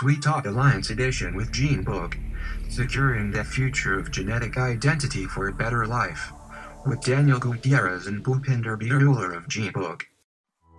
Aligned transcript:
Sweet 0.00 0.22
Talk 0.22 0.46
Alliance 0.46 0.88
edition 0.88 1.36
with 1.36 1.52
GeneBook, 1.52 2.16
securing 2.70 3.30
the 3.30 3.44
future 3.44 3.98
of 3.98 4.10
genetic 4.10 4.56
identity 4.56 5.26
for 5.26 5.48
a 5.48 5.52
better 5.52 5.86
life, 5.86 6.32
with 6.86 7.02
Daniel 7.02 7.38
Gutierrez 7.38 8.06
and 8.06 8.24
Bhupinder 8.24 8.78
Bhullar 8.80 9.36
of 9.36 9.46
GeneBook. 9.46 10.04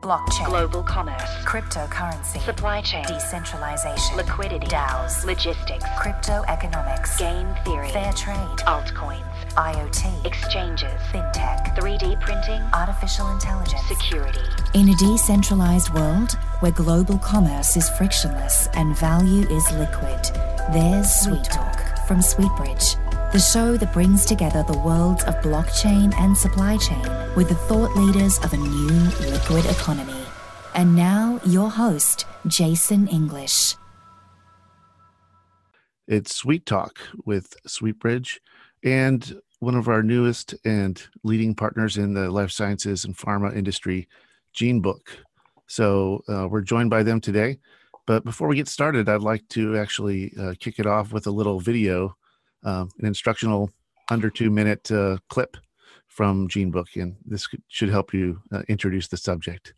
Blockchain. 0.01 0.47
Global 0.47 0.81
commerce. 0.81 1.29
Cryptocurrency. 1.45 2.41
Supply 2.43 2.81
chain. 2.81 3.05
Decentralization. 3.05 4.17
Liquidity. 4.17 4.65
DAOs. 4.65 5.23
Logistics. 5.25 5.85
Crypto 5.99 6.43
economics. 6.47 7.19
Game 7.19 7.53
theory. 7.63 7.89
Fair 7.89 8.11
trade. 8.13 8.57
Altcoins. 8.65 9.23
IoT. 9.51 10.25
Exchanges. 10.25 10.99
FinTech. 11.11 11.75
3D 11.77 12.19
printing. 12.19 12.61
Artificial 12.73 13.29
intelligence. 13.31 13.81
Security. 13.87 14.39
In 14.73 14.89
a 14.89 14.95
decentralized 14.95 15.93
world 15.93 16.31
where 16.61 16.71
global 16.71 17.19
commerce 17.19 17.77
is 17.77 17.87
frictionless 17.91 18.69
and 18.73 18.97
value 18.97 19.47
is 19.49 19.71
liquid, 19.73 20.19
there's 20.73 21.11
Sweet 21.11 21.43
Talk 21.43 22.07
from 22.07 22.21
Sweetbridge, 22.21 22.95
the 23.31 23.39
show 23.39 23.77
that 23.77 23.93
brings 23.93 24.25
together 24.25 24.61
the 24.67 24.77
worlds 24.79 25.23
of 25.23 25.35
blockchain 25.35 26.13
and 26.15 26.37
supply 26.37 26.75
chain 26.75 27.01
with 27.33 27.47
the 27.47 27.55
thought 27.55 27.95
leaders 27.95 28.37
of 28.39 28.51
a 28.51 28.57
new 28.57 28.89
liquid 29.31 29.65
economy. 29.67 30.21
And 30.75 30.93
now, 30.93 31.39
your 31.45 31.69
host, 31.69 32.25
Jason 32.47 33.07
English. 33.07 33.75
It's 36.09 36.35
Sweet 36.35 36.65
Talk 36.65 36.99
with 37.25 37.55
Sweetbridge 37.65 38.39
and 38.83 39.39
one 39.59 39.75
of 39.75 39.87
our 39.87 40.03
newest 40.03 40.53
and 40.65 41.01
leading 41.23 41.55
partners 41.55 41.95
in 41.95 42.13
the 42.13 42.29
life 42.29 42.51
sciences 42.51 43.05
and 43.05 43.15
pharma 43.15 43.55
industry, 43.55 44.09
GeneBook. 44.53 45.07
So 45.67 46.21
uh, 46.27 46.49
we're 46.49 46.61
joined 46.61 46.89
by 46.89 47.03
them 47.03 47.21
today. 47.21 47.59
But 48.07 48.25
before 48.25 48.49
we 48.49 48.57
get 48.57 48.67
started, 48.67 49.07
I'd 49.07 49.21
like 49.21 49.47
to 49.49 49.77
actually 49.77 50.33
uh, 50.37 50.55
kick 50.59 50.79
it 50.79 50.85
off 50.85 51.13
with 51.13 51.27
a 51.27 51.31
little 51.31 51.61
video, 51.61 52.17
an 52.63 53.05
instructional 53.05 53.71
under 54.09 54.29
two 54.29 54.49
minute 54.49 54.91
uh, 54.91 55.17
clip 55.29 55.57
from 56.07 56.47
GeneBook. 56.47 56.87
And 56.95 57.15
this 57.25 57.47
should 57.67 57.89
help 57.89 58.13
you 58.13 58.41
uh, 58.51 58.63
introduce 58.67 59.07
the 59.07 59.17
subject. 59.17 59.73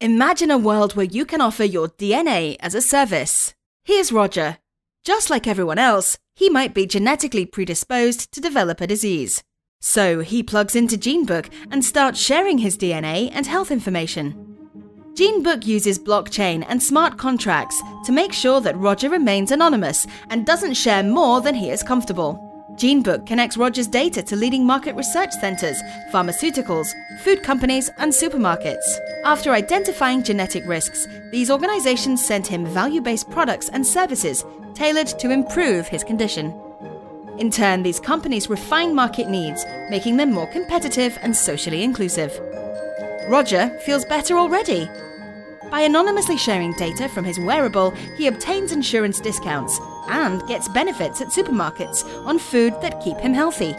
Imagine 0.00 0.50
a 0.50 0.58
world 0.58 0.94
where 0.94 1.06
you 1.06 1.24
can 1.24 1.40
offer 1.40 1.64
your 1.64 1.88
DNA 1.88 2.56
as 2.60 2.74
a 2.74 2.80
service. 2.80 3.54
Here's 3.84 4.12
Roger. 4.12 4.58
Just 5.04 5.30
like 5.30 5.46
everyone 5.46 5.78
else, 5.78 6.18
he 6.34 6.48
might 6.48 6.74
be 6.74 6.86
genetically 6.86 7.46
predisposed 7.46 8.32
to 8.32 8.40
develop 8.40 8.80
a 8.80 8.86
disease. 8.86 9.42
So 9.80 10.20
he 10.20 10.42
plugs 10.42 10.76
into 10.76 10.96
GeneBook 10.96 11.50
and 11.70 11.84
starts 11.84 12.20
sharing 12.20 12.58
his 12.58 12.76
DNA 12.76 13.30
and 13.32 13.46
health 13.46 13.70
information. 13.70 14.47
GeneBook 15.18 15.66
uses 15.66 15.98
blockchain 15.98 16.64
and 16.68 16.80
smart 16.80 17.18
contracts 17.18 17.82
to 18.04 18.12
make 18.12 18.32
sure 18.32 18.60
that 18.60 18.76
Roger 18.76 19.10
remains 19.10 19.50
anonymous 19.50 20.06
and 20.30 20.46
doesn't 20.46 20.74
share 20.74 21.02
more 21.02 21.40
than 21.40 21.56
he 21.56 21.70
is 21.70 21.82
comfortable. 21.82 22.38
GeneBook 22.74 23.26
connects 23.26 23.56
Roger's 23.56 23.88
data 23.88 24.22
to 24.22 24.36
leading 24.36 24.64
market 24.64 24.94
research 24.94 25.32
centers, 25.32 25.82
pharmaceuticals, 26.12 26.86
food 27.24 27.42
companies, 27.42 27.90
and 27.98 28.12
supermarkets. 28.12 28.96
After 29.24 29.50
identifying 29.50 30.22
genetic 30.22 30.64
risks, 30.68 31.08
these 31.32 31.50
organizations 31.50 32.24
send 32.24 32.46
him 32.46 32.64
value 32.64 33.00
based 33.00 33.28
products 33.28 33.70
and 33.70 33.84
services 33.84 34.44
tailored 34.72 35.08
to 35.18 35.32
improve 35.32 35.88
his 35.88 36.04
condition. 36.04 36.54
In 37.38 37.50
turn, 37.50 37.82
these 37.82 37.98
companies 37.98 38.48
refine 38.48 38.94
market 38.94 39.28
needs, 39.28 39.66
making 39.90 40.16
them 40.16 40.30
more 40.30 40.46
competitive 40.46 41.18
and 41.22 41.34
socially 41.34 41.82
inclusive. 41.82 42.40
Roger 43.28 43.76
feels 43.80 44.04
better 44.04 44.38
already. 44.38 44.88
By 45.70 45.82
anonymously 45.82 46.38
sharing 46.38 46.72
data 46.72 47.08
from 47.08 47.24
his 47.24 47.38
wearable, 47.38 47.90
he 48.16 48.26
obtains 48.26 48.72
insurance 48.72 49.20
discounts 49.20 49.78
and 50.08 50.46
gets 50.48 50.68
benefits 50.68 51.20
at 51.20 51.28
supermarkets 51.28 52.04
on 52.24 52.38
food 52.38 52.74
that 52.80 53.02
keep 53.02 53.18
him 53.18 53.34
healthy. 53.34 53.74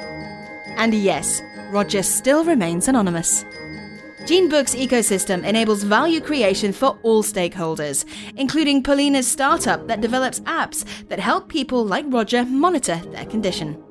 And 0.77 0.93
yes, 0.93 1.41
Roger 1.71 2.03
still 2.03 2.43
remains 2.43 2.87
anonymous. 2.87 3.43
GeneBook's 4.21 4.75
ecosystem 4.75 5.43
enables 5.43 5.81
value 5.81 6.21
creation 6.21 6.71
for 6.71 6.99
all 7.01 7.23
stakeholders, 7.23 8.05
including 8.37 8.83
Paulina's 8.83 9.27
startup 9.27 9.87
that 9.87 10.01
develops 10.01 10.41
apps 10.41 10.85
that 11.07 11.19
help 11.19 11.49
people 11.49 11.83
like 11.83 12.05
Roger 12.09 12.45
monitor 12.45 12.97
their 13.11 13.25
condition. 13.25 13.81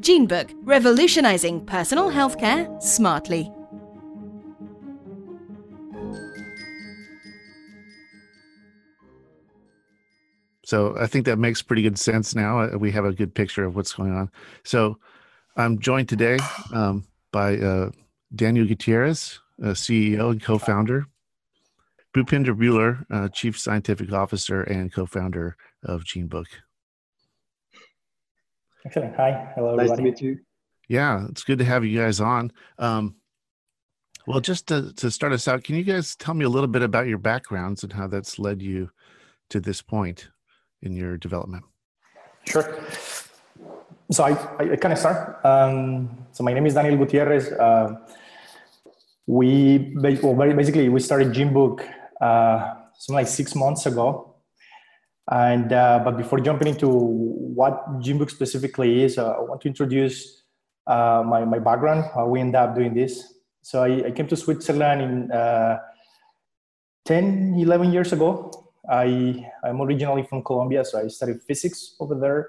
GeneBook, 0.00 0.50
revolutionizing 0.62 1.64
personal 1.66 2.10
healthcare 2.10 2.82
smartly. 2.82 3.52
So 10.70 10.96
I 10.96 11.08
think 11.08 11.26
that 11.26 11.36
makes 11.36 11.62
pretty 11.62 11.82
good 11.82 11.98
sense 11.98 12.32
now. 12.36 12.60
Uh, 12.60 12.78
We 12.78 12.92
have 12.92 13.04
a 13.04 13.12
good 13.12 13.34
picture 13.34 13.64
of 13.64 13.74
what's 13.74 13.92
going 13.92 14.12
on. 14.14 14.30
So 14.62 14.98
I'm 15.56 15.80
joined 15.80 16.08
today 16.08 16.38
um, 16.72 17.08
by 17.32 17.56
uh, 17.58 17.90
Daniel 18.36 18.64
Gutierrez, 18.68 19.40
uh, 19.60 19.74
CEO 19.74 20.30
and 20.30 20.40
co-founder, 20.40 21.06
Bhupinder 22.14 22.54
Bhullar, 22.56 23.04
uh, 23.10 23.28
Chief 23.30 23.58
Scientific 23.58 24.12
Officer 24.12 24.62
and 24.62 24.92
co-founder 24.92 25.56
of 25.82 26.04
GeneBook. 26.04 26.46
Excellent. 28.86 29.16
Hi. 29.16 29.50
Hello, 29.56 29.74
Nice 29.74 29.88
to 29.88 29.94
everybody. 29.94 30.10
meet 30.10 30.20
you. 30.22 30.38
Yeah, 30.88 31.26
it's 31.30 31.42
good 31.42 31.58
to 31.58 31.64
have 31.64 31.84
you 31.84 31.98
guys 31.98 32.20
on. 32.20 32.52
Um, 32.78 33.16
well, 34.28 34.38
just 34.40 34.68
to, 34.68 34.92
to 34.94 35.10
start 35.10 35.32
us 35.32 35.48
out, 35.48 35.64
can 35.64 35.74
you 35.74 35.82
guys 35.82 36.14
tell 36.14 36.34
me 36.34 36.44
a 36.44 36.48
little 36.48 36.68
bit 36.68 36.82
about 36.82 37.08
your 37.08 37.18
backgrounds 37.18 37.82
and 37.82 37.92
how 37.92 38.06
that's 38.06 38.38
led 38.38 38.62
you 38.62 38.90
to 39.48 39.58
this 39.58 39.82
point 39.82 40.28
in 40.82 40.94
your 40.94 41.16
development? 41.16 41.64
Sure. 42.46 42.78
So 44.10 44.24
I, 44.24 44.30
I, 44.58 44.72
I 44.72 44.76
kind 44.76 44.92
of 44.92 44.98
start. 44.98 45.44
Um, 45.44 46.26
so 46.32 46.42
my 46.42 46.52
name 46.52 46.66
is 46.66 46.74
Daniel 46.74 46.96
Gutierrez. 46.96 47.52
Uh, 47.52 47.96
we 49.26 49.94
well, 49.96 50.34
basically 50.34 50.88
we 50.88 50.98
started 51.00 51.28
GeneBook 51.28 51.86
uh, 52.20 52.74
something 52.94 53.14
like 53.14 53.28
six 53.28 53.54
months 53.54 53.86
ago. 53.86 54.34
And 55.30 55.72
uh, 55.72 56.00
but 56.04 56.16
before 56.16 56.40
jumping 56.40 56.68
into 56.68 56.88
what 56.88 58.00
GeneBook 58.00 58.30
specifically 58.30 59.04
is, 59.04 59.16
uh, 59.16 59.30
I 59.30 59.40
want 59.40 59.60
to 59.60 59.68
introduce 59.68 60.42
uh, 60.86 61.22
my 61.24 61.44
my 61.44 61.60
background. 61.60 62.10
How 62.14 62.26
we 62.26 62.40
end 62.40 62.56
up 62.56 62.74
doing 62.74 62.94
this. 62.94 63.34
So 63.62 63.84
I, 63.84 64.06
I 64.06 64.10
came 64.10 64.26
to 64.28 64.36
Switzerland 64.36 65.02
in 65.02 65.30
uh, 65.30 65.78
10, 67.04 67.56
11 67.58 67.92
years 67.92 68.12
ago. 68.12 68.50
I, 68.90 69.46
I'm 69.62 69.80
originally 69.80 70.24
from 70.24 70.42
Colombia, 70.42 70.84
so 70.84 70.98
I 70.98 71.08
studied 71.08 71.42
physics 71.42 71.94
over 72.00 72.16
there. 72.16 72.48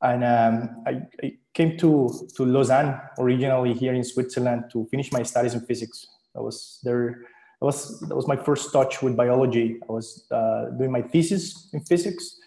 And 0.00 0.24
um, 0.24 0.82
I, 0.86 1.02
I 1.22 1.36
came 1.52 1.76
to, 1.78 2.28
to 2.36 2.44
Lausanne 2.44 2.98
originally 3.18 3.74
here 3.74 3.92
in 3.92 4.04
Switzerland 4.04 4.64
to 4.72 4.86
finish 4.86 5.12
my 5.12 5.22
studies 5.24 5.54
in 5.54 5.60
physics. 5.60 6.06
I 6.36 6.40
was 6.40 6.80
there, 6.84 7.26
that 7.60 7.66
was, 7.66 8.00
that 8.00 8.14
was 8.14 8.26
my 8.28 8.36
first 8.36 8.72
touch 8.72 9.02
with 9.02 9.16
biology. 9.16 9.78
I 9.88 9.92
was 9.92 10.26
uh, 10.30 10.70
doing 10.78 10.92
my 10.92 11.02
thesis 11.02 11.68
in 11.72 11.80
physics 11.80 12.38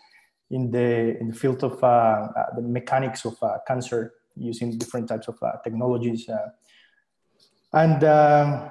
in 0.50 0.72
the, 0.72 1.20
in 1.20 1.28
the 1.28 1.36
field 1.36 1.64
of 1.64 1.84
uh, 1.84 1.88
uh, 1.88 2.56
the 2.56 2.62
mechanics 2.62 3.26
of 3.26 3.36
uh, 3.44 3.58
cancer 3.68 4.14
using 4.36 4.78
different 4.78 5.10
types 5.10 5.28
of 5.28 5.38
uh, 5.44 5.58
technologies. 5.64 6.28
Uh, 6.28 6.50
and 7.74 8.04
um, 8.04 8.70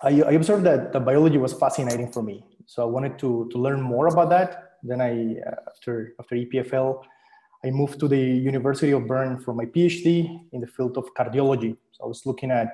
I, 0.00 0.22
I 0.22 0.32
observed 0.32 0.64
that 0.64 0.92
the 0.92 1.00
biology 1.00 1.38
was 1.38 1.52
fascinating 1.52 2.12
for 2.12 2.22
me. 2.22 2.44
So 2.68 2.82
I 2.82 2.84
wanted 2.84 3.18
to, 3.20 3.48
to 3.50 3.58
learn 3.58 3.80
more 3.80 4.08
about 4.08 4.28
that. 4.28 4.72
Then 4.82 5.00
I, 5.00 5.36
uh, 5.40 5.54
after, 5.74 6.12
after 6.20 6.36
EPFL, 6.36 7.02
I 7.64 7.70
moved 7.70 7.98
to 8.00 8.08
the 8.08 8.20
University 8.20 8.92
of 8.92 9.06
Bern 9.06 9.40
for 9.40 9.54
my 9.54 9.64
PhD 9.64 10.38
in 10.52 10.60
the 10.60 10.66
field 10.66 10.98
of 10.98 11.06
cardiology. 11.14 11.78
So 11.92 12.04
I 12.04 12.06
was 12.06 12.26
looking 12.26 12.50
at 12.50 12.66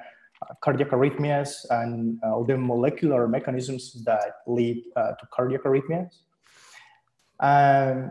uh, 0.42 0.54
cardiac 0.60 0.88
arrhythmias 0.88 1.64
and 1.70 2.18
uh, 2.24 2.34
all 2.34 2.44
the 2.44 2.58
molecular 2.58 3.28
mechanisms 3.28 4.02
that 4.04 4.42
lead 4.48 4.82
uh, 4.96 5.12
to 5.12 5.26
cardiac 5.32 5.62
arrhythmias. 5.62 6.22
Um, 7.38 8.10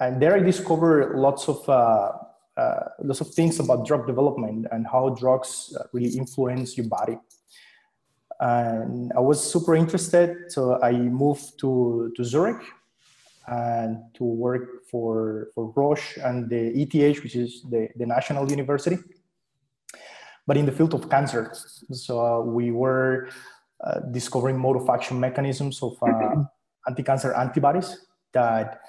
and 0.00 0.20
there 0.20 0.34
I 0.34 0.40
discovered 0.40 1.16
lots 1.16 1.48
of 1.48 1.68
uh, 1.68 2.10
lots 3.04 3.20
of 3.20 3.32
things 3.34 3.60
about 3.60 3.86
drug 3.86 4.08
development 4.08 4.66
and 4.72 4.84
how 4.84 5.10
drugs 5.10 5.76
really 5.92 6.10
influence 6.10 6.76
your 6.76 6.88
body 6.88 7.16
and 8.40 9.12
I 9.14 9.20
was 9.20 9.38
super 9.52 9.76
interested. 9.76 10.50
So 10.50 10.82
I 10.82 10.92
moved 10.92 11.58
to, 11.60 12.12
to 12.16 12.24
Zurich 12.24 12.62
and 13.46 13.98
to 14.14 14.24
work 14.24 14.86
for, 14.90 15.48
for 15.54 15.72
Roche 15.76 16.16
and 16.18 16.48
the 16.48 16.70
ETH, 16.80 17.22
which 17.22 17.36
is 17.36 17.62
the, 17.70 17.88
the 17.96 18.06
national 18.06 18.50
university, 18.50 18.98
but 20.46 20.56
in 20.56 20.66
the 20.66 20.72
field 20.72 20.94
of 20.94 21.10
cancer. 21.10 21.52
So 21.92 22.20
uh, 22.24 22.40
we 22.40 22.70
were 22.70 23.28
uh, 23.84 24.00
discovering 24.10 24.58
mode 24.58 24.76
of 24.76 24.88
action 24.88 25.20
mechanisms 25.20 25.82
of 25.82 25.96
uh, 26.02 26.42
anti-cancer 26.88 27.34
antibodies 27.34 28.06
that 28.32 28.80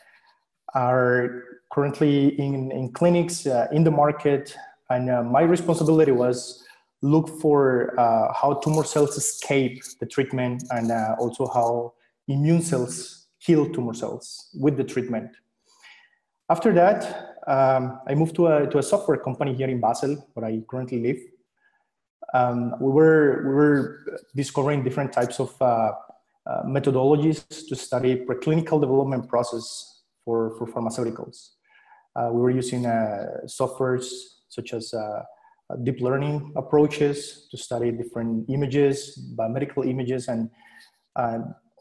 are 0.73 1.43
currently 1.73 2.39
in, 2.39 2.71
in 2.71 2.91
clinics, 2.93 3.45
uh, 3.45 3.67
in 3.71 3.83
the 3.83 3.91
market. 3.91 4.55
And 4.89 5.09
uh, 5.09 5.23
my 5.23 5.41
responsibility 5.41 6.11
was 6.11 6.60
look 7.01 7.27
for 7.41 7.99
uh, 7.99 8.33
how 8.33 8.53
tumor 8.63 8.83
cells 8.83 9.17
escape 9.17 9.81
the 9.99 10.05
treatment 10.05 10.63
and 10.69 10.91
uh, 10.91 11.15
also 11.19 11.47
how 11.47 11.93
immune 12.27 12.61
cells 12.61 13.27
kill 13.43 13.67
tumor 13.69 13.93
cells 13.93 14.49
with 14.59 14.77
the 14.77 14.83
treatment. 14.83 15.29
After 16.49 16.73
that, 16.73 17.39
um, 17.47 17.99
I 18.07 18.13
moved 18.13 18.35
to 18.35 18.47
a, 18.47 18.67
to 18.67 18.77
a 18.77 18.83
software 18.83 19.17
company 19.17 19.53
here 19.53 19.67
in 19.67 19.79
Basel, 19.79 20.27
where 20.33 20.45
I 20.45 20.61
currently 20.69 21.01
live. 21.01 21.19
Um, 22.33 22.75
we, 22.79 22.91
were, 22.91 23.43
we 23.47 23.53
were 23.53 24.21
discovering 24.35 24.83
different 24.83 25.11
types 25.11 25.39
of 25.39 25.59
uh, 25.61 25.91
uh, 26.45 26.63
methodologies 26.63 27.67
to 27.67 27.75
study 27.75 28.15
preclinical 28.25 28.79
development 28.79 29.27
process 29.27 30.03
for, 30.23 30.55
for 30.57 30.67
pharmaceuticals. 30.67 31.51
Uh, 32.15 32.29
we 32.31 32.41
were 32.41 32.51
using 32.51 32.85
uh, 32.85 33.25
softwares 33.45 34.11
such 34.49 34.73
as 34.73 34.93
deep 35.83 36.01
learning 36.01 36.53
approaches 36.55 37.47
to 37.51 37.57
study 37.57 37.91
different 37.91 38.49
images, 38.49 39.19
biomedical 39.37 39.87
images, 39.87 40.27
and 40.27 40.49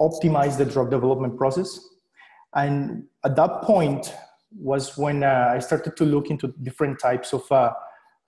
optimize 0.00 0.56
the 0.56 0.64
drug 0.64 0.90
development 0.90 1.36
process. 1.36 1.78
And 2.54 3.04
at 3.24 3.36
that 3.36 3.62
point 3.62 4.14
was 4.52 4.96
when 4.96 5.22
uh, 5.22 5.52
I 5.54 5.60
started 5.60 5.96
to 5.96 6.04
look 6.04 6.30
into 6.30 6.48
different 6.62 6.98
types 6.98 7.32
of 7.32 7.50
uh, 7.52 7.72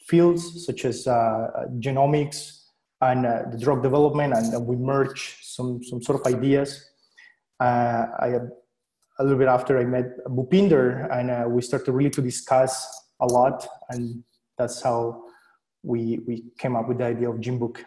fields, 0.06 0.64
such 0.66 0.84
as 0.84 1.06
uh, 1.06 1.48
genomics 1.78 2.60
and 3.00 3.24
the 3.24 3.58
drug 3.58 3.82
development, 3.82 4.32
and 4.32 4.66
we 4.66 4.76
merged 4.76 5.38
some, 5.42 5.82
some 5.82 6.00
sort 6.00 6.20
of 6.20 6.32
ideas. 6.32 6.88
I 7.58 8.38
a 9.18 9.22
little 9.22 9.38
bit 9.38 9.48
after 9.48 9.78
I 9.78 9.84
met 9.84 10.24
Bhupinder, 10.26 11.08
and 11.12 11.30
uh, 11.30 11.44
we 11.48 11.62
started 11.62 11.92
really 11.92 12.10
to 12.10 12.22
discuss 12.22 12.86
a 13.20 13.26
lot, 13.26 13.66
and 13.90 14.22
that's 14.58 14.82
how 14.82 15.22
we 15.82 16.18
we 16.26 16.44
came 16.58 16.76
up 16.76 16.88
with 16.88 16.98
the 16.98 17.04
idea 17.04 17.30
of 17.30 17.36
GeneBook. 17.36 17.84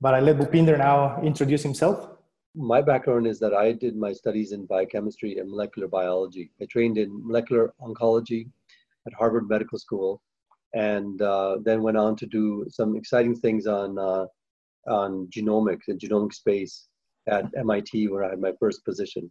But 0.00 0.14
I 0.14 0.20
let 0.20 0.38
Bhupinder 0.38 0.78
now 0.78 1.20
introduce 1.22 1.62
himself. 1.62 2.08
My 2.54 2.82
background 2.82 3.26
is 3.26 3.38
that 3.40 3.54
I 3.54 3.72
did 3.72 3.96
my 3.96 4.12
studies 4.12 4.52
in 4.52 4.66
biochemistry 4.66 5.38
and 5.38 5.50
molecular 5.50 5.88
biology. 5.88 6.50
I 6.60 6.64
trained 6.66 6.98
in 6.98 7.08
molecular 7.26 7.72
oncology 7.80 8.48
at 9.06 9.14
Harvard 9.14 9.48
Medical 9.48 9.78
School, 9.78 10.20
and 10.74 11.20
uh, 11.22 11.58
then 11.62 11.82
went 11.82 11.96
on 11.96 12.16
to 12.16 12.26
do 12.26 12.66
some 12.70 12.96
exciting 12.96 13.36
things 13.36 13.66
on 13.66 13.98
uh, 13.98 14.26
on 14.88 15.28
genomics 15.34 15.88
and 15.88 16.00
genomic 16.00 16.32
space 16.34 16.88
at 17.28 17.44
MIT, 17.56 18.08
where 18.08 18.24
I 18.24 18.30
had 18.30 18.40
my 18.40 18.52
first 18.58 18.84
position 18.84 19.30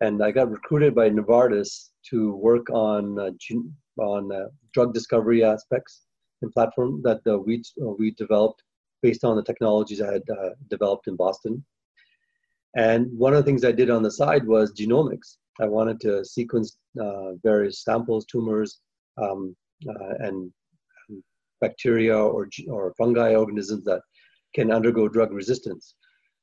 and 0.00 0.22
I 0.22 0.30
got 0.30 0.50
recruited 0.50 0.94
by 0.94 1.10
Novartis 1.10 1.90
to 2.10 2.34
work 2.36 2.70
on 2.70 3.18
uh, 3.18 3.30
on 4.00 4.32
uh, 4.32 4.46
drug 4.72 4.94
discovery 4.94 5.42
aspects 5.42 6.02
and 6.42 6.52
platform 6.52 7.02
that 7.02 7.20
uh, 7.26 7.38
we 7.38 7.62
we 7.98 8.10
developed 8.12 8.62
based 9.02 9.24
on 9.24 9.36
the 9.36 9.42
technologies 9.42 10.00
I 10.00 10.12
had 10.12 10.22
uh, 10.30 10.50
developed 10.68 11.06
in 11.08 11.16
Boston. 11.16 11.64
And 12.76 13.06
one 13.16 13.32
of 13.32 13.38
the 13.38 13.48
things 13.48 13.64
I 13.64 13.72
did 13.72 13.90
on 13.90 14.02
the 14.02 14.10
side 14.10 14.46
was 14.46 14.72
genomics. 14.72 15.36
I 15.60 15.66
wanted 15.66 16.00
to 16.00 16.24
sequence 16.24 16.78
uh, 17.00 17.32
various 17.42 17.82
samples, 17.82 18.26
tumors, 18.26 18.80
um, 19.20 19.56
uh, 19.88 20.14
and 20.20 20.52
bacteria 21.60 22.16
or 22.16 22.48
or 22.68 22.94
fungi 22.96 23.34
organisms 23.34 23.84
that 23.84 24.02
can 24.54 24.70
undergo 24.72 25.08
drug 25.08 25.32
resistance. 25.32 25.94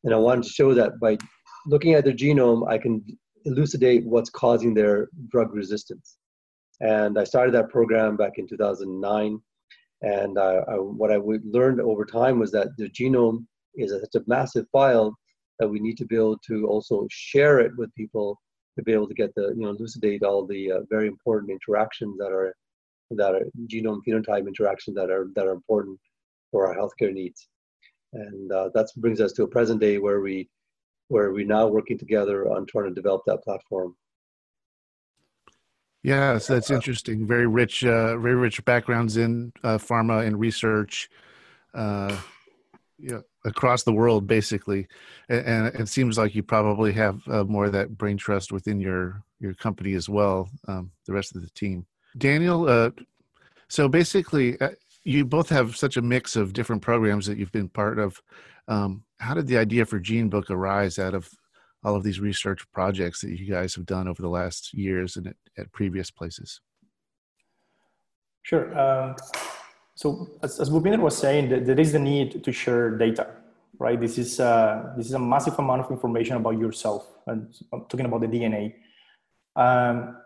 And 0.03 0.13
I 0.13 0.17
wanted 0.17 0.43
to 0.43 0.49
show 0.49 0.73
that 0.73 0.99
by 0.99 1.17
looking 1.65 1.93
at 1.93 2.03
their 2.03 2.13
genome, 2.13 2.67
I 2.69 2.77
can 2.77 3.03
elucidate 3.45 4.05
what's 4.05 4.29
causing 4.29 4.73
their 4.73 5.09
drug 5.29 5.53
resistance. 5.53 6.17
And 6.81 7.17
I 7.17 7.23
started 7.23 7.53
that 7.55 7.69
program 7.69 8.17
back 8.17 8.33
in 8.37 8.47
2009. 8.47 9.39
And 10.01 10.37
I, 10.37 10.55
I, 10.67 10.75
what 10.75 11.11
I 11.11 11.17
learned 11.17 11.81
over 11.81 12.05
time 12.05 12.39
was 12.39 12.51
that 12.51 12.69
the 12.77 12.89
genome 12.89 13.45
is 13.75 13.91
a, 13.91 13.99
such 14.01 14.15
a 14.15 14.23
massive 14.27 14.65
file 14.71 15.15
that 15.59 15.67
we 15.67 15.79
need 15.79 15.97
to 15.97 16.05
be 16.05 16.15
able 16.15 16.37
to 16.47 16.67
also 16.67 17.07
share 17.09 17.59
it 17.59 17.71
with 17.77 17.93
people 17.95 18.39
to 18.77 18.83
be 18.83 18.91
able 18.91 19.07
to 19.07 19.13
get 19.13 19.33
the, 19.35 19.53
you 19.55 19.63
know, 19.63 19.69
elucidate 19.69 20.23
all 20.23 20.45
the 20.45 20.71
uh, 20.71 20.79
very 20.89 21.07
important 21.07 21.51
interactions 21.51 22.17
that 22.17 22.31
are, 22.31 22.53
that 23.11 23.33
are 23.33 23.45
genome 23.71 24.01
phenotype 24.07 24.47
interactions 24.47 24.95
that 24.95 25.09
are, 25.09 25.27
that 25.35 25.47
are 25.47 25.53
important 25.53 25.97
for 26.51 26.67
our 26.67 26.75
healthcare 26.75 27.13
needs. 27.13 27.47
And 28.13 28.51
uh, 28.51 28.69
that 28.73 28.87
brings 28.97 29.21
us 29.21 29.31
to 29.33 29.43
a 29.43 29.47
present 29.47 29.81
day 29.81 29.97
where 29.97 30.21
we 30.21 30.49
where 31.09 31.31
we're 31.31 31.45
now 31.45 31.67
working 31.67 31.97
together 31.97 32.51
on 32.51 32.65
trying 32.65 32.89
to 32.89 32.95
develop 32.95 33.21
that 33.27 33.43
platform. 33.43 33.95
Yeah, 36.05 36.37
so 36.37 36.53
that's 36.53 36.69
interesting. 36.69 37.25
Very 37.25 37.47
rich, 37.47 37.83
uh, 37.83 38.15
very 38.17 38.35
rich 38.35 38.63
backgrounds 38.63 39.17
in 39.17 39.51
uh, 39.63 39.79
pharma 39.79 40.23
and 40.23 40.39
research, 40.39 41.09
uh, 41.73 42.15
across 43.43 43.81
the 43.81 43.91
world, 43.91 44.27
basically. 44.27 44.87
And, 45.29 45.47
and, 45.47 45.79
it 45.79 45.87
seems 45.87 46.15
like 46.15 46.35
you 46.35 46.43
probably 46.43 46.93
have 46.93 47.27
uh, 47.27 47.43
more 47.45 47.65
of 47.65 47.71
that 47.71 47.97
brain 47.97 48.17
trust 48.17 48.51
within 48.51 48.79
your 48.79 49.23
your 49.39 49.55
company 49.55 49.95
as 49.95 50.07
well. 50.07 50.47
Um, 50.67 50.91
the 51.07 51.13
rest 51.13 51.35
of 51.35 51.41
the 51.41 51.49
team, 51.49 51.87
Daniel. 52.15 52.69
Uh, 52.69 52.91
so 53.67 53.87
basically, 53.87 54.61
uh, 54.61 54.69
you 55.05 55.25
both 55.25 55.49
have 55.49 55.75
such 55.75 55.97
a 55.97 56.03
mix 56.03 56.35
of 56.35 56.53
different 56.53 56.83
programs 56.83 57.25
that 57.25 57.39
you've 57.39 57.51
been 57.51 57.69
part 57.69 57.97
of. 57.97 58.21
Um, 58.67 59.05
how 59.19 59.33
did 59.33 59.47
the 59.47 59.57
idea 59.57 59.85
for 59.85 59.99
GeneBook 59.99 60.51
arise 60.51 60.99
out 60.99 61.15
of 61.15 61.31
all 61.85 61.95
of 61.95 62.03
these 62.03 62.19
research 62.19 62.61
projects 62.73 63.21
that 63.21 63.29
you 63.39 63.45
guys 63.45 63.75
have 63.75 63.85
done 63.85 64.07
over 64.07 64.21
the 64.21 64.29
last 64.39 64.73
years 64.73 65.17
and 65.17 65.27
at, 65.27 65.35
at 65.55 65.71
previous 65.71 66.09
places? 66.09 66.59
Sure. 68.41 68.75
Uh, 68.77 69.13
so 69.93 70.27
as, 70.41 70.59
as 70.59 70.69
Bhupinder 70.71 70.99
was 70.99 71.15
saying, 71.15 71.49
there 71.49 71.79
is 71.79 71.91
the 71.91 71.99
need 71.99 72.43
to 72.43 72.51
share 72.51 72.97
data, 72.97 73.27
right? 73.77 73.99
This 74.01 74.17
is, 74.17 74.39
uh, 74.39 74.93
this 74.97 75.05
is 75.05 75.13
a 75.13 75.19
massive 75.19 75.57
amount 75.59 75.85
of 75.85 75.91
information 75.91 76.37
about 76.37 76.57
yourself 76.57 77.07
and 77.27 77.55
I'm 77.71 77.85
talking 77.85 78.07
about 78.07 78.21
the 78.21 78.27
DNA. 78.27 78.73
Um, 79.55 80.17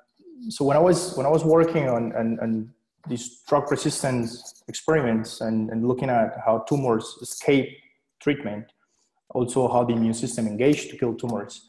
so 0.47 0.63
when 0.63 0.77
I 0.77 0.79
was, 0.79 1.15
when 1.17 1.25
I 1.25 1.29
was 1.29 1.43
working 1.43 1.89
on, 1.89 2.13
on, 2.15 2.39
on 2.39 2.73
these 3.07 3.41
drug 3.47 3.69
resistance 3.69 4.63
experiments 4.69 5.41
and, 5.41 5.69
and 5.71 5.85
looking 5.85 6.09
at 6.09 6.39
how 6.45 6.59
tumors 6.59 7.17
escape 7.21 7.69
treatment, 8.21 8.71
also 9.29 9.67
how 9.67 9.83
the 9.83 9.93
immune 9.93 10.13
system 10.13 10.47
engaged 10.47 10.89
to 10.89 10.97
kill 10.97 11.13
tumors. 11.13 11.67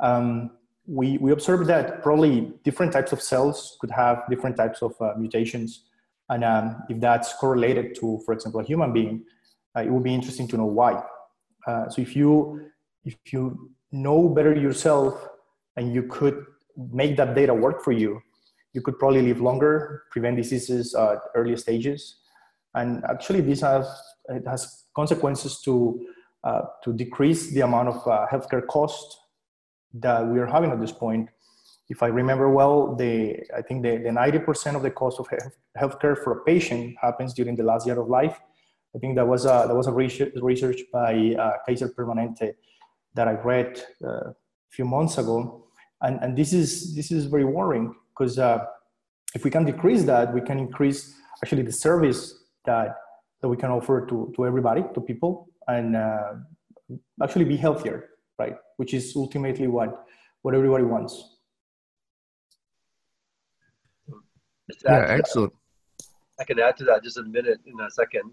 Um, 0.00 0.50
we, 0.86 1.18
we 1.18 1.32
observed 1.32 1.68
that 1.68 2.02
probably 2.02 2.52
different 2.64 2.92
types 2.92 3.12
of 3.12 3.22
cells 3.22 3.76
could 3.80 3.90
have 3.90 4.24
different 4.28 4.56
types 4.56 4.82
of 4.82 4.94
uh, 5.00 5.12
mutations. 5.16 5.84
And 6.28 6.44
um, 6.44 6.82
if 6.88 7.00
that's 7.00 7.34
correlated 7.34 7.94
to, 7.96 8.20
for 8.24 8.32
example, 8.34 8.60
a 8.60 8.64
human 8.64 8.92
being, 8.92 9.24
uh, 9.76 9.80
it 9.80 9.90
would 9.90 10.02
be 10.02 10.14
interesting 10.14 10.48
to 10.48 10.56
know 10.56 10.66
why. 10.66 11.02
Uh, 11.66 11.88
so 11.88 12.02
if 12.02 12.16
you, 12.16 12.70
if 13.04 13.16
you 13.32 13.70
know 13.92 14.28
better 14.28 14.54
yourself 14.54 15.28
and 15.76 15.94
you 15.94 16.04
could 16.04 16.44
make 16.92 17.16
that 17.16 17.34
data 17.34 17.54
work 17.54 17.82
for 17.82 17.92
you, 17.92 18.20
you 18.72 18.80
could 18.80 18.98
probably 18.98 19.22
live 19.22 19.40
longer, 19.40 20.04
prevent 20.10 20.36
diseases 20.36 20.94
at 20.94 21.18
early 21.34 21.56
stages. 21.56 22.16
And 22.74 23.04
actually 23.04 23.42
this 23.42 23.60
has, 23.60 23.86
it 24.28 24.46
has 24.46 24.84
consequences 24.96 25.60
to 25.60 26.06
uh, 26.44 26.62
to 26.82 26.92
decrease 26.92 27.50
the 27.52 27.60
amount 27.60 27.88
of 27.88 28.06
uh, 28.06 28.26
healthcare 28.30 28.66
cost 28.66 29.18
that 29.94 30.26
we 30.26 30.38
are 30.38 30.46
having 30.46 30.70
at 30.70 30.80
this 30.80 30.92
point. 30.92 31.28
If 31.88 32.02
I 32.02 32.06
remember 32.06 32.50
well, 32.50 32.94
the, 32.96 33.36
I 33.56 33.62
think 33.62 33.82
the, 33.82 33.98
the 33.98 34.08
90% 34.08 34.74
of 34.74 34.82
the 34.82 34.90
cost 34.90 35.20
of 35.20 35.28
health, 35.28 35.56
healthcare 35.78 36.16
for 36.16 36.38
a 36.38 36.44
patient 36.44 36.96
happens 37.00 37.34
during 37.34 37.54
the 37.54 37.62
last 37.62 37.86
year 37.86 38.00
of 38.00 38.08
life. 38.08 38.40
I 38.94 38.98
think 38.98 39.16
that 39.16 39.26
was 39.26 39.44
a, 39.44 39.64
that 39.68 39.74
was 39.74 39.86
a 39.86 39.92
research, 39.92 40.32
research 40.36 40.80
by 40.92 41.34
uh, 41.38 41.52
Kaiser 41.66 41.88
Permanente 41.88 42.54
that 43.14 43.28
I 43.28 43.32
read 43.32 43.82
uh, 44.04 44.30
a 44.30 44.34
few 44.70 44.84
months 44.84 45.18
ago. 45.18 45.66
And, 46.00 46.18
and 46.22 46.36
this, 46.36 46.52
is, 46.52 46.94
this 46.94 47.10
is 47.10 47.26
very 47.26 47.44
worrying 47.44 47.94
because 48.10 48.38
uh, 48.38 48.64
if 49.34 49.44
we 49.44 49.50
can 49.50 49.64
decrease 49.64 50.04
that, 50.04 50.32
we 50.32 50.40
can 50.40 50.58
increase 50.58 51.14
actually 51.42 51.62
the 51.62 51.72
service 51.72 52.34
that, 52.64 52.96
that 53.40 53.48
we 53.48 53.56
can 53.56 53.70
offer 53.70 54.06
to, 54.06 54.32
to 54.36 54.46
everybody, 54.46 54.84
to 54.94 55.00
people, 55.00 55.48
and 55.68 55.96
uh, 55.96 56.34
actually 57.22 57.44
be 57.44 57.56
healthier, 57.56 58.10
right? 58.38 58.56
Which 58.76 58.94
is 58.94 59.12
ultimately 59.16 59.68
what 59.68 60.06
what 60.42 60.54
everybody 60.54 60.84
wants. 60.84 61.36
Yeah, 64.84 65.06
excellent. 65.08 65.52
I 66.40 66.44
can 66.44 66.58
add 66.58 66.76
to 66.78 66.84
that 66.84 67.04
just 67.04 67.18
a 67.18 67.22
minute 67.22 67.60
in 67.66 67.78
a 67.80 67.90
second. 67.90 68.30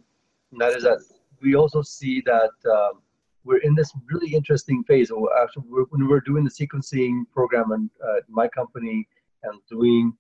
And 0.51 0.62
that 0.62 0.75
is 0.75 0.83
that 0.83 1.00
we 1.41 1.55
also 1.55 1.81
see 1.81 2.21
that 2.25 2.51
um, 2.71 3.01
we're 3.43 3.59
in 3.59 3.75
this 3.75 3.91
really 4.12 4.33
interesting 4.33 4.83
phase. 4.83 5.12
Actually, 5.41 5.63
we're, 5.67 5.83
when 5.89 6.07
we're 6.07 6.21
doing 6.21 6.43
the 6.43 6.50
sequencing 6.50 7.24
program 7.31 7.71
and 7.71 7.89
uh, 8.03 8.21
my 8.27 8.48
company 8.48 9.07
and 9.43 9.59
doing 9.69 10.13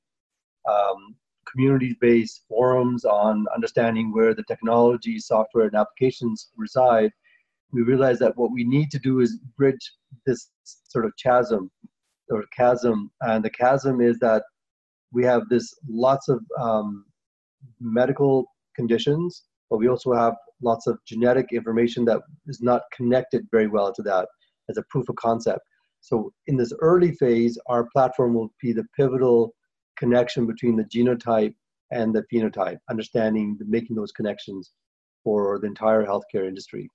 um, 0.69 1.15
community-based 1.51 2.43
forums 2.47 3.05
on 3.05 3.45
understanding 3.53 4.13
where 4.13 4.33
the 4.33 4.43
technology, 4.43 5.19
software, 5.19 5.65
and 5.65 5.75
applications 5.75 6.49
reside, 6.57 7.11
we 7.71 7.81
realize 7.81 8.19
that 8.19 8.35
what 8.35 8.51
we 8.51 8.63
need 8.63 8.89
to 8.91 8.99
do 8.99 9.19
is 9.19 9.39
bridge 9.57 9.93
this 10.25 10.49
sort 10.63 11.05
of 11.05 11.13
chasm 11.23 11.69
or 12.29 12.43
chasm. 12.55 13.11
And 13.21 13.43
the 13.43 13.49
chasm 13.49 14.01
is 14.01 14.17
that 14.19 14.43
we 15.11 15.23
have 15.25 15.43
this 15.49 15.73
lots 15.87 16.29
of 16.29 16.39
um, 16.59 17.05
medical 17.79 18.45
conditions, 18.75 19.43
but 19.69 19.77
we 19.77 19.87
also 19.87 20.13
have 20.13 20.35
lots 20.61 20.87
of 20.87 20.99
genetic 21.05 21.47
information 21.51 22.05
that 22.05 22.21
is 22.47 22.61
not 22.61 22.83
connected 22.95 23.45
very 23.51 23.67
well 23.67 23.93
to 23.93 24.01
that 24.03 24.27
as 24.69 24.77
a 24.77 24.83
proof 24.89 25.09
of 25.09 25.15
concept. 25.15 25.61
So 26.01 26.31
in 26.47 26.57
this 26.57 26.73
early 26.79 27.11
phase, 27.13 27.57
our 27.67 27.87
platform 27.91 28.33
will 28.33 28.49
be 28.61 28.73
the 28.73 28.85
pivotal 28.95 29.53
connection 29.99 30.47
between 30.47 30.75
the 30.75 30.85
genotype 30.85 31.53
and 31.91 32.13
the 32.13 32.23
phenotype, 32.31 32.77
understanding, 32.89 33.57
making 33.67 33.95
those 33.95 34.11
connections 34.11 34.71
for 35.23 35.59
the 35.59 35.67
entire 35.67 36.05
healthcare 36.05 36.47
industry. 36.47 36.89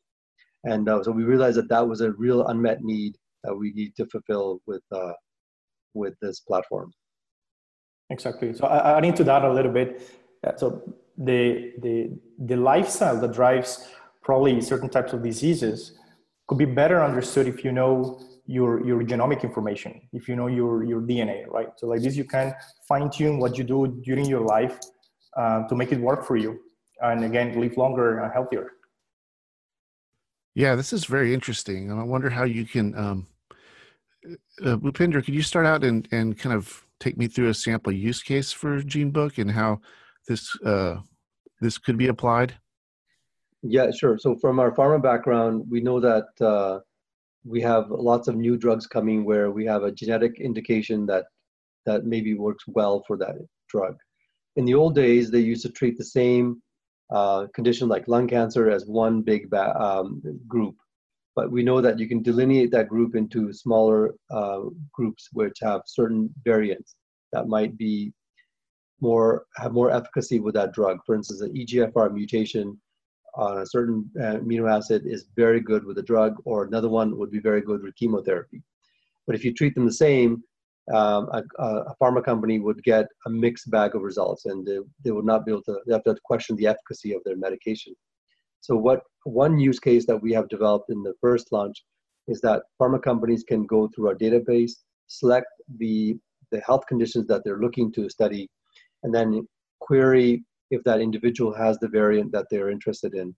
And 0.64 0.88
uh, 0.88 1.02
so 1.02 1.10
we 1.12 1.24
realized 1.24 1.58
that 1.58 1.68
that 1.68 1.86
was 1.86 2.00
a 2.00 2.12
real 2.12 2.46
unmet 2.46 2.82
need 2.82 3.16
that 3.44 3.54
we 3.54 3.72
need 3.72 3.94
to 3.96 4.06
fulfill 4.06 4.60
with 4.66 4.82
uh, 4.90 5.12
with 5.92 6.14
this 6.22 6.40
platform. 6.40 6.90
Exactly. 8.10 8.54
So 8.54 8.66
I, 8.66 8.96
I 8.96 9.00
need 9.00 9.16
to 9.16 9.30
add 9.30 9.44
a 9.44 9.52
little 9.52 9.72
bit. 9.72 10.02
Uh, 10.46 10.56
so 10.56 10.82
the 11.18 11.72
the 11.82 12.18
the 12.38 12.56
lifestyle 12.56 13.20
that 13.20 13.32
drives 13.32 13.88
probably 14.22 14.60
certain 14.60 14.88
types 14.88 15.12
of 15.12 15.22
diseases 15.22 15.98
could 16.48 16.58
be 16.58 16.64
better 16.64 17.02
understood 17.02 17.46
if 17.46 17.64
you 17.64 17.72
know 17.72 18.20
your 18.46 18.84
your 18.84 19.02
genomic 19.02 19.42
information 19.42 20.00
if 20.12 20.28
you 20.28 20.36
know 20.36 20.46
your 20.46 20.84
your 20.84 21.00
dna 21.00 21.46
right 21.48 21.68
so 21.76 21.86
like 21.86 22.02
this 22.02 22.14
you 22.14 22.24
can 22.24 22.54
fine 22.86 23.10
tune 23.10 23.38
what 23.38 23.56
you 23.56 23.64
do 23.64 23.86
during 24.04 24.26
your 24.26 24.40
life 24.40 24.78
uh, 25.36 25.66
to 25.68 25.74
make 25.74 25.92
it 25.92 26.00
work 26.00 26.24
for 26.24 26.36
you 26.36 26.60
and 27.00 27.24
again 27.24 27.58
live 27.58 27.76
longer 27.76 28.18
and 28.18 28.32
healthier 28.32 28.72
yeah 30.54 30.74
this 30.74 30.92
is 30.92 31.06
very 31.06 31.32
interesting 31.32 31.90
and 31.90 31.98
i 31.98 32.02
wonder 32.02 32.28
how 32.28 32.44
you 32.44 32.64
can 32.66 32.96
um 32.98 33.26
uh, 34.64 34.76
Bhupinder, 34.76 35.24
could 35.24 35.34
you 35.34 35.42
start 35.42 35.66
out 35.66 35.84
and, 35.84 36.08
and 36.10 36.38
kind 36.38 36.54
of 36.54 36.84
take 37.00 37.16
me 37.16 37.26
through 37.26 37.48
a 37.48 37.54
sample 37.54 37.92
use 37.92 38.22
case 38.22 38.52
for 38.52 38.80
GeneBook 38.80 39.38
and 39.38 39.50
how 39.50 39.80
this 40.28 40.56
uh, 40.64 40.96
this 41.60 41.78
could 41.78 41.98
be 41.98 42.08
applied? 42.08 42.54
Yeah, 43.62 43.90
sure. 43.90 44.18
So 44.18 44.36
from 44.36 44.58
our 44.58 44.72
pharma 44.72 45.02
background, 45.02 45.66
we 45.70 45.80
know 45.80 46.00
that 46.00 46.28
uh, 46.40 46.80
we 47.44 47.60
have 47.60 47.90
lots 47.90 48.28
of 48.28 48.36
new 48.36 48.56
drugs 48.56 48.86
coming 48.86 49.24
where 49.24 49.50
we 49.50 49.64
have 49.66 49.82
a 49.82 49.92
genetic 49.92 50.40
indication 50.40 51.06
that 51.06 51.26
that 51.86 52.04
maybe 52.04 52.34
works 52.34 52.64
well 52.66 53.04
for 53.06 53.18
that 53.18 53.34
drug. 53.68 53.96
In 54.56 54.64
the 54.64 54.74
old 54.74 54.94
days, 54.94 55.30
they 55.30 55.40
used 55.40 55.62
to 55.62 55.72
treat 55.72 55.98
the 55.98 56.04
same 56.04 56.62
uh, 57.12 57.46
condition 57.54 57.88
like 57.88 58.08
lung 58.08 58.26
cancer 58.26 58.70
as 58.70 58.86
one 58.86 59.20
big 59.20 59.50
ba- 59.50 59.78
um, 59.78 60.22
group, 60.48 60.76
but 61.36 61.50
we 61.50 61.62
know 61.62 61.82
that 61.82 61.98
you 61.98 62.08
can 62.08 62.22
delineate 62.22 62.70
that 62.70 62.88
group 62.88 63.14
into 63.14 63.52
smaller 63.52 64.14
uh, 64.30 64.60
groups 64.92 65.28
which 65.32 65.58
have 65.60 65.82
certain 65.86 66.32
variants 66.44 66.96
that 67.32 67.48
might 67.48 67.76
be 67.76 68.12
more 69.00 69.44
have 69.56 69.72
more 69.72 69.90
efficacy 69.90 70.40
with 70.40 70.54
that 70.54 70.72
drug. 70.72 70.98
For 71.04 71.14
instance, 71.14 71.42
an 71.42 71.52
EGFR 71.54 72.12
mutation 72.12 72.80
on 73.36 73.58
a 73.58 73.66
certain 73.66 74.10
uh, 74.20 74.36
amino 74.36 74.70
acid 74.70 75.02
is 75.06 75.26
very 75.36 75.60
good 75.60 75.84
with 75.84 75.98
a 75.98 76.02
drug, 76.02 76.36
or 76.44 76.64
another 76.64 76.88
one 76.88 77.16
would 77.18 77.30
be 77.30 77.40
very 77.40 77.60
good 77.60 77.82
with 77.82 77.96
chemotherapy. 77.96 78.62
But 79.26 79.36
if 79.36 79.44
you 79.44 79.52
treat 79.52 79.74
them 79.74 79.86
the 79.86 79.92
same, 79.92 80.42
um, 80.92 81.28
a, 81.32 81.42
a, 81.58 81.94
pharma 82.00 82.22
company 82.22 82.58
would 82.58 82.82
get 82.82 83.06
a 83.26 83.30
mixed 83.30 83.70
bag 83.70 83.94
of 83.94 84.02
results, 84.02 84.44
and 84.44 84.66
they, 84.66 84.78
they 85.02 85.12
would 85.12 85.24
not 85.24 85.46
be 85.46 85.52
able 85.52 85.62
to. 85.62 85.78
They 85.86 85.94
have 85.94 86.04
to 86.04 86.16
question 86.24 86.56
the 86.56 86.66
efficacy 86.66 87.14
of 87.14 87.22
their 87.24 87.36
medication. 87.36 87.94
So, 88.60 88.76
what 88.76 89.00
one 89.24 89.58
use 89.58 89.80
case 89.80 90.04
that 90.06 90.20
we 90.20 90.32
have 90.32 90.48
developed 90.48 90.90
in 90.90 91.02
the 91.02 91.14
first 91.20 91.52
launch 91.52 91.82
is 92.28 92.40
that 92.42 92.62
pharma 92.80 93.02
companies 93.02 93.44
can 93.44 93.64
go 93.64 93.88
through 93.88 94.08
our 94.08 94.14
database, 94.14 94.72
select 95.06 95.46
the 95.78 96.16
the 96.50 96.60
health 96.60 96.86
conditions 96.86 97.26
that 97.28 97.42
they're 97.44 97.60
looking 97.60 97.90
to 97.92 98.10
study, 98.10 98.48
and 99.02 99.14
then 99.14 99.46
query 99.80 100.44
if 100.74 100.84
that 100.84 101.00
individual 101.00 101.52
has 101.54 101.78
the 101.78 101.88
variant 101.88 102.32
that 102.32 102.46
they're 102.50 102.70
interested 102.70 103.14
in. 103.14 103.34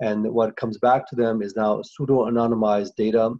And 0.00 0.30
what 0.32 0.56
comes 0.56 0.78
back 0.78 1.08
to 1.08 1.16
them 1.16 1.42
is 1.42 1.56
now 1.56 1.82
pseudo-anonymized 1.82 2.94
data 2.96 3.34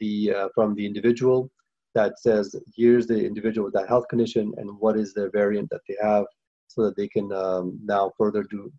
the, 0.00 0.32
uh, 0.34 0.48
from 0.54 0.74
the 0.74 0.86
individual 0.86 1.50
that 1.94 2.18
says, 2.18 2.54
here's 2.74 3.06
the 3.06 3.26
individual 3.26 3.64
with 3.66 3.74
that 3.74 3.88
health 3.88 4.06
condition 4.08 4.52
and 4.56 4.70
what 4.78 4.96
is 4.96 5.12
their 5.12 5.30
variant 5.30 5.68
that 5.70 5.82
they 5.88 5.96
have 6.00 6.24
so 6.68 6.82
that 6.84 6.96
they 6.96 7.08
can 7.08 7.30
um, 7.32 7.78
now 7.84 8.10
further 8.16 8.42
do 8.44 8.72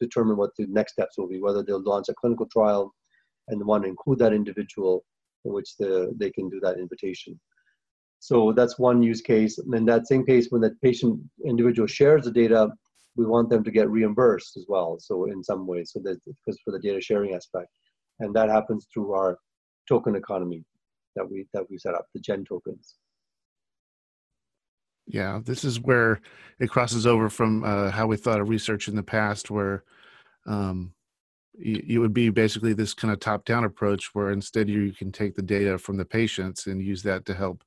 determine 0.00 0.36
what 0.36 0.50
the 0.58 0.66
next 0.66 0.92
steps 0.92 1.16
will 1.16 1.28
be, 1.28 1.40
whether 1.40 1.62
they'll 1.62 1.82
launch 1.82 2.08
a 2.08 2.14
clinical 2.14 2.46
trial 2.46 2.92
and 3.48 3.64
want 3.64 3.84
to 3.84 3.88
include 3.88 4.18
that 4.18 4.34
individual 4.34 5.04
in 5.44 5.52
which 5.52 5.76
the, 5.78 6.12
they 6.18 6.30
can 6.30 6.50
do 6.50 6.60
that 6.60 6.78
invitation. 6.78 7.38
So 8.20 8.52
that's 8.52 8.78
one 8.78 9.02
use 9.02 9.20
case. 9.20 9.58
And 9.58 9.72
in 9.74 9.84
that 9.86 10.08
same 10.08 10.26
case, 10.26 10.48
when 10.50 10.60
that 10.62 10.80
patient 10.82 11.20
individual 11.46 11.86
shares 11.86 12.24
the 12.24 12.32
data, 12.32 12.68
we 13.18 13.26
want 13.26 13.50
them 13.50 13.64
to 13.64 13.70
get 13.70 13.90
reimbursed 13.90 14.56
as 14.56 14.64
well. 14.68 14.96
So 15.00 15.24
in 15.26 15.42
some 15.42 15.66
ways, 15.66 15.90
so 15.92 16.00
that 16.04 16.18
because 16.24 16.58
for 16.64 16.70
the 16.70 16.78
data 16.78 17.00
sharing 17.00 17.34
aspect, 17.34 17.66
and 18.20 18.34
that 18.34 18.48
happens 18.48 18.86
through 18.94 19.12
our 19.12 19.38
token 19.88 20.14
economy 20.14 20.64
that 21.16 21.28
we 21.28 21.46
that 21.52 21.68
we 21.68 21.76
set 21.78 21.94
up, 21.94 22.06
the 22.14 22.20
Gen 22.20 22.44
tokens. 22.48 22.94
Yeah, 25.06 25.40
this 25.44 25.64
is 25.64 25.80
where 25.80 26.20
it 26.60 26.68
crosses 26.70 27.06
over 27.06 27.28
from 27.28 27.64
uh, 27.64 27.90
how 27.90 28.06
we 28.06 28.16
thought 28.16 28.40
of 28.40 28.48
research 28.48 28.88
in 28.88 28.94
the 28.94 29.02
past, 29.02 29.50
where 29.50 29.82
um, 30.46 30.92
you, 31.58 32.00
would 32.00 32.12
be 32.12 32.28
basically 32.28 32.74
this 32.74 32.92
kind 32.92 33.12
of 33.12 33.18
top-down 33.18 33.64
approach, 33.64 34.10
where 34.12 34.30
instead 34.30 34.68
you 34.68 34.92
can 34.92 35.10
take 35.10 35.34
the 35.34 35.42
data 35.42 35.78
from 35.78 35.96
the 35.96 36.04
patients 36.04 36.66
and 36.66 36.82
use 36.82 37.02
that 37.04 37.24
to 37.24 37.34
help 37.34 37.64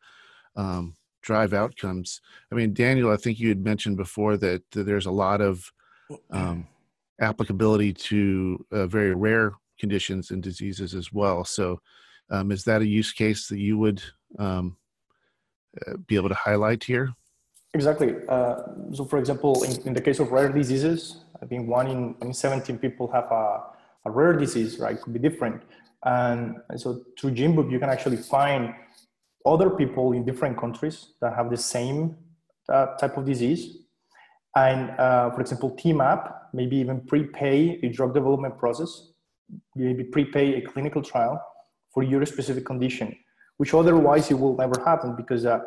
um, 0.55 0.96
drive 1.22 1.54
outcomes. 1.54 2.22
I 2.51 2.56
mean, 2.56 2.74
Daniel, 2.74 3.12
I 3.12 3.18
think 3.18 3.40
you 3.40 3.50
had 3.50 3.63
mentioned 3.63 3.98
before 3.98 4.38
that, 4.38 4.63
there's 4.72 5.06
a 5.06 5.12
lot 5.12 5.42
of 5.42 5.72
um, 6.32 6.68
applicability 7.20 7.94
to 7.94 8.66
uh, 8.72 8.88
very 8.88 9.13
rare 9.16 9.54
conditions 9.80 10.32
and 10.32 10.44
diseases 10.44 10.94
as 10.94 11.12
well. 11.13 11.44
So, 11.46 11.82
um, 12.30 12.51
is 12.51 12.63
that 12.63 12.82
a 12.82 12.88
use 12.88 13.12
case 13.12 13.48
that 13.48 13.60
you 13.60 13.78
would 13.78 14.01
um, 14.40 14.78
uh, 15.86 15.98
be 16.08 16.16
able 16.16 16.30
to 16.30 16.36
highlight 16.36 16.84
here? 16.84 17.13
Exactly. 17.74 18.16
Uh, 18.28 18.56
so, 18.94 19.06
for 19.06 19.18
example, 19.18 19.63
in, 19.63 19.82
in, 19.88 19.94
the 19.94 20.01
case 20.01 20.20
of 20.20 20.32
rare 20.32 20.50
diseases, 20.50 21.24
I 21.42 21.46
think 21.46 21.68
one 21.68 21.88
in, 21.88 22.16
I 22.22 22.25
mean, 22.25 22.34
17 22.34 22.78
people 22.80 23.10
have 23.12 23.32
a, 23.32 23.63
a 24.06 24.12
rare 24.12 24.34
disease, 24.34 24.80
right? 24.80 25.00
Could 25.01 25.13
be 25.13 25.20
different. 25.20 25.62
And, 26.04 26.58
and 26.70 26.80
so, 26.80 27.04
through 27.18 27.32
GeneBook, 27.32 27.72
you 27.72 27.80
can 27.80 27.90
actually 27.90 28.18
find 28.18 28.74
other 29.46 29.70
people 29.70 30.14
in 30.14 30.26
different 30.26 30.58
countries 30.58 31.14
that 31.22 31.36
have 31.36 31.50
the 31.50 31.58
same 31.58 32.16
uh, 32.70 32.88
type 32.98 33.18
of 33.18 33.26
disease. 33.26 33.78
And 34.56 34.92
uh, 35.00 35.32
for 35.32 35.42
example, 35.42 35.72
TMAP, 35.72 36.34
maybe 36.54 36.78
even 36.78 37.02
prepay 37.02 37.80
a 37.84 37.90
drug 37.90 38.14
development 38.14 38.58
process, 38.58 39.12
maybe 39.76 40.04
prepay 40.04 40.56
a 40.56 40.62
clinical 40.62 41.02
trial 41.02 41.42
for 41.94 42.04
your 42.04 42.26
specific 42.26 42.66
condition, 42.66 43.16
which 43.58 43.74
otherwise 43.74 44.30
it 44.32 44.36
will 44.36 44.56
never 44.56 44.82
happen 44.84 45.16
because 45.16 45.46
uh, 45.46 45.60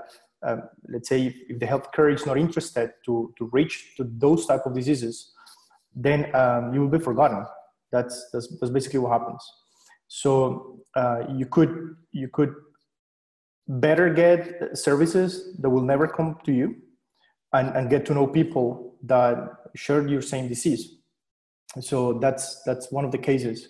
uh, 0.43 0.57
let's 0.89 1.09
say 1.09 1.27
if, 1.27 1.35
if, 1.49 1.59
the 1.59 1.67
healthcare 1.67 2.15
is 2.15 2.27
not 2.27 2.37
interested 2.37 2.93
to, 3.05 3.33
to 3.39 3.49
reach 3.53 3.95
to 3.97 4.05
those 4.19 4.45
type 4.47 4.67
of 4.67 4.75
diseases, 4.75 5.33
then 5.95 6.35
um, 6.35 6.75
you 6.75 6.81
will 6.81 6.89
be 6.89 6.99
forgotten. 6.99 7.47
That's, 7.91 8.29
that's, 8.33 8.49
that's 8.59 8.71
basically 8.71 8.99
what 8.99 9.19
happens. 9.19 9.43
So 10.09 10.81
uh, 10.95 11.25
you 11.35 11.47
could 11.47 11.97
you 12.13 12.29
could 12.29 12.55
better 13.69 14.13
get 14.13 14.77
services 14.77 15.57
that 15.59 15.71
will 15.71 15.83
never 15.83 16.07
come 16.07 16.39
to 16.45 16.53
you 16.53 16.77
and, 17.53 17.69
and 17.77 17.89
get 17.89 18.05
to 18.07 18.15
know 18.15 18.27
people 18.27 18.97
that 19.05 19.37
share 19.75 20.07
your 20.07 20.23
same 20.23 20.49
disease. 20.49 20.97
So 21.81 22.15
that's 22.15 22.63
that's 22.65 22.93
one 22.93 23.05
of 23.05 23.13
the 23.13 23.19
cases. 23.19 23.69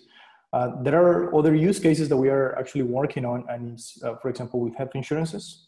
Uh, 0.53 0.81
there 0.83 1.01
are 1.01 1.35
other 1.35 1.55
use 1.55 1.79
cases 1.79 2.07
that 2.09 2.17
we 2.17 2.29
are 2.29 2.57
actually 2.57 2.83
working 2.83 3.25
on 3.25 3.43
and 3.49 3.79
uh, 4.03 4.15
for 4.21 4.29
example 4.29 4.59
with 4.59 4.75
health 4.75 4.91
insurances. 4.95 5.67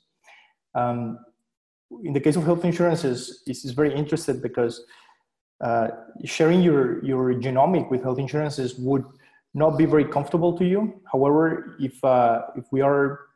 Um, 0.75 1.19
in 2.03 2.13
the 2.13 2.19
case 2.19 2.35
of 2.35 2.43
health 2.43 2.63
insurances 2.63 3.43
this 3.47 3.65
is 3.65 3.71
very 3.71 3.93
interested 3.93 4.41
because 4.41 4.85
uh, 5.61 5.87
sharing 6.25 6.61
your 6.61 7.03
your 7.03 7.33
genomic 7.33 7.89
with 7.89 8.03
health 8.03 8.19
insurances 8.19 8.75
would 8.75 9.03
not 9.53 9.77
be 9.77 9.85
very 9.85 10.05
comfortable 10.05 10.55
to 10.57 10.65
you. 10.65 11.01
However 11.11 11.75
if 11.79 12.03
uh, 12.03 12.41
if 12.55 12.65
we 12.71 12.81
are 12.81 13.26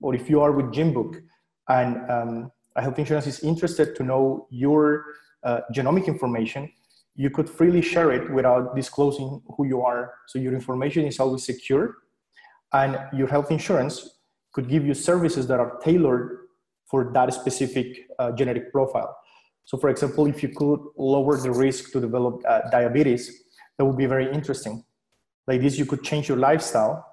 or 0.00 0.14
if 0.14 0.28
you 0.30 0.40
are 0.40 0.52
with 0.52 0.66
GeneBook 0.66 1.22
and 1.68 2.10
um, 2.10 2.52
a 2.76 2.82
health 2.82 2.98
insurance 2.98 3.26
is 3.26 3.40
interested 3.40 3.94
to 3.96 4.02
know 4.02 4.46
your 4.50 5.04
uh, 5.44 5.60
genomic 5.74 6.06
information, 6.06 6.70
you 7.14 7.30
could 7.30 7.48
freely 7.48 7.82
share 7.82 8.12
it 8.12 8.30
without 8.32 8.74
disclosing 8.76 9.42
who 9.56 9.66
you 9.66 9.82
are. 9.82 10.14
So 10.28 10.38
your 10.38 10.54
information 10.54 11.04
is 11.04 11.20
always 11.20 11.44
secure, 11.44 11.96
and 12.72 12.98
your 13.12 13.28
health 13.28 13.50
insurance 13.50 14.08
could 14.52 14.68
give 14.68 14.84
you 14.86 14.94
services 14.94 15.46
that 15.48 15.60
are 15.60 15.78
tailored 15.78 16.38
for 16.86 17.12
that 17.12 17.32
specific 17.32 18.08
uh, 18.18 18.32
genetic 18.32 18.72
profile. 18.72 19.16
So, 19.64 19.78
for 19.78 19.90
example, 19.90 20.26
if 20.26 20.42
you 20.42 20.48
could 20.48 20.80
lower 20.96 21.36
the 21.36 21.52
risk 21.52 21.92
to 21.92 22.00
develop 22.00 22.42
uh, 22.48 22.62
diabetes, 22.70 23.44
that 23.76 23.84
would 23.84 23.96
be 23.96 24.06
very 24.06 24.32
interesting. 24.32 24.84
Like 25.46 25.60
this, 25.60 25.78
you 25.78 25.86
could 25.86 26.02
change 26.02 26.28
your 26.28 26.38
lifestyle 26.38 27.06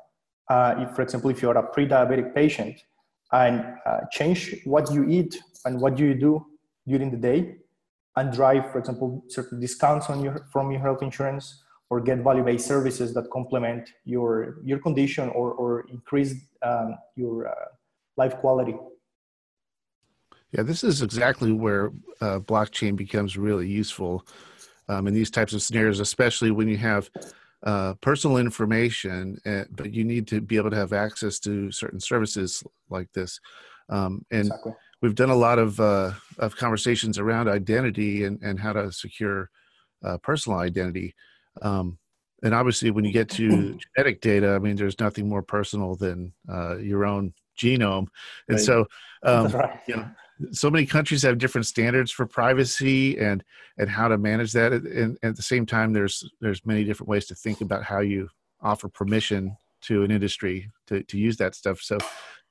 uh, 0.49 0.75
if, 0.77 0.95
for 0.95 1.01
example, 1.01 1.29
if 1.29 1.41
you're 1.41 1.57
a 1.57 1.63
pre-diabetic 1.63 2.33
patient 2.33 2.81
and 3.31 3.65
uh, 3.85 3.99
change 4.11 4.55
what 4.65 4.91
you 4.93 5.05
eat 5.07 5.37
and 5.65 5.79
what 5.81 5.97
you 5.99 6.13
do 6.13 6.45
during 6.87 7.11
the 7.11 7.17
day 7.17 7.57
and 8.15 8.31
drive, 8.31 8.71
for 8.71 8.79
example, 8.79 9.23
certain 9.27 9.59
discounts 9.59 10.09
on 10.09 10.23
your, 10.23 10.47
from 10.51 10.71
your 10.71 10.81
health 10.81 11.01
insurance 11.01 11.63
or 11.89 12.01
get 12.01 12.19
value-based 12.19 12.65
services 12.65 13.13
that 13.13 13.29
complement 13.31 13.89
your, 14.05 14.57
your 14.63 14.79
condition 14.79 15.29
or, 15.29 15.51
or 15.53 15.85
increase 15.89 16.33
um, 16.61 16.97
your, 17.15 17.47
uh, 17.47 17.53
life 18.17 18.35
quality. 18.37 18.75
Yeah, 20.51 20.63
this 20.63 20.83
is 20.83 21.01
exactly 21.01 21.51
where 21.51 21.91
uh, 22.19 22.39
blockchain 22.39 22.95
becomes 22.95 23.37
really 23.37 23.67
useful 23.67 24.25
um, 24.89 25.07
in 25.07 25.13
these 25.13 25.29
types 25.29 25.53
of 25.53 25.61
scenarios, 25.61 25.99
especially 25.99 26.51
when 26.51 26.67
you 26.67 26.77
have 26.77 27.09
uh, 27.67 27.95
personal 27.95 28.37
information, 28.37 29.37
uh, 29.45 29.65
but 29.71 29.93
you 29.93 30.05
need 30.05 30.25
to 30.25 30.39
be 30.39 30.55
able 30.55 30.69
to 30.69 30.77
have 30.77 30.93
access 30.93 31.37
to 31.37 31.69
certain 31.69 31.99
services 31.99 32.63
like 32.89 33.11
this. 33.11 33.41
Um, 33.89 34.25
and 34.31 34.47
exactly. 34.47 34.71
we've 35.01 35.15
done 35.15 35.31
a 35.31 35.35
lot 35.35 35.59
of 35.59 35.77
uh, 35.81 36.13
of 36.37 36.55
conversations 36.55 37.19
around 37.19 37.49
identity 37.49 38.23
and, 38.23 38.41
and 38.41 38.57
how 38.57 38.71
to 38.71 38.89
secure 38.93 39.49
uh, 40.01 40.17
personal 40.19 40.59
identity. 40.59 41.13
Um, 41.61 41.97
and 42.41 42.53
obviously, 42.53 42.89
when 42.89 43.03
you 43.03 43.11
get 43.11 43.27
to 43.31 43.77
genetic 43.95 44.21
data, 44.21 44.53
I 44.53 44.59
mean, 44.59 44.77
there's 44.77 45.01
nothing 45.01 45.27
more 45.27 45.41
personal 45.41 45.97
than 45.97 46.31
uh, 46.49 46.77
your 46.77 47.03
own 47.03 47.33
genome. 47.59 48.07
And 48.47 48.57
right. 48.57 48.59
so, 48.61 48.85
um, 49.23 49.47
right. 49.49 49.81
you 49.89 49.97
know, 49.97 50.09
so 50.51 50.69
many 50.69 50.85
countries 50.85 51.23
have 51.23 51.37
different 51.37 51.65
standards 51.65 52.11
for 52.11 52.25
privacy 52.25 53.17
and 53.17 53.43
and 53.77 53.89
how 53.89 54.07
to 54.07 54.17
manage 54.17 54.53
that. 54.53 54.73
And, 54.73 54.87
and, 54.87 55.17
at 55.23 55.35
the 55.35 55.41
same 55.41 55.65
time 55.65 55.93
there's 55.93 56.29
there's 56.41 56.65
many 56.65 56.83
different 56.83 57.09
ways 57.09 57.25
to 57.27 57.35
think 57.35 57.61
about 57.61 57.83
how 57.83 57.99
you 57.99 58.29
offer 58.61 58.87
permission 58.87 59.55
to 59.79 60.03
an 60.03 60.11
industry 60.11 60.71
to, 60.87 61.03
to 61.03 61.17
use 61.17 61.37
that 61.37 61.55
stuff. 61.55 61.79
So 61.81 61.97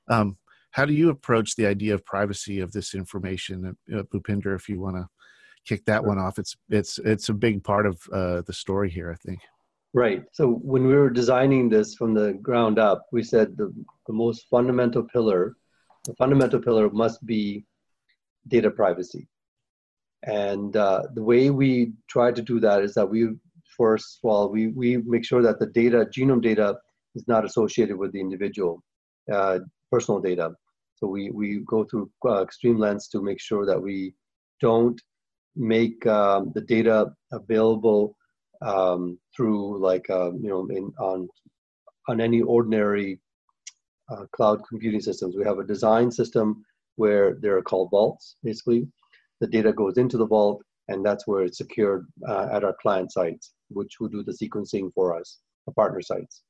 um, 0.09 0.37
how 0.71 0.85
do 0.85 0.93
you 0.93 1.09
approach 1.09 1.55
the 1.55 1.65
idea 1.65 1.93
of 1.93 2.05
privacy 2.05 2.59
of 2.59 2.71
this 2.71 2.93
information 2.93 3.75
uh, 3.93 4.03
Bhupinder 4.03 4.55
if 4.55 4.69
you 4.69 4.79
want 4.79 4.95
to 4.95 5.07
kick 5.65 5.85
that 5.85 6.03
one 6.03 6.17
off? 6.17 6.39
It's 6.39 6.55
it's 6.69 6.99
it's 6.99 7.29
a 7.29 7.33
big 7.33 7.63
part 7.63 7.85
of 7.85 8.01
uh, 8.11 8.41
the 8.41 8.53
story 8.53 8.89
here 8.89 9.11
i 9.11 9.15
think. 9.15 9.39
Right. 9.93 10.23
So 10.33 10.59
when 10.61 10.85
we 10.85 10.93
were 10.93 11.09
designing 11.09 11.69
this 11.69 11.95
from 11.95 12.13
the 12.13 12.33
ground 12.33 12.77
up 12.79 13.05
we 13.11 13.23
said 13.23 13.55
the, 13.57 13.73
the 14.05 14.13
most 14.13 14.47
fundamental 14.49 15.03
pillar 15.03 15.55
the 16.07 16.15
fundamental 16.15 16.61
pillar 16.61 16.89
must 16.89 17.25
be 17.25 17.65
data 18.47 18.71
privacy. 18.71 19.27
And 20.23 20.75
uh, 20.75 21.03
the 21.13 21.23
way 21.23 21.49
we 21.49 21.93
try 22.09 22.31
to 22.31 22.41
do 22.41 22.59
that 22.59 22.81
is 22.83 22.93
that 22.95 23.09
we 23.09 23.29
first 23.77 24.19
of 24.23 24.29
all 24.29 24.49
we, 24.49 24.67
we 24.69 24.97
make 24.97 25.23
sure 25.23 25.41
that 25.43 25.59
the 25.59 25.67
data 25.67 26.07
genome 26.15 26.41
data 26.41 26.75
is 27.15 27.27
not 27.27 27.45
associated 27.45 27.95
with 27.97 28.11
the 28.11 28.19
individual 28.19 28.83
uh, 29.31 29.59
personal 29.91 30.19
data. 30.19 30.51
So 30.95 31.07
we, 31.07 31.29
we 31.29 31.61
go 31.67 31.83
through 31.83 32.09
uh, 32.25 32.41
extreme 32.41 32.79
lengths 32.79 33.07
to 33.09 33.21
make 33.21 33.39
sure 33.39 33.65
that 33.65 33.79
we 33.79 34.15
don't 34.59 34.99
make 35.55 36.05
um, 36.07 36.51
the 36.55 36.61
data 36.61 37.11
available 37.31 38.15
um, 38.65 39.19
through 39.35 39.79
like 39.79 40.09
um, 40.09 40.39
you 40.41 40.49
know 40.49 40.67
in 40.69 40.91
on 40.99 41.27
on 42.07 42.21
any 42.21 42.41
ordinary 42.41 43.19
uh, 44.11 44.25
cloud 44.31 44.61
computing 44.67 45.01
systems. 45.01 45.35
We 45.35 45.43
have 45.43 45.59
a 45.59 45.63
design 45.63 46.11
system 46.11 46.63
where 46.97 47.37
they're 47.41 47.61
called 47.61 47.89
vaults, 47.91 48.35
basically. 48.43 48.87
The 49.39 49.47
data 49.47 49.71
goes 49.71 49.97
into 49.97 50.17
the 50.17 50.27
vault, 50.27 50.61
and 50.89 51.05
that's 51.05 51.25
where 51.25 51.43
it's 51.43 51.57
secured 51.57 52.05
uh, 52.27 52.49
at 52.51 52.63
our 52.63 52.75
client 52.81 53.11
sites, 53.11 53.53
which 53.69 53.93
will 53.99 54.09
do 54.09 54.23
the 54.23 54.33
sequencing 54.33 54.91
for 54.93 55.17
us, 55.17 55.39
the 55.65 55.73
partner 55.73 56.01
sites. 56.01 56.43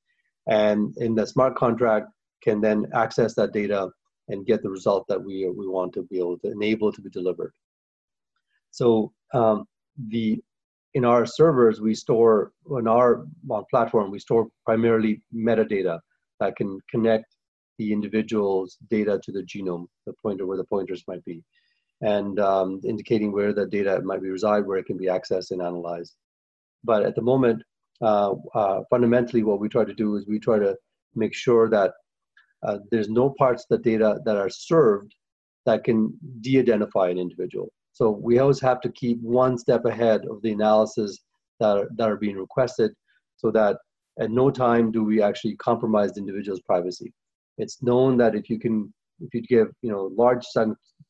And 0.50 0.96
in 0.98 1.16
the 1.16 1.27
smart 1.27 1.56
contract, 1.56 2.08
can 2.42 2.62
then 2.62 2.86
access 2.94 3.34
that 3.36 3.51
data 3.51 3.89
and 4.30 4.46
get 4.46 4.62
the 4.62 4.70
result 4.70 5.06
that 5.10 5.24
we, 5.24 5.50
we 5.50 5.68
want 5.68 5.94
to 5.94 6.04
be 6.04 6.20
able 6.20 6.38
to 6.39 6.51
enable 6.51 6.92
to 6.92 7.01
be 7.01 7.10
delivered. 7.10 7.51
So 8.72 9.12
um, 9.34 9.66
the 10.10 10.39
in 10.94 11.06
our 11.06 11.25
servers, 11.25 11.80
we 11.80 11.94
store 11.94 12.51
on 12.70 12.88
our 12.88 13.25
on 13.50 13.66
platform, 13.70 14.10
we 14.10 14.20
store 14.20 14.48
primarily 14.66 15.22
metadata 15.36 16.00
that 16.39 16.56
can 16.56 16.80
connect 16.89 17.36
the 17.77 17.91
individual's 17.91 18.77
data 18.89 19.19
to 19.24 19.31
the 19.31 19.43
genome, 19.43 19.88
the 20.05 20.13
pointer 20.22 20.46
where 20.46 20.57
the 20.57 20.63
pointers 20.63 21.03
might 21.07 21.24
be, 21.25 21.43
and 22.01 22.39
um, 22.39 22.81
indicating 22.86 23.31
where 23.31 23.53
the 23.53 23.65
data 23.65 24.01
might 24.03 24.22
be 24.22 24.29
reside, 24.29 24.66
where 24.66 24.77
it 24.77 24.85
can 24.85 24.98
be 24.98 25.05
accessed 25.05 25.51
and 25.51 25.61
analyzed. 25.61 26.16
But 26.83 27.03
at 27.03 27.16
the 27.16 27.22
moment, 27.22 27.63
uh, 28.01 28.33
uh, 28.53 28.81
fundamentally, 28.90 29.44
what 29.44 29.59
we 29.59 29.70
try 29.70 29.83
to 29.83 29.94
do 29.94 30.16
is 30.16 30.27
we 30.27 30.40
try 30.40 30.59
to 30.59 30.75
make 31.16 31.33
sure 31.33 31.70
that 31.70 31.94
uh, 32.63 32.79
there's 32.92 33.09
no 33.09 33.33
parts 33.37 33.66
of 33.70 33.77
the 33.77 33.83
data 33.83 34.20
that 34.25 34.37
are 34.37 34.50
served 34.50 35.13
that 35.66 35.83
can 35.83 36.18
de-identify 36.42 37.09
an 37.09 37.18
individual. 37.18 37.72
So 37.94 38.09
we 38.09 38.40
always 38.40 38.61
have 38.61 38.79
to 38.81 38.92
keep 38.92 39.20
one 39.22 39.57
step 39.57 39.85
ahead 39.85 40.22
of 40.29 40.42
the 40.42 40.51
analysis 40.51 41.20
that 41.59 41.77
are, 41.77 41.90
that 41.96 42.09
are 42.09 42.18
being 42.18 42.37
requested 42.37 42.92
so 43.37 43.51
that 43.51 43.77
at 44.20 44.31
no 44.31 44.50
time 44.50 44.92
do 44.92 45.03
we 45.03 45.22
actually 45.22 45.55
compromise 45.55 46.13
the 46.13 46.22
individual's 46.22 46.61
privacy 46.61 47.13
it's 47.57 47.81
known 47.83 48.17
that 48.17 48.35
if 48.35 48.50
you 48.50 48.59
can 48.59 48.93
if 49.20 49.33
you 49.33 49.41
give 49.41 49.70
you 49.81 49.91
know 49.91 50.11
large 50.15 50.46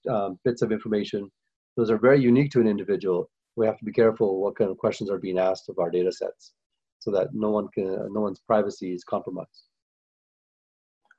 um, 0.09 0.39
bits 0.43 0.61
of 0.61 0.71
information 0.71 1.29
those 1.77 1.91
are 1.91 1.97
very 1.97 2.19
unique 2.19 2.51
to 2.51 2.59
an 2.59 2.67
individual. 2.67 3.29
We 3.55 3.65
have 3.67 3.77
to 3.77 3.85
be 3.85 3.91
careful 3.91 4.41
what 4.41 4.55
kind 4.55 4.71
of 4.71 4.77
questions 4.77 5.09
are 5.09 5.19
being 5.19 5.37
asked 5.37 5.69
of 5.69 5.79
our 5.79 5.89
data 5.89 6.11
sets 6.11 6.53
so 6.99 7.11
that 7.11 7.27
no 7.33 7.51
one 7.51 7.67
can 7.69 8.11
no 8.11 8.21
one's 8.21 8.39
privacy 8.39 8.93
is 8.93 9.03
compromised. 9.03 9.63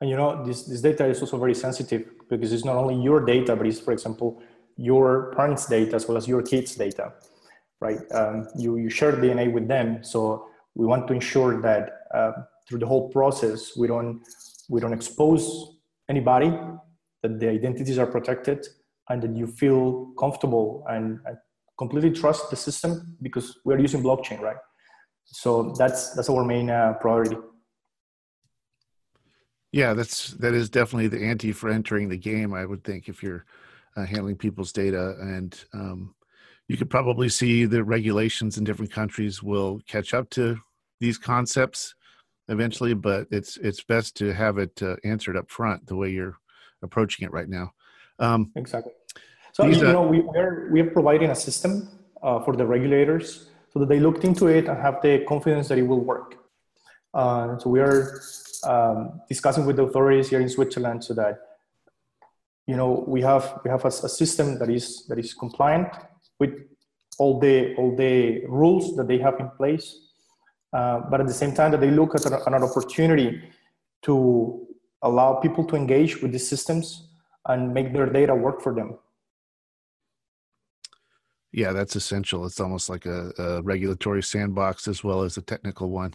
And 0.00 0.10
you 0.10 0.16
know 0.16 0.44
this, 0.44 0.64
this 0.64 0.80
data 0.80 1.06
is 1.06 1.20
also 1.20 1.38
very 1.38 1.54
sensitive 1.54 2.10
because 2.28 2.52
it's 2.52 2.64
not 2.64 2.76
only 2.76 2.96
your 3.02 3.24
data 3.24 3.56
but 3.56 3.66
it's 3.66 3.80
for 3.80 3.92
example 3.92 4.42
your 4.76 5.32
parents 5.34 5.66
data 5.66 5.96
as 5.96 6.06
well 6.06 6.16
as 6.16 6.28
your 6.28 6.42
kids 6.42 6.74
data 6.74 7.12
right? 7.80 8.00
Um, 8.12 8.48
you, 8.56 8.76
you 8.76 8.90
share 8.90 9.12
dna 9.12 9.52
with 9.52 9.68
them. 9.68 10.02
So 10.02 10.48
we 10.74 10.86
want 10.86 11.06
to 11.08 11.14
ensure 11.14 11.60
that 11.60 12.00
uh, 12.12 12.32
through 12.68 12.80
the 12.80 12.86
whole 12.86 13.08
process 13.10 13.76
we 13.76 13.86
don't 13.86 14.20
we 14.68 14.80
don't 14.80 14.92
expose 14.92 15.76
anybody, 16.08 16.52
that 17.22 17.40
the 17.40 17.48
identities 17.48 17.98
are 17.98 18.06
protected, 18.06 18.66
and 19.08 19.22
that 19.22 19.34
you 19.34 19.46
feel 19.46 20.12
comfortable 20.18 20.84
and, 20.88 21.18
and 21.26 21.36
completely 21.78 22.10
trust 22.10 22.50
the 22.50 22.56
system 22.56 23.16
because 23.22 23.58
we're 23.64 23.78
using 23.78 24.02
blockchain, 24.02 24.40
right? 24.40 24.56
So 25.24 25.74
that's 25.78 26.14
that's 26.14 26.30
our 26.30 26.44
main 26.44 26.70
uh, 26.70 26.94
priority. 27.00 27.36
Yeah, 29.72 29.92
that's 29.94 30.32
that 30.34 30.54
is 30.54 30.70
definitely 30.70 31.08
the 31.08 31.24
ante 31.24 31.52
for 31.52 31.68
entering 31.68 32.08
the 32.08 32.16
game. 32.16 32.54
I 32.54 32.64
would 32.64 32.82
think 32.84 33.08
if 33.08 33.22
you're 33.22 33.44
uh, 33.96 34.06
handling 34.06 34.36
people's 34.36 34.72
data, 34.72 35.16
and 35.20 35.58
um, 35.74 36.14
you 36.68 36.76
could 36.76 36.90
probably 36.90 37.28
see 37.28 37.66
the 37.66 37.84
regulations 37.84 38.56
in 38.56 38.64
different 38.64 38.92
countries 38.92 39.42
will 39.42 39.80
catch 39.86 40.14
up 40.14 40.30
to 40.30 40.58
these 41.00 41.18
concepts 41.18 41.94
eventually, 42.48 42.94
but 42.94 43.26
it's 43.30 43.56
it's 43.58 43.82
best 43.82 44.16
to 44.16 44.32
have 44.32 44.58
it 44.58 44.82
uh, 44.82 44.96
answered 45.04 45.36
up 45.36 45.50
front 45.50 45.86
the 45.86 45.96
way 45.96 46.10
you're 46.10 46.38
approaching 46.82 47.26
it 47.26 47.32
right 47.32 47.48
now. 47.48 47.72
Um, 48.18 48.52
exactly. 48.56 48.92
So 49.52 49.66
you 49.66 49.80
know, 49.82 50.02
we 50.02 50.20
are 50.38 50.68
we 50.70 50.80
are 50.80 50.90
providing 50.90 51.30
a 51.30 51.34
system 51.34 51.88
uh, 52.22 52.40
for 52.40 52.56
the 52.56 52.66
regulators 52.66 53.50
so 53.72 53.78
that 53.80 53.88
they 53.88 54.00
looked 54.00 54.24
into 54.24 54.46
it 54.46 54.68
and 54.68 54.78
have 54.78 55.00
the 55.02 55.24
confidence 55.28 55.68
that 55.68 55.78
it 55.78 55.82
will 55.82 56.00
work. 56.00 56.36
Uh, 57.14 57.58
so 57.58 57.70
we 57.70 57.80
are 57.80 58.20
um, 58.64 59.20
discussing 59.28 59.66
with 59.66 59.76
the 59.76 59.82
authorities 59.82 60.28
here 60.28 60.40
in 60.40 60.48
Switzerland 60.48 61.04
so 61.04 61.14
that 61.14 61.38
you 62.66 62.76
know 62.76 63.04
we 63.06 63.20
have 63.22 63.60
we 63.64 63.70
have 63.70 63.84
a, 63.84 63.88
a 63.88 64.08
system 64.08 64.58
that 64.58 64.70
is 64.70 65.06
that 65.08 65.18
is 65.18 65.34
compliant 65.34 65.88
with 66.38 66.52
all 67.18 67.38
the 67.40 67.74
all 67.76 67.96
the 67.96 68.44
rules 68.46 68.96
that 68.96 69.08
they 69.08 69.18
have 69.18 69.38
in 69.40 69.50
place 69.56 70.07
uh, 70.72 71.00
but 71.10 71.20
at 71.20 71.26
the 71.26 71.32
same 71.32 71.52
time 71.52 71.70
that 71.72 71.80
they 71.80 71.90
look 71.90 72.14
at 72.14 72.24
an, 72.26 72.34
an 72.46 72.62
opportunity 72.62 73.42
to 74.02 74.66
allow 75.02 75.34
people 75.34 75.64
to 75.64 75.76
engage 75.76 76.20
with 76.20 76.32
these 76.32 76.48
systems 76.48 77.08
and 77.46 77.72
make 77.72 77.92
their 77.92 78.06
data 78.06 78.34
work 78.34 78.60
for 78.60 78.74
them. 78.74 78.98
Yeah 81.52 81.72
that's 81.72 81.96
essential. 81.96 82.44
It's 82.44 82.60
almost 82.60 82.90
like 82.90 83.06
a, 83.06 83.32
a 83.38 83.62
regulatory 83.62 84.22
sandbox 84.22 84.86
as 84.86 85.02
well 85.02 85.22
as 85.22 85.36
a 85.36 85.42
technical 85.42 85.90
one 85.90 86.14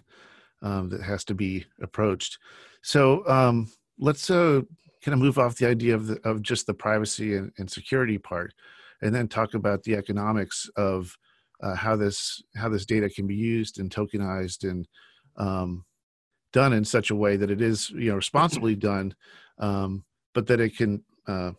um, 0.62 0.89
that 0.89 1.02
has 1.02 1.24
to 1.26 1.34
be 1.34 1.66
approached. 1.82 2.38
So 2.84 3.28
um, 3.28 3.72
let's 3.98 4.30
uh, 4.30 4.62
kind 5.04 5.13
of 5.13 5.20
move 5.20 5.39
off 5.39 5.58
the 5.58 5.68
idea 5.68 5.96
of, 5.96 6.08
the, 6.08 6.20
of 6.24 6.42
just 6.42 6.68
the 6.68 6.74
privacy 6.74 7.36
and, 7.36 7.52
and 7.58 7.70
security 7.70 8.18
part 8.18 8.54
and 9.02 9.13
then 9.13 9.28
talk 9.28 9.54
about 9.54 9.84
the 9.84 9.96
economics 9.96 10.70
of 10.78 11.18
uh, 11.62 11.76
how 11.76 11.96
this 11.96 12.44
how 12.56 12.70
this 12.70 12.86
data 12.86 13.10
can 13.10 13.28
be 13.28 13.36
used 13.36 13.80
and 13.80 13.89
tokenized 13.89 14.70
and 14.70 14.88
um, 15.38 15.86
done 16.52 16.74
in 16.74 16.86
such 16.86 17.10
a 17.10 17.16
way 17.16 17.36
that 17.36 17.52
it 17.52 17.62
is 17.62 17.89
you 17.92 18.10
know 18.10 18.16
responsibly 18.16 18.76
done, 18.89 19.13
um, 19.60 20.04
but 20.34 20.48
that 20.48 20.60
it 20.60 20.78
can 20.78 21.04
uh, 21.28 21.52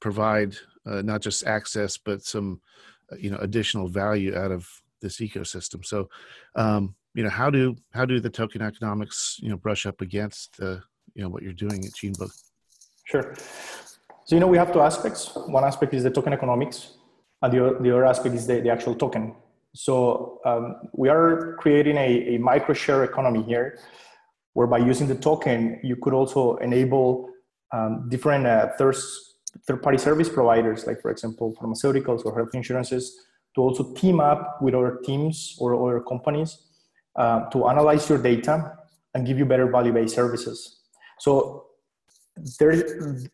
provide 0.00 0.56
uh, 0.86 1.02
not 1.02 1.20
just 1.20 1.46
access 1.46 1.96
but 1.98 2.22
some 2.22 2.60
uh, 3.12 3.16
you 3.16 3.30
know 3.30 3.38
additional 3.38 3.88
value 3.88 4.36
out 4.36 4.50
of 4.50 4.68
this 5.00 5.18
ecosystem. 5.18 5.84
So 5.84 6.08
um, 6.56 6.94
you 7.14 7.22
know 7.22 7.30
how 7.30 7.50
do 7.50 7.76
how 7.92 8.04
do 8.04 8.20
the 8.20 8.30
token 8.30 8.62
economics 8.62 9.38
you 9.42 9.50
know 9.50 9.56
brush 9.56 9.86
up 9.86 10.00
against 10.00 10.60
uh, 10.60 10.78
you 11.14 11.22
know 11.22 11.28
what 11.28 11.42
you're 11.42 11.52
doing 11.52 11.84
at 11.84 11.92
GeneBook? 11.92 12.32
Sure. 13.04 13.34
So 14.24 14.36
you 14.36 14.40
know 14.40 14.46
we 14.46 14.58
have 14.58 14.72
two 14.72 14.80
aspects. 14.80 15.32
One 15.34 15.64
aspect 15.64 15.92
is 15.94 16.02
the 16.04 16.10
token 16.10 16.32
economics, 16.32 16.92
and 17.42 17.52
the, 17.52 17.78
the 17.80 17.90
other 17.90 18.04
aspect 18.04 18.34
is 18.34 18.46
the, 18.46 18.60
the 18.60 18.70
actual 18.70 18.94
token. 18.94 19.34
So 19.74 20.40
um, 20.44 20.76
we 20.92 21.08
are 21.08 21.56
creating 21.58 21.96
a, 21.96 22.34
a 22.34 22.38
micro 22.38 22.74
share 22.74 23.04
economy 23.04 23.42
here, 23.42 23.78
where 24.54 24.66
by 24.66 24.78
using 24.78 25.06
the 25.06 25.14
token, 25.14 25.80
you 25.82 25.96
could 25.96 26.12
also 26.12 26.56
enable 26.56 27.30
um, 27.72 28.08
different 28.08 28.46
uh, 28.46 28.70
third, 28.76 28.96
third-party 29.66 29.98
service 29.98 30.28
providers, 30.28 30.86
like 30.86 31.00
for 31.00 31.10
example, 31.10 31.54
pharmaceuticals 31.60 32.24
or 32.24 32.34
health 32.34 32.50
insurances, 32.54 33.16
to 33.54 33.60
also 33.60 33.92
team 33.94 34.20
up 34.20 34.58
with 34.60 34.74
other 34.74 34.98
teams 35.04 35.56
or 35.60 35.74
other 35.88 36.00
companies 36.00 36.58
uh, 37.16 37.48
to 37.50 37.68
analyze 37.68 38.08
your 38.08 38.18
data 38.18 38.76
and 39.14 39.26
give 39.26 39.38
you 39.38 39.44
better 39.44 39.70
value-based 39.70 40.14
services. 40.14 40.80
So 41.18 41.66
there, 42.58 42.74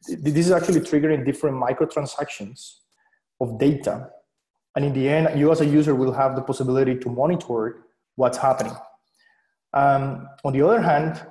this 0.08 0.46
is 0.46 0.50
actually 0.50 0.80
triggering 0.80 1.24
different 1.24 1.56
microtransactions 1.56 2.80
of 3.40 3.58
data. 3.58 4.10
And 4.74 4.84
in 4.84 4.92
the 4.92 5.08
end, 5.08 5.38
you 5.38 5.50
as 5.50 5.60
a 5.60 5.66
user 5.66 5.94
will 5.94 6.12
have 6.12 6.36
the 6.36 6.42
possibility 6.42 6.96
to 6.98 7.08
monitor 7.08 7.86
what's 8.16 8.38
happening. 8.38 8.74
Um, 9.72 10.28
on 10.44 10.52
the 10.52 10.62
other 10.62 10.80
hand, 10.80 11.22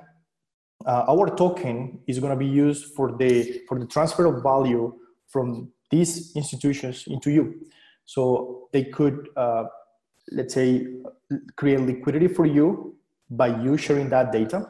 uh, 0.84 1.04
our 1.08 1.34
token 1.34 2.00
is 2.06 2.18
going 2.18 2.32
to 2.32 2.38
be 2.38 2.46
used 2.46 2.94
for 2.94 3.16
the 3.16 3.62
for 3.66 3.78
the 3.78 3.86
transfer 3.86 4.26
of 4.26 4.42
value 4.42 4.94
from 5.28 5.72
these 5.90 6.34
institutions 6.36 7.04
into 7.06 7.30
you. 7.30 7.54
So 8.04 8.68
they 8.72 8.84
could, 8.84 9.28
uh, 9.36 9.64
let's 10.30 10.54
say, 10.54 10.86
create 11.56 11.80
liquidity 11.80 12.28
for 12.28 12.46
you 12.46 12.96
by 13.30 13.48
you 13.62 13.76
sharing 13.76 14.08
that 14.10 14.32
data. 14.32 14.68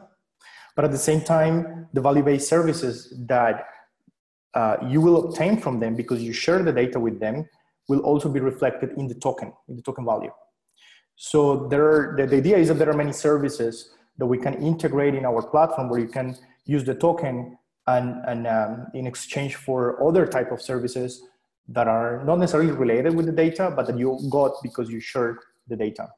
But 0.75 0.85
at 0.85 0.91
the 0.91 0.97
same 0.97 1.21
time, 1.21 1.87
the 1.93 2.01
value-based 2.01 2.47
services 2.47 3.13
that 3.27 3.65
uh, 4.57 4.75
you 4.93 4.99
will 4.99 5.17
obtain 5.23 5.55
from 5.63 5.79
them 5.79 5.93
because 6.01 6.19
you 6.27 6.33
share 6.33 6.61
the 6.63 6.75
data 6.81 6.99
with 6.99 7.19
them 7.19 7.47
will 7.89 7.99
also 8.09 8.27
be 8.27 8.39
reflected 8.39 8.89
in 8.97 9.07
the 9.07 9.13
token, 9.13 9.53
in 9.69 9.75
the 9.75 9.83
token 9.83 10.03
value. 10.03 10.31
So 11.15 11.67
there 11.71 11.85
are, 11.85 12.15
the, 12.17 12.25
the 12.25 12.37
idea 12.37 12.57
is 12.57 12.67
that 12.69 12.79
there 12.79 12.89
are 12.89 12.99
many 13.05 13.13
services 13.13 13.91
that 14.17 14.25
we 14.25 14.39
can 14.45 14.55
integrate 14.55 15.13
in 15.13 15.25
our 15.25 15.43
platform 15.53 15.89
where 15.89 15.99
you 15.99 16.07
can 16.07 16.35
use 16.65 16.83
the 16.83 16.95
token 16.95 17.57
and, 17.85 18.07
and 18.25 18.47
um, 18.47 18.87
in 18.95 19.05
exchange 19.05 19.55
for 19.55 19.79
other 20.07 20.25
type 20.25 20.51
of 20.51 20.59
services 20.59 21.21
that 21.69 21.87
are 21.87 22.23
not 22.25 22.39
necessarily 22.39 22.71
related 22.71 23.15
with 23.15 23.27
the 23.27 23.31
data, 23.31 23.71
but 23.75 23.85
that 23.85 23.97
you 23.97 24.19
got 24.31 24.53
because 24.63 24.89
you 24.89 24.99
shared 24.99 25.37
the 25.67 25.75
data. 25.75 26.09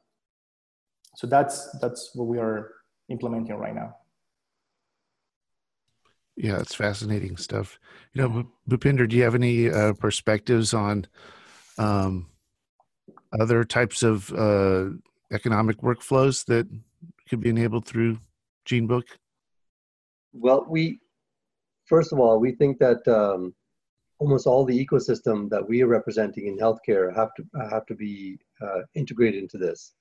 So 1.16 1.26
that's, 1.26 1.56
that's 1.80 2.12
what 2.14 2.26
we 2.26 2.38
are 2.38 2.72
implementing 3.10 3.56
right 3.56 3.74
now. 3.74 3.96
Yeah, 6.42 6.58
it's 6.58 6.74
fascinating 6.74 7.36
stuff. 7.36 7.78
You 8.14 8.22
know, 8.22 8.46
Bhupinder, 8.66 9.06
do 9.06 9.14
you 9.14 9.24
have 9.24 9.34
any 9.34 9.68
uh, 9.68 9.92
perspectives 9.92 10.72
on 10.72 11.06
um, 11.76 12.28
other 13.38 13.62
types 13.62 14.02
of 14.02 14.32
uh, 14.32 14.86
economic 15.32 15.82
workflows 15.82 16.46
that 16.46 16.66
could 17.28 17.40
be 17.40 17.50
enabled 17.50 17.84
through 17.84 18.20
GeneBook? 18.66 19.02
Well, 20.32 20.64
we 20.66 21.00
first 21.84 22.10
of 22.10 22.18
all, 22.18 22.40
we 22.40 22.52
think 22.52 22.78
that 22.78 23.06
um, 23.06 23.54
almost 24.18 24.46
all 24.46 24.64
the 24.64 24.86
ecosystem 24.86 25.50
that 25.50 25.68
we 25.68 25.82
are 25.82 25.88
representing 25.88 26.46
in 26.46 26.56
healthcare 26.56 27.14
have 27.14 27.34
to 27.34 27.44
have 27.70 27.84
to 27.84 27.94
be 27.94 28.38
uh, 28.62 28.80
integrated 28.94 29.42
into 29.42 29.58
this. 29.58 29.92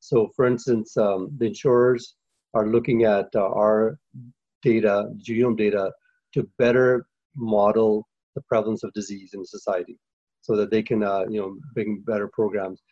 So, 0.00 0.28
for 0.36 0.44
instance, 0.44 0.94
um, 0.98 1.30
the 1.38 1.46
insurers 1.46 2.16
are 2.52 2.66
looking 2.66 3.04
at 3.04 3.28
uh, 3.34 3.48
our 3.48 3.98
data, 4.70 4.94
genome 5.26 5.56
data, 5.56 5.92
to 6.34 6.48
better 6.58 7.06
model 7.36 8.06
the 8.34 8.42
prevalence 8.42 8.82
of 8.82 8.92
disease 8.92 9.30
in 9.34 9.44
society, 9.44 9.96
so 10.42 10.56
that 10.56 10.70
they 10.70 10.82
can, 10.82 11.02
uh, 11.02 11.24
you 11.28 11.40
know, 11.40 11.56
bring 11.74 12.02
better 12.06 12.28
programs. 12.28 12.82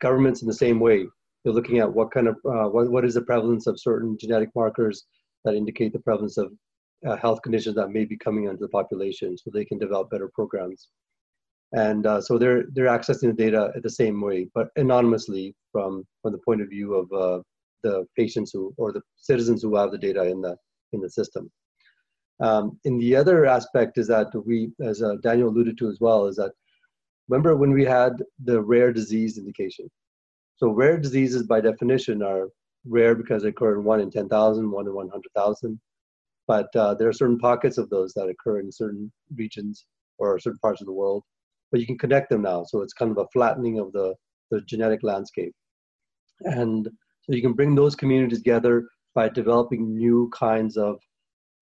Governments, 0.00 0.42
in 0.42 0.48
the 0.48 0.62
same 0.64 0.78
way, 0.80 1.06
they're 1.42 1.58
looking 1.58 1.78
at 1.78 1.92
what 1.92 2.10
kind 2.10 2.28
of 2.28 2.36
uh, 2.54 2.68
what, 2.74 2.90
what 2.90 3.04
is 3.04 3.14
the 3.14 3.28
prevalence 3.30 3.66
of 3.66 3.80
certain 3.88 4.16
genetic 4.18 4.50
markers 4.54 5.04
that 5.44 5.54
indicate 5.54 5.92
the 5.92 6.06
prevalence 6.08 6.38
of 6.38 6.52
uh, 7.06 7.16
health 7.16 7.40
conditions 7.42 7.76
that 7.76 7.90
may 7.90 8.04
be 8.04 8.16
coming 8.16 8.44
into 8.44 8.64
the 8.66 8.76
population 8.80 9.36
so 9.36 9.50
they 9.50 9.64
can 9.64 9.78
develop 9.78 10.10
better 10.10 10.30
programs 10.34 10.88
and 11.74 12.06
uh, 12.06 12.20
so 12.20 12.38
they're 12.38 12.64
they're 12.72 12.94
accessing 12.96 13.28
the 13.28 13.42
data 13.44 13.72
the 13.82 13.90
same 13.90 14.20
way 14.20 14.48
but 14.54 14.68
anonymously 14.76 15.54
from 15.72 16.04
from 16.22 16.32
the 16.32 16.42
point 16.46 16.62
of 16.62 16.68
view 16.68 16.94
of 16.94 17.06
uh, 17.12 17.42
the 17.82 18.06
patients 18.16 18.50
who 18.52 18.72
or 18.78 18.92
the 18.92 19.02
citizens 19.16 19.62
who 19.62 19.76
have 19.76 19.90
the 19.90 19.98
data 19.98 20.22
in 20.24 20.40
the 20.40 20.56
in 20.94 21.00
the 21.00 21.10
system 21.10 21.50
um, 22.40 22.78
and 22.84 23.00
the 23.00 23.14
other 23.14 23.46
aspect 23.46 23.98
is 23.98 24.08
that 24.08 24.28
we 24.46 24.70
as 24.82 25.02
uh, 25.02 25.14
daniel 25.22 25.48
alluded 25.48 25.76
to 25.78 25.88
as 25.88 25.98
well 26.00 26.26
is 26.26 26.36
that 26.36 26.52
remember 27.28 27.56
when 27.56 27.72
we 27.72 27.84
had 27.84 28.12
the 28.44 28.60
rare 28.60 28.92
disease 28.92 29.38
indication 29.38 29.88
so 30.56 30.70
rare 30.70 30.98
diseases 30.98 31.42
by 31.42 31.60
definition 31.60 32.22
are 32.22 32.48
rare 32.84 33.14
because 33.14 33.42
they 33.42 33.48
occur 33.48 33.78
in 33.78 33.84
1 33.84 34.00
in 34.00 34.10
10,000, 34.10 34.70
1 34.70 34.86
in 34.86 34.94
100,000. 34.94 35.80
But 36.46 36.68
uh, 36.76 36.94
there 36.94 37.08
are 37.08 37.12
certain 37.12 37.38
pockets 37.38 37.78
of 37.78 37.88
those 37.90 38.12
that 38.14 38.28
occur 38.28 38.60
in 38.60 38.70
certain 38.70 39.10
regions 39.34 39.86
or 40.18 40.38
certain 40.38 40.58
parts 40.58 40.80
of 40.80 40.86
the 40.86 40.92
world. 40.92 41.24
But 41.70 41.80
you 41.80 41.86
can 41.86 41.98
connect 41.98 42.30
them 42.30 42.42
now. 42.42 42.64
So 42.64 42.82
it's 42.82 42.92
kind 42.92 43.10
of 43.10 43.18
a 43.18 43.26
flattening 43.32 43.78
of 43.78 43.92
the, 43.92 44.14
the 44.50 44.60
genetic 44.62 45.02
landscape. 45.02 45.54
And 46.40 46.86
so 47.22 47.34
you 47.34 47.42
can 47.42 47.54
bring 47.54 47.74
those 47.74 47.96
communities 47.96 48.38
together 48.38 48.86
by 49.14 49.28
developing 49.28 49.96
new 49.96 50.30
kinds 50.34 50.76
of, 50.76 50.98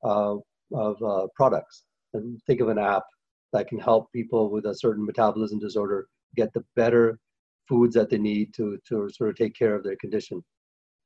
uh, 0.04 0.36
of 0.74 1.02
uh, 1.02 1.26
products. 1.34 1.84
And 2.14 2.40
think 2.46 2.60
of 2.60 2.68
an 2.68 2.78
app 2.78 3.04
that 3.52 3.68
can 3.68 3.78
help 3.78 4.10
people 4.12 4.50
with 4.50 4.66
a 4.66 4.74
certain 4.74 5.04
metabolism 5.04 5.58
disorder 5.58 6.08
get 6.34 6.52
the 6.52 6.64
better 6.76 7.18
foods 7.68 7.94
that 7.94 8.10
they 8.10 8.18
need 8.18 8.52
to 8.54 8.78
to 8.88 9.08
sort 9.10 9.30
of 9.30 9.36
take 9.36 9.54
care 9.54 9.74
of 9.74 9.84
their 9.84 9.96
condition. 9.96 10.42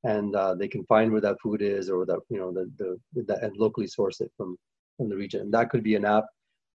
And 0.05 0.35
uh, 0.37 0.55
they 0.55 0.69
can 0.69 0.85
find 0.85 1.11
where 1.11 1.21
that 1.21 1.37
food 1.43 1.63
is 1.63 1.91
or 1.91 2.07
that 2.07 2.21
you 2.29 2.39
know 2.39 2.53
the, 2.53 2.71
the, 2.79 3.23
the 3.23 3.45
and 3.45 3.57
locally 3.57 3.87
source 3.87 4.21
it 4.21 4.31
from 4.37 4.57
from 4.97 5.09
the 5.09 5.17
region. 5.17 5.41
And 5.43 5.55
that 5.55 5.71
could 5.71 5.83
be 5.83 5.95
an 5.95 6.05
app 6.05 6.25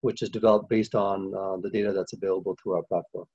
which 0.00 0.22
is 0.22 0.31
developed 0.31 0.68
based 0.68 0.94
on 0.94 1.35
uh, 1.35 1.57
the 1.61 1.70
data 1.70 1.92
that's 1.92 2.12
available 2.12 2.57
through 2.62 2.74
our 2.76 2.83
platform. 2.85 3.26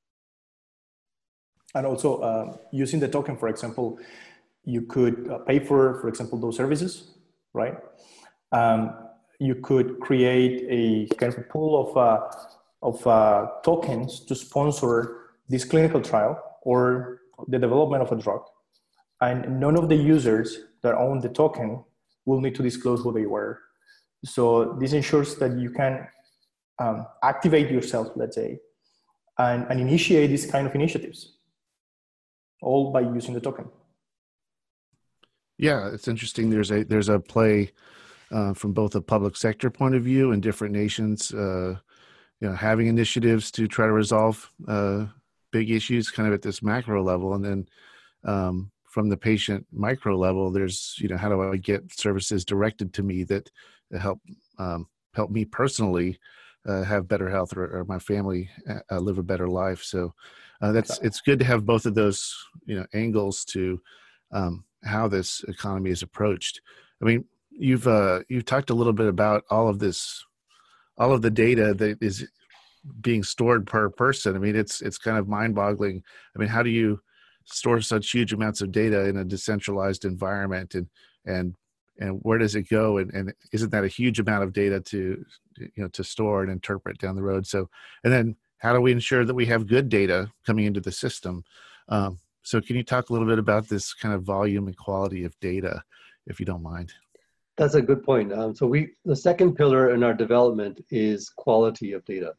And 1.75 1.85
also 1.85 2.19
uh, 2.19 2.57
using 2.71 2.99
the 2.99 3.07
token 3.07 3.37
for 3.37 3.49
example 3.49 3.99
you 4.65 4.81
could 4.81 5.29
uh, 5.29 5.39
pay 5.39 5.59
for 5.59 5.99
for 6.01 6.07
example 6.07 6.39
those 6.39 6.57
services 6.57 7.15
right 7.53 7.75
um, 8.51 8.93
you 9.39 9.55
could 9.55 9.99
create 9.99 10.65
a 10.69 11.13
kind 11.15 11.33
of 11.33 11.39
a 11.39 11.43
pool 11.43 11.71
of 11.83 11.97
uh, 11.97 12.19
of 12.83 13.07
uh, 13.07 13.47
tokens 13.63 14.19
to 14.19 14.35
sponsor 14.35 15.21
this 15.49 15.63
clinical 15.65 16.01
trial 16.01 16.39
or 16.61 17.21
the 17.47 17.57
development 17.57 18.03
of 18.03 18.11
a 18.11 18.21
drug. 18.21 18.41
And 19.21 19.59
none 19.59 19.77
of 19.77 19.89
the 19.89 19.95
users 19.95 20.59
that 20.81 20.95
own 20.95 21.19
the 21.19 21.29
token 21.29 21.83
will 22.25 22.41
need 22.41 22.55
to 22.55 22.63
disclose 22.63 23.01
who 23.01 23.13
they 23.13 23.25
were. 23.25 23.59
So 24.25 24.77
this 24.79 24.93
ensures 24.93 25.35
that 25.35 25.57
you 25.57 25.69
can 25.71 26.07
um, 26.79 27.05
activate 27.23 27.71
yourself, 27.71 28.09
let's 28.15 28.35
say, 28.35 28.59
and, 29.37 29.65
and 29.69 29.79
initiate 29.79 30.29
these 30.29 30.45
kind 30.45 30.67
of 30.67 30.75
initiatives, 30.75 31.37
all 32.61 32.91
by 32.91 33.01
using 33.01 33.33
the 33.33 33.41
token. 33.41 33.69
Yeah, 35.63 35.87
it's 35.93 36.09
interesting. 36.09 36.49
There's 36.49 36.71
a 36.71 36.83
there's 36.83 37.07
a 37.07 37.19
play 37.19 37.71
uh, 38.31 38.53
from 38.53 38.73
both 38.73 38.95
a 38.95 39.01
public 39.01 39.37
sector 39.37 39.69
point 39.69 39.95
of 39.95 40.03
view 40.03 40.33
and 40.33 40.43
different 40.43 40.73
nations, 40.73 41.33
uh, 41.33 41.77
you 42.41 42.49
know, 42.49 42.53
having 42.53 42.87
initiatives 42.87 43.49
to 43.51 43.67
try 43.67 43.85
to 43.85 43.93
resolve 43.93 44.51
uh, 44.67 45.05
big 45.53 45.71
issues 45.71 46.11
kind 46.11 46.27
of 46.27 46.33
at 46.33 46.41
this 46.41 46.61
macro 46.61 47.01
level. 47.01 47.33
And 47.33 47.45
then 47.45 47.67
um, 48.25 48.71
from 48.83 49.07
the 49.07 49.15
patient 49.15 49.65
micro 49.71 50.17
level 50.17 50.51
there's 50.51 50.95
you 50.99 51.07
know 51.07 51.17
how 51.17 51.27
do 51.29 51.41
i 51.41 51.57
get 51.57 51.91
services 51.91 52.45
directed 52.45 52.93
to 52.93 53.01
me 53.01 53.23
that 53.23 53.49
help 53.99 54.19
um, 54.59 54.85
help 55.15 55.31
me 55.31 55.45
personally 55.45 56.19
uh, 56.67 56.83
have 56.83 57.07
better 57.07 57.29
health 57.29 57.55
or, 57.55 57.79
or 57.79 57.85
my 57.85 57.99
family 57.99 58.49
uh, 58.91 58.99
live 58.99 59.17
a 59.17 59.23
better 59.23 59.47
life. 59.47 59.81
So 59.83 60.13
uh, 60.61 60.73
that's 60.73 60.99
it's 60.99 61.21
good 61.21 61.39
to 61.39 61.45
have 61.45 61.65
both 61.65 61.85
of 61.85 61.95
those 61.95 62.35
you 62.65 62.75
know 62.75 62.85
angles 62.93 63.45
to 63.45 63.81
um, 64.31 64.65
how 64.83 65.07
this 65.07 65.43
economy 65.47 65.89
is 65.89 66.01
approached 66.01 66.61
i 67.01 67.05
mean 67.05 67.25
you've 67.51 67.87
uh, 67.87 68.21
you've 68.29 68.45
talked 68.45 68.69
a 68.69 68.73
little 68.73 68.93
bit 68.93 69.07
about 69.07 69.43
all 69.49 69.67
of 69.69 69.79
this 69.79 70.25
all 70.97 71.13
of 71.13 71.21
the 71.21 71.29
data 71.29 71.73
that 71.73 72.01
is 72.01 72.27
being 73.01 73.23
stored 73.23 73.65
per 73.65 73.89
person. 73.89 74.35
I 74.35 74.39
mean, 74.39 74.55
it's 74.55 74.81
it's 74.81 74.97
kind 74.97 75.17
of 75.17 75.27
mind-boggling. 75.27 76.03
I 76.35 76.39
mean, 76.39 76.49
how 76.49 76.63
do 76.63 76.69
you 76.69 77.01
store 77.45 77.81
such 77.81 78.11
huge 78.11 78.33
amounts 78.33 78.61
of 78.61 78.71
data 78.71 79.05
in 79.05 79.17
a 79.17 79.23
decentralized 79.23 80.05
environment, 80.05 80.75
and 80.75 80.87
and 81.25 81.55
and 81.99 82.19
where 82.21 82.37
does 82.37 82.55
it 82.55 82.69
go? 82.69 82.97
And, 82.97 83.13
and 83.13 83.33
isn't 83.51 83.71
that 83.71 83.83
a 83.83 83.87
huge 83.89 84.19
amount 84.19 84.43
of 84.43 84.53
data 84.53 84.79
to 84.79 85.25
you 85.57 85.71
know 85.77 85.87
to 85.89 86.03
store 86.03 86.43
and 86.43 86.51
interpret 86.51 86.97
down 86.97 87.15
the 87.15 87.23
road? 87.23 87.47
So, 87.47 87.69
and 88.03 88.11
then 88.11 88.35
how 88.57 88.73
do 88.73 88.81
we 88.81 88.91
ensure 88.91 89.25
that 89.25 89.33
we 89.33 89.45
have 89.47 89.67
good 89.67 89.89
data 89.89 90.31
coming 90.45 90.65
into 90.65 90.81
the 90.81 90.91
system? 90.91 91.43
Um, 91.89 92.19
so, 92.43 92.61
can 92.61 92.75
you 92.75 92.83
talk 92.83 93.09
a 93.09 93.13
little 93.13 93.27
bit 93.27 93.39
about 93.39 93.67
this 93.67 93.93
kind 93.93 94.13
of 94.13 94.23
volume 94.23 94.67
and 94.67 94.77
quality 94.77 95.23
of 95.23 95.37
data, 95.39 95.81
if 96.27 96.39
you 96.39 96.45
don't 96.45 96.61
mind? 96.61 96.93
That's 97.57 97.75
a 97.75 97.81
good 97.81 98.03
point. 98.03 98.33
Um, 98.33 98.55
so 98.55 98.65
we 98.65 98.93
the 99.05 99.15
second 99.15 99.55
pillar 99.55 99.93
in 99.93 100.03
our 100.03 100.13
development 100.13 100.83
is 100.89 101.29
quality 101.29 101.93
of 101.93 102.03
data. 102.05 102.33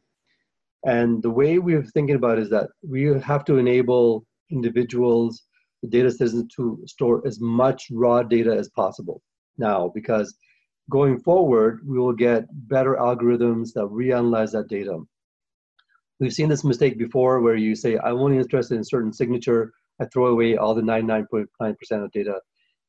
And 0.85 1.23
the 1.23 1.29
way 1.29 1.57
we're 1.57 1.83
thinking 1.83 2.15
about 2.15 2.37
is 2.37 2.49
that 2.51 2.69
we 2.87 3.03
have 3.21 3.43
to 3.45 3.57
enable 3.57 4.25
individuals, 4.51 5.43
the 5.81 5.87
data 5.87 6.11
citizens 6.11 6.53
to 6.55 6.79
store 6.85 7.25
as 7.25 7.39
much 7.39 7.87
raw 7.91 8.21
data 8.21 8.55
as 8.55 8.69
possible 8.69 9.23
now, 9.57 9.91
because 9.95 10.35
going 10.89 11.19
forward, 11.19 11.81
we 11.85 11.97
will 11.97 12.13
get 12.13 12.45
better 12.67 12.95
algorithms 12.95 13.73
that 13.73 13.85
reanalyze 13.85 14.51
that 14.51 14.67
data. 14.67 14.99
We've 16.19 16.33
seen 16.33 16.49
this 16.49 16.63
mistake 16.63 16.97
before 16.97 17.41
where 17.41 17.55
you 17.55 17.75
say, 17.75 17.97
I'm 17.97 18.19
only 18.19 18.37
interested 18.37 18.75
in 18.75 18.83
certain 18.83 19.11
signature, 19.11 19.73
I 20.01 20.05
throw 20.05 20.27
away 20.27 20.57
all 20.57 20.73
the 20.73 20.81
99.9% 20.81 21.45
of 22.03 22.11
data. 22.11 22.39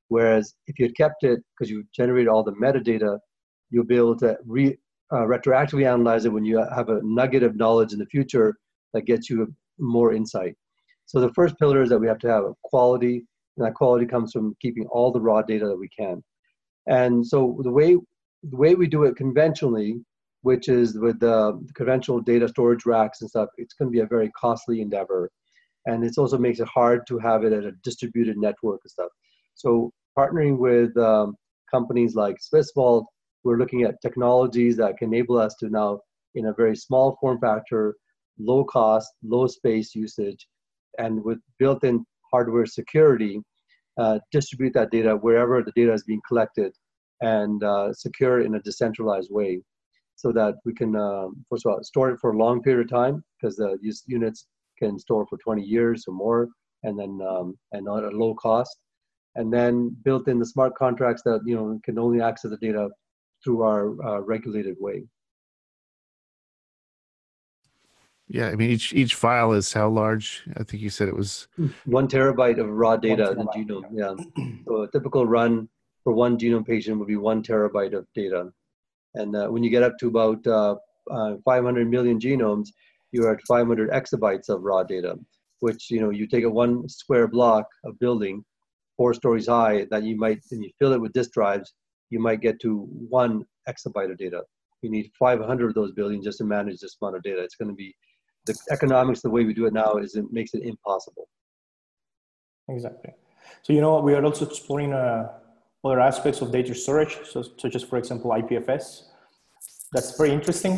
Whereas 0.09 0.55
if 0.67 0.79
you 0.79 0.87
had 0.87 0.97
kept 0.97 1.25
it, 1.25 1.41
because 1.53 1.71
you 1.71 1.85
generated 1.95 2.29
all 2.29 2.45
the 2.45 2.53
metadata, 2.53 3.19
you'll 3.71 3.85
be 3.85 3.97
able 3.97 4.17
to 4.19 4.37
re, 4.45 4.77
uh, 5.13 5.25
retroactively 5.25 5.91
analyze 5.91 6.25
it 6.25 6.33
when 6.33 6.45
you 6.45 6.59
have 6.59 6.89
a 6.89 7.01
nugget 7.03 7.43
of 7.43 7.57
knowledge 7.57 7.93
in 7.93 7.99
the 7.99 8.07
future 8.07 8.55
that 8.93 9.07
gets 9.07 9.29
you 9.29 9.53
more 9.79 10.13
insight. 10.13 10.55
So 11.07 11.21
the 11.21 11.33
first 11.35 11.59
pillar 11.59 11.83
is 11.83 11.89
that 11.91 11.99
we 11.99 12.09
have 12.09 12.19
to 12.21 12.29
have 12.29 12.45
quality, 12.65 13.25
and 13.57 13.67
that 13.67 13.75
quality 13.75 14.07
comes 14.07 14.33
from 14.33 14.57
keeping 14.61 14.87
all 14.91 15.13
the 15.13 15.21
raw 15.21 15.43
data 15.43 15.67
that 15.67 15.79
we 15.79 15.89
can. 15.89 16.23
And 16.87 17.27
so 17.27 17.59
the 17.63 17.71
way 17.71 17.97
the 18.51 18.57
way 18.57 18.75
we 18.75 18.87
do 18.87 19.05
it 19.05 19.17
conventionally, 19.17 20.01
which 20.43 20.69
is 20.69 20.99
with 20.99 21.19
the 21.19 21.61
conventional 21.75 22.21
data 22.21 22.49
storage 22.49 22.87
racks 22.87 23.21
and 23.21 23.31
stuff, 23.31 23.49
it's 23.57 23.75
going 23.75 23.91
to 23.91 23.93
be 23.93 24.01
a 24.01 24.07
very 24.07 24.31
costly 24.39 24.81
endeavor, 24.81 25.31
and 25.87 26.05
it 26.05 26.19
also 26.19 26.37
makes 26.37 26.61
it 26.61 26.69
hard 26.69 27.07
to 27.07 27.19
have 27.19 27.45
it 27.45 27.53
at 27.53 27.65
a 27.65 27.73
distributed 27.83 28.37
network 28.37 28.81
and 28.85 28.91
stuff. 28.91 29.11
So 29.55 29.91
partnering 30.19 30.59
with 30.59 30.97
um, 30.97 31.37
companies 31.71 32.15
like 32.15 32.37
SwissVault, 32.41 33.05
we're 33.45 33.59
looking 33.59 33.83
at 33.83 34.01
technologies 34.03 34.77
that 34.77 34.99
can 34.99 35.09
enable 35.13 35.39
us 35.39 35.55
to 35.61 35.69
now, 35.71 36.01
in 36.35 36.47
a 36.47 36.53
very 36.53 36.77
small 36.77 37.17
form 37.21 37.39
factor, 37.41 37.95
low 38.39 38.65
cost, 38.65 39.09
low 39.23 39.47
space 39.47 39.95
usage, 39.95 40.47
and 40.99 41.23
with 41.25 41.39
built-in 41.59 42.05
hardware 42.33 42.67
security, 42.67 43.41
uh, 43.99 44.19
distribute 44.33 44.75
that 44.75 44.91
data 44.91 45.15
wherever 45.17 45.63
the 45.63 45.73
data 45.77 45.93
is 45.93 46.05
being 46.05 46.21
collected 46.27 46.73
and 47.23 47.63
uh, 47.63 47.93
secure 47.95 48.43
in 48.43 48.57
a 48.57 48.61
decentralized 48.61 49.31
way 49.31 49.63
so 50.17 50.33
that 50.33 50.55
we 50.65 50.75
can, 50.75 50.97
um, 50.97 51.45
first 51.49 51.65
of 51.65 51.73
all, 51.73 51.83
store 51.83 52.11
it 52.11 52.19
for 52.21 52.33
a 52.33 52.37
long 52.37 52.63
period 52.63 52.85
of 52.85 52.91
time 52.91 53.23
because 53.41 53.57
these 53.81 54.03
units 54.07 54.47
can 54.79 54.99
store 54.99 55.27
for 55.27 55.39
20 55.39 55.63
years 55.63 56.05
or 56.07 56.15
more 56.15 56.49
and 56.87 56.99
then 56.99 57.21
um, 57.27 57.59
and 57.73 57.87
at 57.89 58.13
a 58.13 58.17
low 58.17 58.35
cost. 58.35 58.79
And 59.35 59.53
then 59.53 59.95
built 60.03 60.29
in 60.29 60.39
the 60.39 60.47
smart 60.47 60.75
contracts 60.77 61.23
that 61.25 61.41
you 61.45 61.57
know 61.57 61.79
can 61.85 61.99
only 61.99 62.23
access 62.23 62.51
the 62.51 62.57
data 62.57 62.89
through 63.45 63.63
our 63.63 64.03
uh, 64.07 64.21
regulated 64.21 64.77
way. 64.81 65.05
Yeah 68.29 68.49
i 68.49 68.57
mean 68.57 68.71
each 68.71 68.93
each 68.93 69.15
file 69.15 69.53
is 69.53 69.73
how 69.73 69.89
large? 69.89 70.43
I 70.57 70.63
think 70.65 70.83
you 70.83 70.91
said 70.91 71.09
it 71.09 71.17
was 71.17 71.49
one 71.85 72.09
terabyte 72.09 72.59
of 72.59 72.69
raw 72.69 72.97
data 72.97 73.31
in 73.31 73.39
the 73.39 73.45
genome 73.57 73.85
yeah. 73.93 74.15
so 74.67 74.83
a 74.83 74.91
typical 74.91 75.27
run 75.27 75.69
for 76.03 76.13
one 76.13 76.39
genome 76.39 76.67
patient 76.67 76.99
would 76.99 77.09
be 77.09 77.17
one 77.17 77.43
terabyte 77.43 77.95
of 77.95 78.07
data. 78.15 78.51
And 79.15 79.37
uh, 79.37 79.49
when 79.49 79.63
you 79.63 79.71
get 79.71 79.83
up 79.83 79.99
to 80.01 80.09
about 80.09 80.47
uh, 80.47 80.77
uh 81.11 81.37
500 81.45 81.89
million 81.89 82.19
genomes 82.19 82.69
you're 83.17 83.33
at 83.33 83.47
500 83.47 83.91
exabytes 83.91 84.49
of 84.49 84.63
raw 84.63 84.83
data 84.83 85.15
which 85.61 85.91
you 85.91 86.01
know 86.01 86.11
you 86.11 86.27
take 86.27 86.45
a 86.45 86.51
one 86.65 86.89
square 86.89 87.27
block 87.27 87.67
of 87.85 87.99
building 87.99 88.45
four 88.97 89.15
stories 89.15 89.49
high 89.49 89.87
that 89.91 90.05
you 90.05 90.17
might 90.17 90.41
and 90.51 90.63
you 90.65 90.71
fill 90.79 90.93
it 90.93 91.01
with 91.01 91.13
disk 91.13 91.33
drives 91.33 91.73
you 92.11 92.21
might 92.21 92.41
get 92.41 92.61
to 92.61 92.87
one 93.09 93.45
exabyte 93.69 94.11
of 94.11 94.19
data. 94.19 94.43
You 94.83 94.91
need 94.91 95.11
500 95.19 95.69
of 95.69 95.75
those 95.75 95.93
buildings 95.93 96.25
just 96.25 96.39
to 96.39 96.45
manage 96.45 96.81
this 96.81 96.97
amount 97.01 97.17
of 97.17 97.23
data. 97.23 97.43
It's 97.43 97.57
going 97.57 97.69
to 97.71 97.75
be 97.75 97.95
the 98.47 98.57
economics 98.71 99.23
the 99.23 99.31
way 99.31 99.45
we 99.45 99.55
do 99.55 99.67
it 99.67 99.73
now 99.73 99.95
is 99.97 100.15
it 100.15 100.27
makes 100.31 100.55
it 100.55 100.63
impossible. 100.63 101.29
Exactly. 102.69 103.13
So 103.63 103.73
you 103.73 103.81
know 103.81 104.01
we 104.01 104.15
are 104.15 104.25
also 104.25 104.47
exploring 104.47 104.93
uh, 104.93 105.33
other 105.85 106.01
aspects 106.01 106.41
of 106.41 106.53
data 106.53 106.75
storage. 106.75 107.17
So, 107.25 107.43
such 107.59 107.75
as 107.75 107.83
for 107.83 107.97
example 107.97 108.31
ipfs 108.31 109.05
that's 109.93 110.17
very 110.17 110.31
interesting 110.31 110.75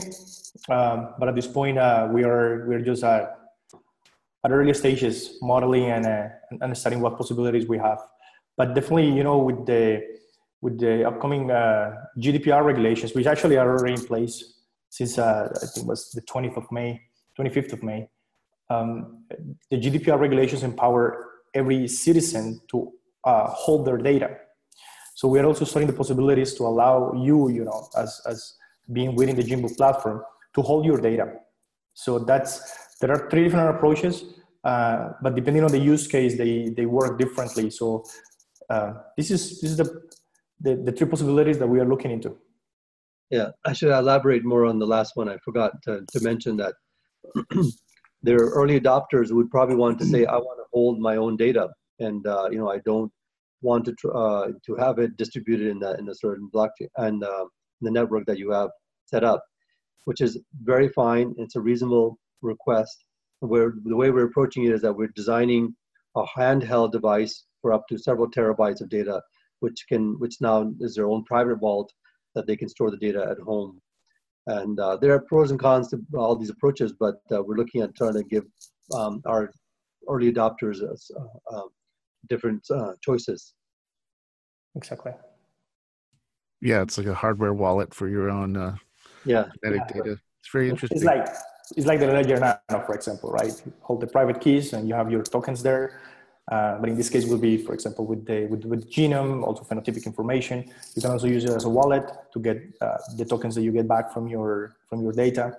um, 0.69 1.15
but 1.19 1.29
at 1.29 1.35
this 1.35 1.47
point 1.47 1.79
uh, 1.79 2.09
we 2.13 2.25
are 2.25 2.67
we're 2.69 2.81
just 2.81 3.05
at, 3.05 3.35
early 4.51 4.73
stages 4.73 5.37
modeling 5.43 5.91
and, 5.91 6.07
uh, 6.07 6.27
understanding 6.63 7.03
what 7.03 7.19
possibilities 7.19 7.67
we 7.69 7.77
have 7.77 7.99
but 8.57 8.75
definitely 8.75 9.11
you 9.11 9.23
know 9.23 9.39
with 9.39 9.67
the 9.67 10.03
with 10.63 10.79
the 10.81 11.07
upcoming 11.07 11.51
uh, 11.51 11.95
gdpr 12.19 12.65
regulations 12.65 13.13
which 13.15 13.27
actually 13.27 13.59
are 13.59 13.69
already 13.77 13.95
in 13.95 14.05
place 14.07 14.55
since 14.89 15.19
uh, 15.19 15.49
i 15.63 15.67
think 15.67 15.87
was 15.87 16.11
the 16.13 16.23
20th 16.23 16.57
of 16.57 16.67
may 16.73 16.99
25th 17.39 17.73
of 17.73 17.83
May, 17.83 18.09
um, 18.71 19.25
the 19.71 19.77
GDPR 19.79 20.19
regulations 20.19 20.63
empower 20.63 21.27
every 21.55 21.89
citizen 21.89 22.61
to 22.71 22.93
uh, 23.25 23.49
hold 23.49 23.87
their 23.87 23.97
data. 23.97 24.37
So 25.15 25.29
we 25.29 25.39
are 25.39 25.47
also 25.47 25.65
studying 25.65 25.91
the 25.91 25.97
possibilities 25.97 26.55
to 26.55 26.65
allow 26.65 27.13
you, 27.13 27.49
you 27.51 27.65
know, 27.65 27.89
as, 27.97 28.21
as 28.27 28.55
being 28.93 29.15
within 29.15 29.37
the 29.37 29.43
Genebook 29.43 29.77
platform, 29.77 30.23
to 30.55 30.63
hold 30.63 30.85
your 30.85 31.01
data. 31.01 31.33
So 31.95 32.19
that's 32.19 32.97
there 33.01 33.11
are 33.13 33.29
three 33.31 33.45
different 33.45 33.77
approaches, 33.77 34.25
uh, 34.65 35.11
but 35.23 35.35
depending 35.35 35.65
on 35.65 35.71
the 35.71 35.79
use 35.79 36.07
case, 36.07 36.37
they 36.37 36.71
they 36.77 36.87
work 36.87 37.19
differently. 37.19 37.71
So 37.71 38.05
uh, 38.71 38.93
this 39.17 39.31
is 39.31 39.61
this 39.61 39.71
is 39.73 39.77
the, 39.77 40.03
the 40.61 40.77
the 40.77 40.93
three 40.93 41.09
possibilities 41.09 41.59
that 41.59 41.67
we 41.67 41.81
are 41.81 41.87
looking 41.87 42.11
into. 42.11 42.37
Yeah, 43.31 43.49
I 43.65 43.73
should 43.73 43.91
elaborate 43.91 44.45
more 44.45 44.65
on 44.65 44.79
the 44.79 44.87
last 44.87 45.13
one. 45.15 45.29
I 45.29 45.37
forgot 45.45 45.73
to, 45.83 46.03
to 46.13 46.21
mention 46.21 46.57
that 46.57 46.75
their 48.23 48.39
early 48.39 48.81
adopters 48.81 49.33
would 49.33 49.51
probably 49.51 49.77
want 49.77 49.99
to 49.99 50.07
say, 50.07 50.25
I 50.25 50.37
want 50.37 50.59
to 50.61 50.65
hold 50.73 50.99
my 50.99 51.17
own 51.17 51.37
data, 51.37 51.69
and 51.99 52.27
uh, 52.27 52.49
you 52.51 52.59
know, 52.59 52.71
I 52.71 52.79
don't 52.87 53.13
want 53.61 53.85
to 53.85 54.11
uh, 54.13 54.49
to 54.65 54.77
have 54.77 54.99
it 54.99 55.17
distributed 55.17 55.67
in 55.69 55.79
that 55.81 55.99
in 55.99 56.09
a 56.09 56.15
certain 56.15 56.49
blockchain 56.55 56.89
and 56.97 57.23
uh, 57.23 57.45
the 57.81 57.91
network 57.91 58.27
that 58.27 58.39
you 58.39 58.51
have 58.51 58.71
set 59.07 59.25
up, 59.25 59.43
which 60.05 60.21
is 60.21 60.39
very 60.63 60.89
fine. 60.89 61.35
It's 61.39 61.57
a 61.57 61.61
reasonable 61.61 62.19
request. 62.43 63.05
Where 63.41 63.75
the 63.85 63.97
way 63.97 64.11
we're 64.11 64.27
approaching 64.27 64.65
it 64.65 64.73
is 64.73 64.83
that 64.83 64.97
we're 64.97 65.13
designing 65.15 65.75
a 66.17 66.25
handheld 66.37 66.93
device 66.93 67.45
for 67.63 67.73
up 67.73 67.85
to 67.89 67.99
several 67.99 68.29
terabytes 68.31 68.81
of 68.81 68.89
data, 68.89 69.23
which 69.61 69.85
can 69.89 70.19
which 70.19 70.37
now 70.41 70.73
is 70.81 70.95
their 70.95 71.09
own 71.09 71.25
private 71.25 71.61
vault 71.61 71.93
that 72.35 72.47
they 72.47 72.57
can 72.57 72.69
store 72.69 72.91
the 72.91 72.97
data 72.97 73.27
at 73.31 73.39
home 73.39 73.81
and 74.49 74.81
uh, 74.81 74.97
there 74.97 75.13
are 75.13 75.21
pros 75.21 75.51
and 75.51 75.61
cons 75.61 75.89
to 75.89 76.01
all 76.17 76.35
these 76.35 76.49
approaches, 76.49 76.95
but 76.99 77.17
uh, 77.31 77.43
we're 77.43 77.57
looking 77.57 77.83
at 77.83 77.95
trying 77.95 78.15
to 78.15 78.25
give 78.25 78.45
um, 78.95 79.21
our 79.27 79.51
early 80.09 80.33
adopters 80.33 80.83
uh, 80.83 81.55
uh 81.55 81.63
different 82.29 82.63
uh, 82.71 82.93
choices. 83.03 83.55
Exactly. 84.75 85.13
Yeah, 86.61 86.83
it's 86.83 86.99
like 86.99 87.07
a 87.07 87.15
hardware 87.15 87.55
wallet 87.55 87.95
for 87.95 88.09
your 88.09 88.31
own 88.31 88.57
uh, 88.57 88.77
yeah 89.25 89.47
genetic 89.63 89.95
yeah. 89.95 90.03
data. 90.03 90.19
It's 90.41 90.51
very 90.53 90.69
interesting. 90.71 90.97
It's 90.97 91.05
like 91.05 91.27
it's 91.77 91.87
like 91.87 92.01
the 92.01 92.07
Ledger 92.07 92.39
Nano, 92.39 92.85
for 92.87 92.95
example, 92.95 93.31
right? 93.31 93.53
You 93.65 93.73
hold 93.83 94.01
the 94.01 94.07
private 94.07 94.41
keys 94.41 94.73
and 94.73 94.89
you 94.89 94.95
have 94.95 95.11
your 95.11 95.23
tokens 95.23 95.63
there. 95.63 96.01
Uh, 96.51 96.79
but 96.79 96.89
in 96.89 96.97
this 96.97 97.11
case, 97.11 97.27
will 97.27 97.39
be, 97.39 97.59
for 97.59 97.75
example, 97.75 98.07
with 98.07 98.25
the 98.25 98.47
with, 98.47 98.65
with 98.65 98.91
genome, 98.91 99.45
also 99.45 99.63
phenotypic 99.63 100.07
information. 100.07 100.65
You 100.95 101.03
can 101.03 101.11
also 101.11 101.27
use 101.27 101.45
it 101.45 101.51
as 101.51 101.65
a 101.65 101.69
wallet 101.69 102.11
to 102.33 102.41
get 102.41 102.57
uh, 102.81 102.97
the 103.17 103.25
tokens 103.27 103.55
that 103.57 103.63
you 103.63 103.71
get 103.71 103.87
back 103.87 104.13
from 104.13 104.29
your 104.29 104.77
from 104.89 105.03
your 105.03 105.13
data. 105.13 105.59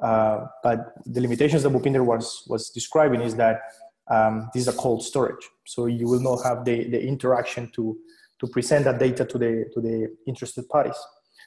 Uh, 0.00 0.46
but 0.62 0.92
the 1.06 1.20
limitations 1.20 1.62
that 1.62 1.72
Bhupinder 1.72 2.04
was 2.04 2.42
was 2.48 2.70
describing 2.70 3.20
is 3.20 3.36
that 3.36 3.60
um, 4.08 4.50
this 4.52 4.62
is 4.62 4.68
a 4.68 4.76
cold 4.76 5.04
storage, 5.04 5.48
so 5.64 5.86
you 5.86 6.08
will 6.08 6.20
not 6.20 6.42
have 6.42 6.64
the, 6.64 6.88
the 6.90 7.00
interaction 7.00 7.70
to 7.76 7.96
to 8.40 8.46
present 8.46 8.84
that 8.84 8.98
data 8.98 9.24
to 9.24 9.38
the 9.38 9.64
to 9.74 9.80
the 9.80 10.16
interested 10.26 10.68
parties. 10.68 10.98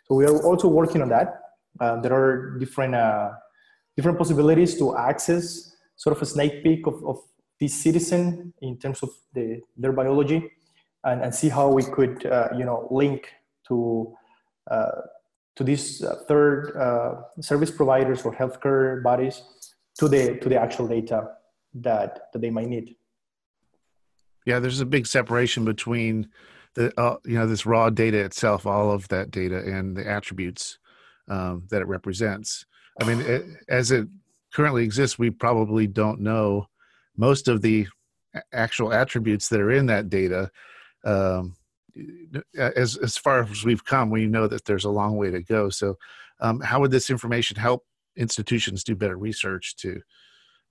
So 0.08 0.16
we 0.16 0.26
are 0.26 0.44
also 0.44 0.68
working 0.68 1.02
on 1.02 1.10
that. 1.10 1.40
Uh, 1.80 2.02
there 2.02 2.14
are 2.14 2.58
different 2.60 2.96
uh, 2.96 3.32
different 3.96 4.18
possibilities 4.18 4.78
to 4.78 4.98
access 4.98 5.76
sort 5.96 6.16
of 6.16 6.22
a 6.22 6.26
snake 6.26 6.64
peek 6.64 6.88
of, 6.88 7.04
of 7.06 7.18
this 7.60 7.74
citizen 7.76 8.54
in 8.62 8.78
terms 8.78 9.04
of 9.04 9.10
the, 9.34 9.62
their 9.78 9.92
biology 9.92 10.52
and, 11.04 11.22
and 11.22 11.34
see 11.34 11.50
how 11.50 11.70
we 11.70 11.84
could 11.84 12.26
uh, 12.26 12.50
you 12.58 12.66
know 12.66 12.88
link 12.92 13.32
to 13.68 14.14
uh, 14.70 15.02
to 15.56 15.64
these 15.64 16.04
uh, 16.04 16.16
third 16.28 16.76
uh, 16.78 17.42
service 17.42 17.72
providers 17.72 18.24
or 18.26 18.34
healthcare 18.34 19.04
bodies 19.04 19.44
to 20.00 20.08
the 20.08 20.38
to 20.40 20.50
the 20.50 20.60
actual 20.60 20.88
data 20.88 21.30
that 21.74 22.32
that 22.34 22.40
they 22.42 22.50
might 22.50 22.68
need 22.68 22.96
yeah 24.46 24.60
there's 24.60 24.82
a 24.82 24.86
big 24.86 25.06
separation 25.06 25.64
between 25.64 26.28
the 26.76 27.00
uh, 27.00 27.18
you 27.26 27.36
know 27.36 27.48
this 27.48 27.66
raw 27.66 27.90
data 27.90 28.20
itself 28.20 28.66
all 28.66 28.92
of 28.92 29.08
that 29.10 29.32
data 29.32 29.58
and 29.58 29.96
the 29.96 30.08
attributes 30.08 30.80
um, 31.28 31.68
that 31.70 31.82
it 31.82 31.88
represents. 31.88 32.66
I 33.00 33.06
mean 33.06 33.22
it, 33.22 33.46
as 33.70 33.92
it 33.92 34.08
currently 34.54 34.84
exists 34.84 35.18
we 35.18 35.30
probably 35.30 35.88
don't 35.88 36.20
know 36.20 36.68
most 37.18 37.48
of 37.48 37.62
the 37.62 37.88
actual 38.54 38.94
attributes 38.94 39.50
that 39.50 39.60
are 39.60 39.72
in 39.72 39.86
that 39.88 40.10
data. 40.10 40.50
Um, 41.04 41.56
as 42.58 42.96
as 42.98 43.18
far 43.18 43.44
as 43.44 43.66
we've 43.66 43.84
come 43.84 44.10
we 44.10 44.26
know 44.26 44.48
that 44.48 44.66
there's 44.66 44.86
a 44.86 44.90
long 44.90 45.18
way 45.18 45.32
to 45.32 45.42
go. 45.42 45.70
So 45.70 45.98
um, 46.40 46.62
how 46.62 46.80
would 46.80 46.92
this 46.92 47.10
information 47.10 47.58
help 47.58 47.86
institutions 48.16 48.84
do 48.84 48.96
better 48.96 49.18
research 49.18 49.76
to 49.78 50.02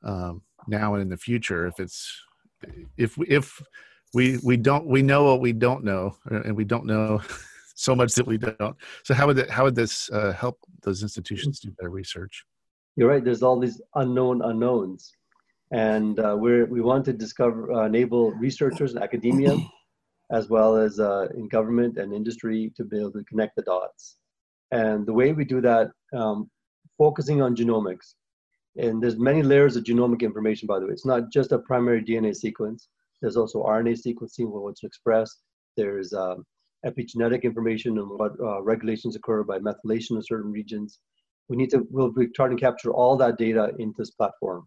um, 0.02 0.42
now 0.66 0.94
and 0.94 1.02
in 1.02 1.08
the 1.08 1.16
future 1.16 1.66
if 1.66 1.78
it's 1.78 2.22
if 2.96 3.18
if 3.28 3.60
we 4.14 4.38
we 4.42 4.56
don't 4.56 4.86
we 4.86 5.02
know 5.02 5.24
what 5.24 5.40
we 5.40 5.52
don't 5.52 5.84
know 5.84 6.16
and 6.26 6.56
we 6.56 6.64
don't 6.64 6.86
know 6.86 7.20
so 7.80 7.94
much 7.96 8.12
that 8.14 8.26
we 8.26 8.36
don't. 8.36 8.76
So 9.04 9.14
how 9.14 9.26
would 9.26 9.36
that, 9.36 9.50
how 9.50 9.64
would 9.64 9.74
this 9.74 10.10
uh, 10.10 10.32
help 10.32 10.58
those 10.82 11.02
institutions 11.02 11.60
do 11.60 11.70
better 11.70 11.90
research? 11.90 12.44
You're 12.96 13.08
right. 13.08 13.24
There's 13.24 13.42
all 13.42 13.58
these 13.58 13.80
unknown 13.94 14.42
unknowns, 14.42 15.12
and 15.72 16.18
uh, 16.20 16.36
we're 16.38 16.66
we 16.66 16.80
want 16.80 17.04
to 17.06 17.12
discover 17.12 17.72
uh, 17.72 17.86
enable 17.86 18.32
researchers 18.32 18.92
in 18.92 19.02
academia, 19.02 19.56
as 20.30 20.48
well 20.48 20.76
as 20.76 21.00
uh, 21.00 21.28
in 21.34 21.48
government 21.48 21.96
and 21.96 22.12
industry 22.12 22.72
to 22.76 22.84
be 22.84 22.98
able 22.98 23.12
to 23.12 23.24
connect 23.24 23.56
the 23.56 23.62
dots. 23.62 24.16
And 24.72 25.06
the 25.06 25.12
way 25.12 25.32
we 25.32 25.44
do 25.44 25.60
that, 25.62 25.90
um, 26.14 26.50
focusing 26.98 27.40
on 27.40 27.56
genomics, 27.56 28.14
and 28.76 29.02
there's 29.02 29.18
many 29.18 29.42
layers 29.42 29.76
of 29.76 29.84
genomic 29.84 30.20
information. 30.20 30.66
By 30.66 30.80
the 30.80 30.86
way, 30.86 30.92
it's 30.92 31.06
not 31.06 31.30
just 31.32 31.52
a 31.52 31.58
primary 31.60 32.02
DNA 32.02 32.34
sequence. 32.34 32.88
There's 33.20 33.36
also 33.36 33.62
RNA 33.62 33.98
sequencing, 34.06 34.50
what 34.50 34.62
what's 34.62 34.84
expressed. 34.84 35.42
There's 35.76 36.12
um, 36.12 36.44
epigenetic 36.86 37.42
information 37.42 37.98
and 37.98 38.08
what 38.08 38.32
uh, 38.40 38.62
regulations 38.62 39.16
occur 39.16 39.42
by 39.44 39.58
methylation 39.58 40.12
in 40.12 40.22
certain 40.22 40.50
regions. 40.50 41.00
We 41.48 41.56
need 41.56 41.70
to, 41.70 41.86
we'll 41.90 42.12
be 42.12 42.28
trying 42.28 42.56
to 42.56 42.60
capture 42.60 42.92
all 42.92 43.16
that 43.18 43.38
data 43.38 43.72
into 43.78 43.94
this 43.98 44.10
platform. 44.10 44.66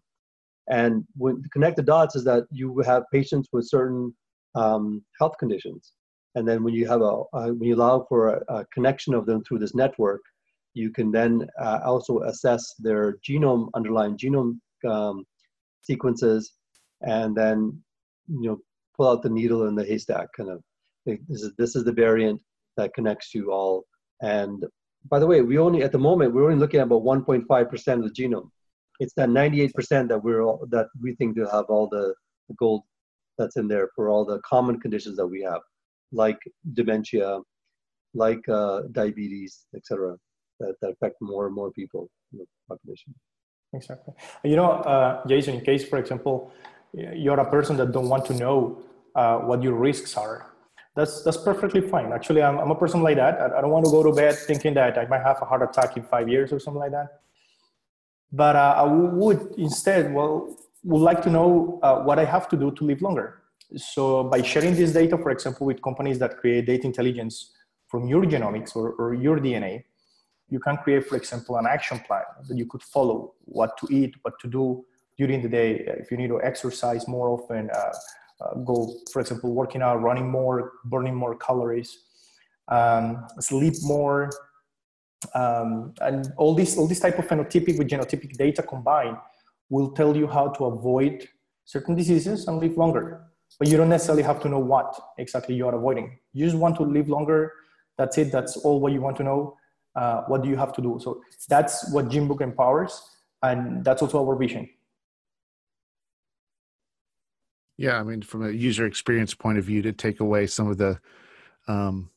And 0.70 1.04
when 1.16 1.42
connect 1.52 1.76
the 1.76 1.82
dots 1.82 2.16
is 2.16 2.24
that 2.24 2.44
you 2.50 2.78
have 2.80 3.02
patients 3.12 3.48
with 3.52 3.68
certain 3.68 4.14
um, 4.54 5.04
health 5.18 5.34
conditions. 5.38 5.92
And 6.36 6.48
then 6.48 6.64
when 6.64 6.74
you 6.74 6.86
have 6.88 7.02
a, 7.02 7.22
when 7.52 7.62
you 7.62 7.74
allow 7.74 8.06
for 8.08 8.28
a, 8.28 8.42
a, 8.48 8.64
connection 8.72 9.14
of 9.14 9.26
them 9.26 9.42
through 9.44 9.60
this 9.60 9.74
network, 9.74 10.20
you 10.74 10.90
can 10.90 11.12
then 11.12 11.46
uh, 11.60 11.80
also 11.84 12.20
assess 12.20 12.74
their 12.78 13.18
genome, 13.28 13.68
underlying 13.74 14.16
genome 14.16 14.58
um, 14.88 15.24
sequences, 15.82 16.52
and 17.02 17.36
then 17.36 17.80
you 18.28 18.48
know 18.48 18.58
pull 18.96 19.08
out 19.08 19.22
the 19.22 19.30
needle 19.30 19.66
in 19.66 19.74
the 19.74 19.84
haystack 19.84 20.28
kind 20.36 20.50
of 20.50 20.62
this 21.06 21.42
is 21.42 21.52
this 21.58 21.76
is 21.76 21.84
the 21.84 21.92
variant 21.92 22.40
that 22.76 22.94
connects 22.94 23.34
you 23.34 23.52
all. 23.52 23.84
And 24.22 24.64
by 25.10 25.18
the 25.18 25.26
way 25.26 25.42
we 25.42 25.58
only 25.58 25.82
at 25.82 25.92
the 25.92 25.98
moment 25.98 26.34
we're 26.34 26.44
only 26.44 26.56
looking 26.56 26.80
at 26.80 26.86
about 26.86 27.02
1.5% 27.02 27.46
of 28.04 28.14
the 28.14 28.22
genome. 28.22 28.48
It's 29.00 29.14
that 29.14 29.28
98% 29.28 30.08
that 30.08 30.22
we're 30.22 30.42
all, 30.42 30.66
that 30.70 30.86
we 31.02 31.16
think 31.16 31.34
to 31.36 31.46
have 31.50 31.64
all 31.68 31.88
the, 31.88 32.14
the 32.48 32.54
gold 32.54 32.82
that's 33.38 33.56
in 33.56 33.66
there 33.66 33.88
for 33.96 34.08
all 34.08 34.24
the 34.24 34.40
common 34.48 34.80
conditions 34.80 35.16
that 35.16 35.26
we 35.26 35.42
have 35.42 35.60
like 36.12 36.38
dementia 36.74 37.40
like 38.14 38.48
uh, 38.48 38.82
diabetes 38.92 39.66
etc 39.74 40.16
that, 40.60 40.74
that 40.80 40.90
affect 40.90 41.16
more 41.20 41.46
and 41.46 41.54
more 41.54 41.72
people 41.72 42.08
in 42.32 42.38
the 42.38 42.46
population. 42.68 43.12
Exactly. 43.72 44.14
You 44.44 44.56
know 44.56 44.70
uh, 44.70 45.26
jason 45.26 45.56
in 45.56 45.64
case 45.64 45.84
for 45.84 45.98
example 45.98 46.52
you're 46.94 47.40
a 47.40 47.50
person 47.50 47.76
that 47.76 47.92
don't 47.92 48.08
want 48.08 48.24
to 48.26 48.34
know 48.34 48.78
uh, 49.14 49.38
what 49.38 49.62
your 49.62 49.74
risks 49.74 50.16
are. 50.16 50.52
That's 50.96 51.22
that's 51.24 51.36
perfectly 51.36 51.80
fine. 51.80 52.12
Actually 52.12 52.42
i'm, 52.42 52.58
I'm 52.58 52.70
a 52.70 52.74
person 52.74 53.02
like 53.02 53.16
that. 53.16 53.40
I, 53.40 53.60
don't 53.60 53.70
want 53.70 53.84
to 53.84 53.90
go 53.90 54.02
to 54.02 54.12
bed 54.12 54.36
thinking 54.36 54.74
that 54.74 54.96
i 54.96 55.06
might 55.06 55.22
have 55.22 55.38
a 55.42 55.44
heart 55.44 55.62
attack 55.68 55.96
in 55.96 56.04
five 56.04 56.28
years 56.28 56.52
or 56.52 56.60
something 56.60 56.80
like 56.80 56.92
that. 56.92 57.08
But 58.32 58.56
uh, 58.56 58.74
i 58.76 58.82
would 58.84 59.54
instead 59.58 60.14
well 60.14 60.56
would 60.84 61.00
like 61.00 61.22
to 61.22 61.30
know 61.30 61.80
uh, 61.82 62.00
what 62.02 62.18
i 62.18 62.24
have 62.24 62.48
to 62.50 62.56
do 62.56 62.70
to 62.72 62.84
live 62.84 63.02
longer. 63.02 63.42
So 63.76 64.24
by 64.24 64.42
sharing 64.42 64.76
this 64.76 64.92
data 64.92 65.18
for 65.18 65.30
example 65.30 65.66
with 65.66 65.82
companies 65.82 66.18
that 66.20 66.38
create 66.38 66.66
data 66.66 66.86
intelligence 66.86 67.52
from 67.88 68.06
your 68.06 68.22
genomics 68.24 68.76
or, 68.76 68.92
or 68.92 69.14
your 69.14 69.38
dna 69.38 69.82
you 70.48 70.60
can 70.60 70.76
create 70.76 71.06
for 71.06 71.16
example 71.16 71.56
an 71.56 71.66
action 71.66 71.98
plan 72.00 72.22
that 72.48 72.56
you 72.56 72.66
could 72.66 72.82
follow 72.82 73.34
what 73.44 73.76
to 73.78 73.86
eat 73.90 74.14
what 74.22 74.34
to 74.40 74.48
do 74.48 74.84
during 75.18 75.42
the 75.42 75.48
day 75.48 75.84
if 75.86 76.10
you 76.10 76.16
need 76.16 76.28
to 76.28 76.40
exercise 76.42 77.06
more 77.06 77.28
often 77.28 77.70
uh, 77.70 77.92
uh, 78.40 78.54
go 78.64 78.94
for 79.12 79.20
example 79.20 79.52
working 79.52 79.82
out 79.82 80.02
running 80.02 80.28
more 80.28 80.72
burning 80.84 81.14
more 81.14 81.36
calories 81.36 81.98
um, 82.68 83.26
sleep 83.40 83.74
more 83.82 84.30
um, 85.34 85.94
and 86.00 86.32
all 86.36 86.54
this 86.54 86.76
all 86.76 86.86
this 86.86 87.00
type 87.00 87.18
of 87.18 87.26
phenotypic 87.26 87.78
with 87.78 87.88
genotypic 87.88 88.32
data 88.36 88.62
combined 88.62 89.16
will 89.70 89.90
tell 89.92 90.16
you 90.16 90.26
how 90.26 90.48
to 90.48 90.66
avoid 90.66 91.28
certain 91.64 91.94
diseases 91.94 92.46
and 92.46 92.58
live 92.58 92.76
longer. 92.76 93.22
But 93.58 93.68
you 93.68 93.76
don't 93.76 93.88
necessarily 93.88 94.22
have 94.22 94.40
to 94.42 94.48
know 94.48 94.58
what 94.58 94.94
exactly 95.18 95.54
you 95.54 95.66
are 95.66 95.74
avoiding. 95.74 96.18
You 96.32 96.44
just 96.46 96.58
want 96.58 96.76
to 96.76 96.82
live 96.82 97.08
longer. 97.08 97.52
That's 97.96 98.18
it. 98.18 98.32
That's 98.32 98.56
all 98.58 98.80
what 98.80 98.92
you 98.92 99.00
want 99.00 99.16
to 99.18 99.22
know. 99.22 99.56
Uh, 99.94 100.22
what 100.26 100.42
do 100.42 100.48
you 100.48 100.56
have 100.56 100.72
to 100.74 100.82
do? 100.82 100.98
So 101.00 101.22
that's 101.48 101.92
what 101.92 102.08
GeneBook 102.08 102.40
empowers 102.40 103.00
and 103.42 103.84
that's 103.84 104.02
also 104.02 104.26
our 104.26 104.36
vision 104.36 104.68
yeah, 107.76 107.98
I 107.98 108.02
mean, 108.02 108.22
from 108.22 108.46
a 108.46 108.50
user 108.50 108.86
experience 108.86 109.34
point 109.34 109.58
of 109.58 109.64
view, 109.64 109.82
to 109.82 109.92
take 109.92 110.20
away 110.20 110.46
some 110.46 110.68
of 110.68 110.78
the, 110.78 110.98
um, 111.66 112.10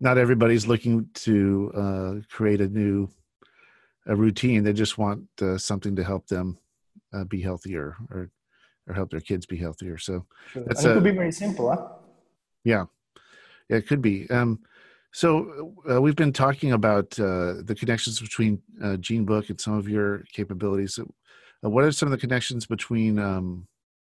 not 0.00 0.18
everybody's 0.18 0.66
looking 0.66 1.08
to 1.14 1.72
uh, 1.74 2.34
create 2.34 2.60
a 2.60 2.68
new 2.68 3.08
a 4.06 4.16
routine. 4.16 4.64
They 4.64 4.72
just 4.72 4.98
want 4.98 5.28
uh, 5.40 5.58
something 5.58 5.94
to 5.96 6.04
help 6.04 6.26
them 6.26 6.58
uh, 7.12 7.24
be 7.24 7.40
healthier 7.40 7.96
or 8.10 8.30
or 8.88 8.94
help 8.94 9.10
their 9.10 9.20
kids 9.20 9.46
be 9.46 9.56
healthier. 9.56 9.96
So 9.96 10.26
sure. 10.52 10.64
that's 10.64 10.84
it 10.84 10.94
could 10.94 11.04
be 11.04 11.12
very 11.12 11.30
simple, 11.30 11.70
huh? 11.70 11.86
Yeah, 12.64 12.86
yeah, 13.68 13.76
it 13.76 13.86
could 13.86 14.02
be. 14.02 14.28
Um, 14.28 14.60
so 15.12 15.74
uh, 15.88 16.00
we've 16.00 16.16
been 16.16 16.32
talking 16.32 16.72
about 16.72 17.18
uh, 17.20 17.62
the 17.62 17.76
connections 17.78 18.18
between 18.18 18.60
uh, 18.82 18.96
GeneBook 18.96 19.50
and 19.50 19.60
some 19.60 19.74
of 19.74 19.88
your 19.88 20.24
capabilities. 20.32 20.98
Uh, 20.98 21.70
what 21.70 21.84
are 21.84 21.92
some 21.92 22.08
of 22.08 22.10
the 22.10 22.18
connections 22.18 22.66
between 22.66 23.18
um, 23.18 23.68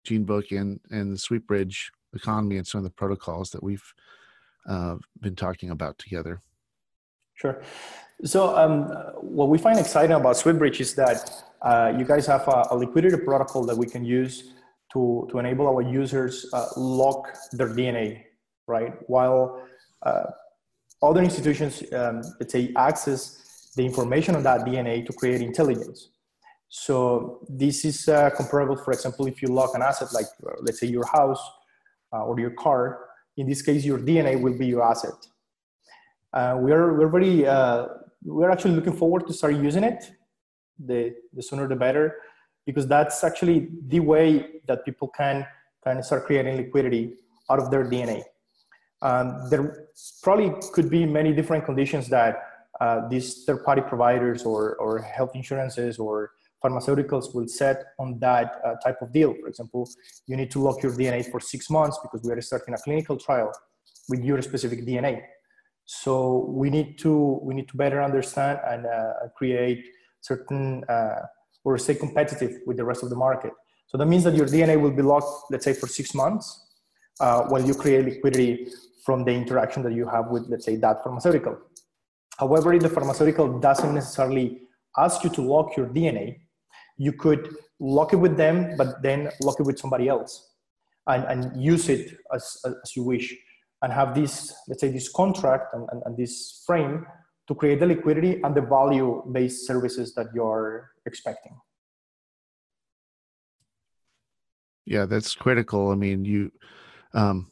GeneBook 0.05 0.51
and 0.59 0.79
and 0.91 1.11
the 1.11 1.17
SweetBridge 1.17 1.89
economy 2.15 2.57
and 2.57 2.67
some 2.67 2.79
of 2.79 2.83
the 2.83 2.91
protocols 2.91 3.49
that 3.51 3.63
we've 3.63 3.93
uh, 4.67 4.95
been 5.21 5.35
talking 5.35 5.69
about 5.69 5.97
together. 5.97 6.41
Sure. 7.35 7.61
So 8.23 8.55
um, 8.55 8.83
what 9.21 9.49
we 9.49 9.57
find 9.57 9.79
exciting 9.79 10.15
about 10.15 10.35
SweetBridge 10.35 10.79
is 10.79 10.93
that 10.95 11.43
uh, 11.61 11.93
you 11.97 12.05
guys 12.05 12.25
have 12.27 12.47
a, 12.47 12.67
a, 12.71 12.75
liquidity 12.75 13.17
protocol 13.17 13.65
that 13.65 13.75
we 13.75 13.87
can 13.87 14.05
use 14.05 14.53
to, 14.93 15.27
to 15.31 15.39
enable 15.39 15.67
our 15.67 15.81
users 15.81 16.45
uh, 16.53 16.67
lock 16.77 17.27
their 17.51 17.69
DNA, 17.69 18.23
right? 18.67 18.93
While 19.07 19.65
uh, 20.03 20.23
other 21.01 21.21
institutions, 21.21 21.83
um, 21.93 22.21
let's 22.39 22.53
say, 22.53 22.71
access 22.75 23.71
the 23.75 23.83
information 23.83 24.35
on 24.35 24.43
that 24.43 24.61
DNA 24.61 25.05
to 25.05 25.13
create 25.13 25.41
intelligence. 25.41 26.09
So 26.75 27.45
this 27.47 27.85
is 27.85 28.07
uh, 28.07 28.31
comparable, 28.31 28.75
for 28.75 28.93
example, 28.93 29.27
if 29.27 29.43
you 29.43 29.47
lock 29.49 29.75
an 29.75 29.83
asset 29.83 30.11
like, 30.11 30.25
uh, 30.43 30.53
let's 30.61 30.79
say, 30.79 30.87
your 30.87 31.05
house 31.05 31.39
uh, 32.11 32.23
or 32.25 32.39
your 32.39 32.49
car. 32.49 33.09
In 33.37 33.47
this 33.47 33.61
case, 33.61 33.85
your 33.85 33.99
DNA 33.99 34.41
will 34.41 34.57
be 34.57 34.65
your 34.65 34.81
asset. 34.81 35.13
Uh, 36.33 36.57
we 36.59 36.71
are 36.71 36.97
we're 36.97 37.09
very 37.09 37.45
uh, 37.45 37.89
we're 38.23 38.49
actually 38.49 38.73
looking 38.73 38.93
forward 38.93 39.27
to 39.27 39.33
start 39.33 39.53
using 39.53 39.83
it. 39.83 40.13
The 40.83 41.13
the 41.33 41.43
sooner 41.43 41.67
the 41.67 41.75
better, 41.75 42.15
because 42.65 42.87
that's 42.87 43.23
actually 43.23 43.69
the 43.89 43.99
way 43.99 44.59
that 44.67 44.83
people 44.83 45.09
can 45.09 45.45
of 45.99 46.03
start 46.03 46.25
creating 46.25 46.57
liquidity 46.57 47.13
out 47.51 47.59
of 47.59 47.69
their 47.69 47.85
DNA. 47.85 48.23
Um, 49.03 49.47
there 49.51 49.89
probably 50.23 50.51
could 50.71 50.89
be 50.89 51.05
many 51.05 51.33
different 51.33 51.65
conditions 51.65 52.07
that 52.09 52.33
uh, 52.81 53.07
these 53.09 53.43
third-party 53.43 53.83
providers 53.87 54.43
or, 54.43 54.75
or 54.77 54.99
health 54.99 55.35
insurances 55.35 55.99
or 55.99 56.31
pharmaceuticals 56.63 57.33
will 57.35 57.47
set 57.47 57.83
on 57.99 58.19
that 58.19 58.61
uh, 58.65 58.75
type 58.83 59.01
of 59.01 59.11
deal. 59.11 59.33
For 59.41 59.47
example, 59.47 59.89
you 60.27 60.35
need 60.37 60.51
to 60.51 60.59
lock 60.59 60.81
your 60.81 60.93
DNA 60.93 61.29
for 61.29 61.39
six 61.39 61.69
months 61.69 61.99
because 62.01 62.21
we 62.23 62.31
are 62.31 62.41
starting 62.41 62.73
a 62.73 62.77
clinical 62.77 63.17
trial 63.17 63.51
with 64.09 64.23
your 64.23 64.41
specific 64.41 64.85
DNA. 64.85 65.21
So 65.85 66.45
we 66.49 66.69
need 66.69 66.97
to 66.99 67.39
we 67.43 67.53
need 67.53 67.67
to 67.69 67.77
better 67.77 68.01
understand 68.01 68.59
and 68.65 68.85
uh, 68.85 69.13
create 69.35 69.83
certain 70.21 70.83
uh, 70.85 71.21
or 71.65 71.77
stay 71.77 71.95
competitive 71.95 72.59
with 72.65 72.77
the 72.77 72.85
rest 72.85 73.03
of 73.03 73.09
the 73.09 73.15
market. 73.15 73.51
So 73.87 73.97
that 73.97 74.05
means 74.05 74.23
that 74.23 74.35
your 74.35 74.47
DNA 74.47 74.79
will 74.79 74.91
be 74.91 75.01
locked, 75.01 75.51
let's 75.51 75.65
say, 75.65 75.73
for 75.73 75.87
six 75.87 76.13
months, 76.15 76.67
uh, 77.19 77.43
while 77.43 77.61
you 77.61 77.75
create 77.75 78.05
liquidity 78.05 78.67
from 79.05 79.23
the 79.23 79.31
interaction 79.31 79.83
that 79.83 79.93
you 79.93 80.07
have 80.07 80.29
with, 80.29 80.47
let's 80.49 80.65
say, 80.65 80.77
that 80.77 81.03
pharmaceutical. 81.03 81.57
However, 82.39 82.73
if 82.73 82.81
the 82.81 82.89
pharmaceutical 82.89 83.59
doesn't 83.59 83.93
necessarily 83.93 84.61
ask 84.97 85.23
you 85.23 85.29
to 85.31 85.41
lock 85.41 85.77
your 85.77 85.87
DNA, 85.87 86.39
you 87.03 87.11
could 87.11 87.43
lock 87.79 88.13
it 88.13 88.21
with 88.25 88.37
them, 88.37 88.75
but 88.77 89.01
then 89.01 89.29
lock 89.41 89.59
it 89.59 89.65
with 89.69 89.77
somebody 89.77 90.07
else 90.07 90.31
and, 91.07 91.23
and 91.25 91.39
use 91.61 91.89
it 91.89 92.17
as, 92.33 92.57
as 92.65 92.95
you 92.95 93.03
wish 93.03 93.35
and 93.81 93.91
have 93.91 94.15
this, 94.15 94.53
let's 94.67 94.81
say, 94.81 94.89
this 94.89 95.09
contract 95.09 95.73
and, 95.73 95.87
and, 95.91 96.01
and 96.05 96.17
this 96.17 96.63
frame 96.65 97.05
to 97.47 97.53
create 97.55 97.79
the 97.81 97.85
liquidity 97.85 98.41
and 98.43 98.55
the 98.55 98.61
value 98.61 99.21
based 99.33 99.67
services 99.67 100.15
that 100.15 100.27
you're 100.33 100.91
expecting. 101.05 101.55
Yeah, 104.85 105.05
that's 105.05 105.35
critical. 105.35 105.91
I 105.91 105.95
mean, 105.95 106.23
you, 106.23 106.51
um, 107.13 107.51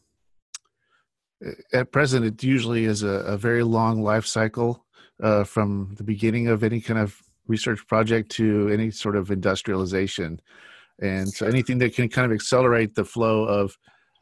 at 1.73 1.91
present, 1.91 2.25
it 2.25 2.41
usually 2.43 2.85
is 2.85 3.03
a, 3.03 3.33
a 3.35 3.37
very 3.37 3.63
long 3.63 4.01
life 4.01 4.25
cycle 4.25 4.85
uh, 5.21 5.43
from 5.43 5.95
the 5.97 6.03
beginning 6.03 6.47
of 6.47 6.63
any 6.63 6.79
kind 6.79 6.99
of 6.99 7.21
research 7.55 7.81
project 7.93 8.25
to 8.39 8.69
any 8.69 8.89
sort 9.03 9.15
of 9.15 9.23
industrialization. 9.29 10.39
And 11.01 11.27
so 11.37 11.41
anything 11.55 11.77
that 11.79 11.95
can 11.97 12.07
kind 12.09 12.25
of 12.27 12.33
accelerate 12.39 12.91
the 12.95 13.05
flow 13.05 13.37
of 13.59 13.77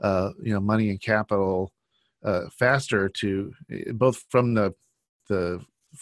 uh, 0.08 0.30
you 0.48 0.54
know 0.54 0.62
money 0.74 0.90
and 0.90 1.00
capital 1.02 1.72
uh, 2.30 2.44
faster 2.62 3.02
to 3.22 3.52
both 3.94 4.18
from 4.30 4.46
the 4.58 4.74
the 5.28 5.44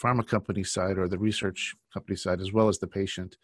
pharma 0.00 0.24
company 0.34 0.64
side 0.64 0.96
or 0.98 1.06
the 1.08 1.18
research 1.18 1.60
company 1.94 2.16
side 2.16 2.40
as 2.40 2.50
well 2.52 2.68
as 2.68 2.78
the 2.78 2.86
patient 3.00 3.36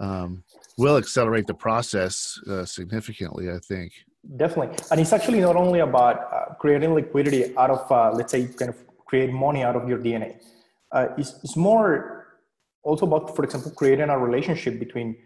um, 0.00 0.42
will 0.82 0.96
accelerate 0.96 1.46
the 1.46 1.58
process 1.66 2.14
uh, 2.50 2.64
significantly 2.64 3.44
i 3.50 3.58
think. 3.70 3.92
Definitely. 4.42 4.70
And 4.90 5.00
it's 5.00 5.12
actually 5.12 5.40
not 5.48 5.56
only 5.56 5.80
about 5.80 6.16
uh, 6.16 6.54
creating 6.62 6.94
liquidity 6.94 7.42
out 7.56 7.70
of 7.76 7.82
uh, 7.90 8.10
let's 8.18 8.32
say 8.34 8.46
kind 8.60 8.70
of 8.74 8.78
create 9.08 9.30
money 9.46 9.62
out 9.68 9.76
of 9.80 9.88
your 9.88 9.98
dna 10.06 10.30
uh, 10.92 11.06
it's, 11.20 11.32
it's 11.44 11.56
more 11.56 12.21
also 12.82 13.06
about 13.06 13.34
for 13.36 13.44
example 13.44 13.70
creating 13.70 14.08
a 14.08 14.18
relationship 14.18 14.78
between 14.78 15.16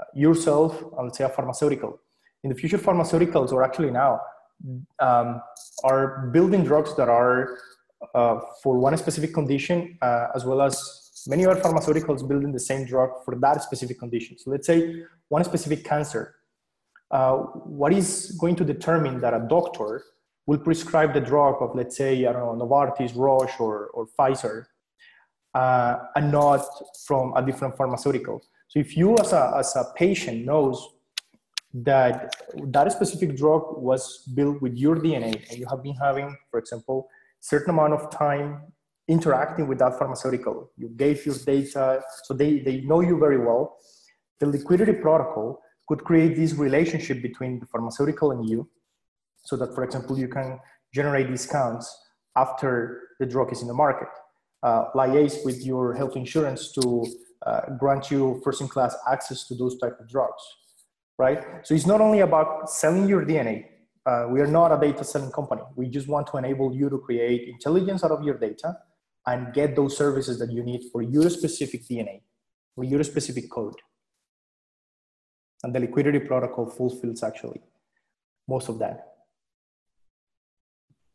uh, 0.00 0.04
yourself 0.14 0.82
and 0.82 1.06
let's 1.06 1.18
say 1.18 1.24
a 1.24 1.28
pharmaceutical 1.28 1.98
in 2.44 2.50
the 2.50 2.56
future 2.56 2.78
pharmaceuticals 2.78 3.52
or 3.52 3.62
actually 3.62 3.90
now 3.90 4.20
um, 5.00 5.40
are 5.84 6.28
building 6.32 6.64
drugs 6.64 6.94
that 6.96 7.08
are 7.08 7.58
uh, 8.14 8.40
for 8.62 8.78
one 8.78 8.96
specific 8.96 9.32
condition, 9.32 9.98
uh, 10.02 10.28
as 10.34 10.44
well 10.44 10.62
as 10.62 11.24
many 11.26 11.46
other 11.46 11.60
pharmaceuticals 11.60 12.26
building 12.26 12.52
the 12.52 12.60
same 12.60 12.86
drug 12.86 13.10
for 13.24 13.34
that 13.36 13.62
specific 13.62 13.98
condition. 13.98 14.38
So 14.38 14.50
let's 14.50 14.66
say 14.66 15.02
one 15.28 15.44
specific 15.44 15.84
cancer. 15.84 16.34
Uh, 17.10 17.36
what 17.36 17.92
is 17.92 18.36
going 18.40 18.56
to 18.56 18.64
determine 18.64 19.20
that 19.20 19.34
a 19.34 19.46
doctor 19.48 20.02
will 20.46 20.58
prescribe 20.58 21.14
the 21.14 21.20
drug 21.20 21.56
of, 21.60 21.74
let's 21.74 21.96
say, 21.96 22.26
I 22.26 22.32
don't 22.32 22.58
know, 22.58 22.66
Novartis, 22.66 23.16
Roche, 23.16 23.58
or, 23.60 23.88
or 23.88 24.06
Pfizer, 24.18 24.66
uh, 25.56 25.96
and 26.16 26.30
not 26.30 26.62
from 27.06 27.32
a 27.34 27.42
different 27.48 27.74
pharmaceutical. 27.76 28.36
So 28.68 28.78
if 28.78 28.96
you 28.96 29.16
as 29.16 29.32
a, 29.32 29.54
as 29.56 29.74
a 29.76 29.84
patient 29.96 30.44
knows 30.44 30.76
that 31.72 32.34
that 32.74 32.92
specific 32.92 33.36
drug 33.36 33.62
was 33.90 34.02
built 34.34 34.60
with 34.60 34.74
your 34.76 34.96
DNA 34.96 35.34
and 35.48 35.58
you 35.58 35.66
have 35.70 35.82
been 35.82 35.96
having, 36.06 36.36
for 36.50 36.58
example, 36.58 37.08
certain 37.40 37.70
amount 37.70 37.94
of 37.94 38.10
time 38.10 38.60
interacting 39.08 39.66
with 39.66 39.78
that 39.78 39.98
pharmaceutical. 39.98 40.70
You 40.76 40.88
gave 41.04 41.24
your 41.24 41.36
data, 41.52 42.02
so 42.24 42.34
they, 42.34 42.58
they 42.58 42.80
know 42.82 43.00
you 43.00 43.18
very 43.18 43.38
well. 43.38 43.76
The 44.40 44.46
liquidity 44.46 44.92
protocol 44.92 45.60
could 45.88 46.02
create 46.04 46.36
this 46.36 46.52
relationship 46.54 47.22
between 47.22 47.60
the 47.60 47.66
pharmaceutical 47.66 48.32
and 48.32 48.48
you, 48.48 48.68
so 49.44 49.56
that, 49.56 49.74
for 49.74 49.84
example, 49.84 50.18
you 50.18 50.28
can 50.28 50.58
generate 50.92 51.28
discounts 51.30 51.86
after 52.36 53.02
the 53.20 53.26
drug 53.26 53.52
is 53.52 53.62
in 53.62 53.68
the 53.68 53.74
market. 53.74 54.08
Uh, 54.68 54.82
liaise 54.98 55.36
with 55.46 55.58
your 55.70 55.84
health 55.98 56.14
insurance 56.22 56.62
to 56.76 56.82
uh, 57.48 57.62
grant 57.80 58.04
you 58.12 58.40
first-in-class 58.44 58.94
access 59.14 59.46
to 59.48 59.54
those 59.60 59.74
type 59.82 59.96
of 60.00 60.06
drugs 60.14 60.44
right? 61.18 61.42
So 61.62 61.74
it's 61.74 61.86
not 61.86 62.00
only 62.00 62.20
about 62.20 62.70
selling 62.70 63.08
your 63.08 63.24
DNA. 63.24 63.66
Uh, 64.04 64.26
we 64.30 64.40
are 64.40 64.46
not 64.46 64.72
a 64.72 64.78
data 64.80 65.04
selling 65.04 65.32
company. 65.32 65.62
We 65.74 65.88
just 65.88 66.08
want 66.08 66.28
to 66.28 66.36
enable 66.36 66.74
you 66.74 66.88
to 66.90 66.98
create 66.98 67.48
intelligence 67.48 68.04
out 68.04 68.12
of 68.12 68.22
your 68.22 68.38
data 68.38 68.76
and 69.26 69.52
get 69.52 69.74
those 69.74 69.96
services 69.96 70.38
that 70.38 70.52
you 70.52 70.62
need 70.62 70.82
for 70.92 71.02
your 71.02 71.28
specific 71.30 71.82
DNA, 71.88 72.22
for 72.74 72.84
your 72.84 73.02
specific 73.02 73.50
code. 73.50 73.74
And 75.64 75.74
the 75.74 75.80
liquidity 75.80 76.20
protocol 76.20 76.66
fulfills 76.66 77.22
actually 77.22 77.60
most 78.46 78.68
of 78.68 78.78
that. 78.78 79.15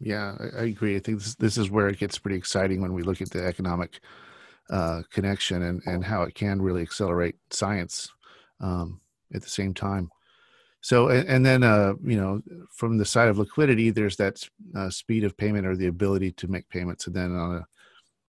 Yeah, 0.01 0.35
I, 0.57 0.63
agree. 0.63 0.95
I 0.95 0.99
think 0.99 1.19
this, 1.19 1.35
this 1.35 1.57
is 1.57 1.69
where 1.69 1.87
it 1.87 1.99
gets 1.99 2.17
pretty 2.17 2.37
exciting 2.37 2.81
when 2.81 2.93
we 2.93 3.03
look 3.03 3.21
at 3.21 3.29
the 3.29 3.45
economic 3.45 3.99
uh, 4.69 5.03
connection 5.11 5.61
and, 5.61 5.81
and 5.85 6.03
how 6.03 6.23
it 6.23 6.33
can 6.33 6.61
really 6.61 6.81
accelerate 6.81 7.35
science. 7.51 8.11
Um, 8.59 9.01
at 9.33 9.41
the 9.41 9.49
same 9.49 9.73
time. 9.73 10.11
So, 10.81 11.09
and, 11.09 11.27
and 11.27 11.45
then, 11.45 11.63
uh, 11.63 11.93
you 12.03 12.17
know, 12.17 12.41
from 12.71 12.97
the 12.97 13.05
side 13.05 13.27
of 13.27 13.37
liquidity, 13.37 13.91
there's 13.91 14.15
that 14.17 14.47
uh, 14.75 14.89
speed 14.89 15.23
of 15.23 15.37
payment 15.37 15.67
or 15.67 15.75
the 15.75 15.87
ability 15.87 16.31
to 16.33 16.47
make 16.47 16.67
payments. 16.69 17.07
And 17.07 17.15
then 17.15 17.35
on 17.35 17.55
a, 17.57 17.67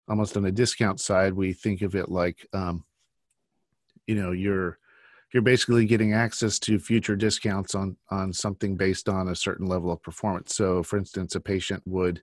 almost 0.08 0.36
on 0.36 0.44
a 0.44 0.52
discount 0.52 1.00
side, 1.00 1.32
we 1.34 1.52
think 1.52 1.82
of 1.82 1.94
it 1.94 2.08
like, 2.08 2.46
um, 2.52 2.84
you 4.06 4.16
know, 4.16 4.32
you're, 4.32 4.78
you're 5.33 5.43
basically 5.43 5.87
getting 5.87 6.12
access 6.12 6.59
to 6.59 6.78
future 6.78 7.16
discounts 7.16 7.74
on, 7.74 7.97
on 8.11 8.33
something 8.33 8.76
based 8.76 9.09
on 9.09 9.28
a 9.28 9.37
certain 9.37 9.66
level 9.66 9.91
of 9.91 10.03
performance. 10.03 10.55
So 10.55 10.83
for 10.83 10.99
instance, 10.99 11.35
a 11.35 11.41
patient 11.41 11.83
would 11.87 12.22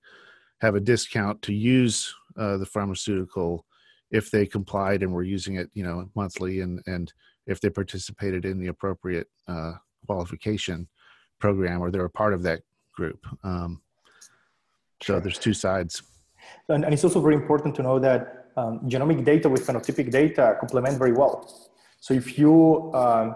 have 0.61 0.75
a 0.75 0.79
discount 0.79 1.41
to 1.43 1.53
use 1.53 2.13
uh, 2.37 2.57
the 2.57 2.65
pharmaceutical 2.65 3.65
if 4.11 4.31
they 4.31 4.45
complied 4.45 5.03
and 5.03 5.13
were 5.13 5.23
using 5.23 5.55
it, 5.55 5.69
you 5.73 5.83
know, 5.83 6.09
monthly 6.15 6.61
and, 6.61 6.81
and, 6.85 7.13
if 7.47 7.59
they 7.59 7.69
participated 7.69 8.45
in 8.45 8.59
the 8.59 8.67
appropriate 8.67 9.27
uh, 9.47 9.73
qualification 10.05 10.87
program 11.39 11.81
or 11.81 11.89
they're 11.89 12.05
a 12.05 12.09
part 12.09 12.35
of 12.35 12.43
that 12.43 12.61
group. 12.93 13.25
Um, 13.43 13.81
so 15.01 15.19
there's 15.19 15.39
two 15.39 15.55
sides. 15.55 16.03
And, 16.67 16.85
and, 16.85 16.93
it's 16.93 17.03
also 17.03 17.19
very 17.21 17.33
important 17.33 17.73
to 17.75 17.81
know 17.81 17.97
that 17.97 18.51
um, 18.55 18.81
genomic 18.81 19.25
data 19.25 19.49
with 19.49 19.65
phenotypic 19.65 20.11
data 20.11 20.57
complement 20.59 20.99
very 20.99 21.13
well. 21.13 21.68
So 21.99 22.13
if 22.13 22.37
you 22.37 22.91
um, 22.93 23.35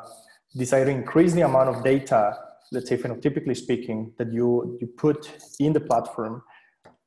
decide 0.55 0.85
to 0.85 0.91
increase 0.91 1.33
the 1.33 1.41
amount 1.41 1.69
of 1.69 1.83
data, 1.83 2.37
let's 2.71 2.89
say 2.89 2.97
phenotypically 2.97 3.55
speaking, 3.55 4.13
that 4.17 4.31
you, 4.31 4.77
you 4.79 4.87
put 4.87 5.29
in 5.59 5.73
the 5.73 5.79
platform, 5.79 6.43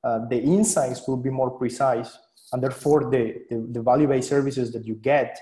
uh, 0.04 0.20
the 0.28 0.40
insights 0.40 1.06
will 1.08 1.16
be 1.16 1.30
more 1.30 1.50
precise 1.50 2.16
and 2.52 2.62
therefore 2.62 3.10
the, 3.10 3.34
the, 3.50 3.66
the 3.72 3.82
value-based 3.82 4.28
services 4.28 4.72
that 4.72 4.86
you 4.86 4.94
get 4.94 5.38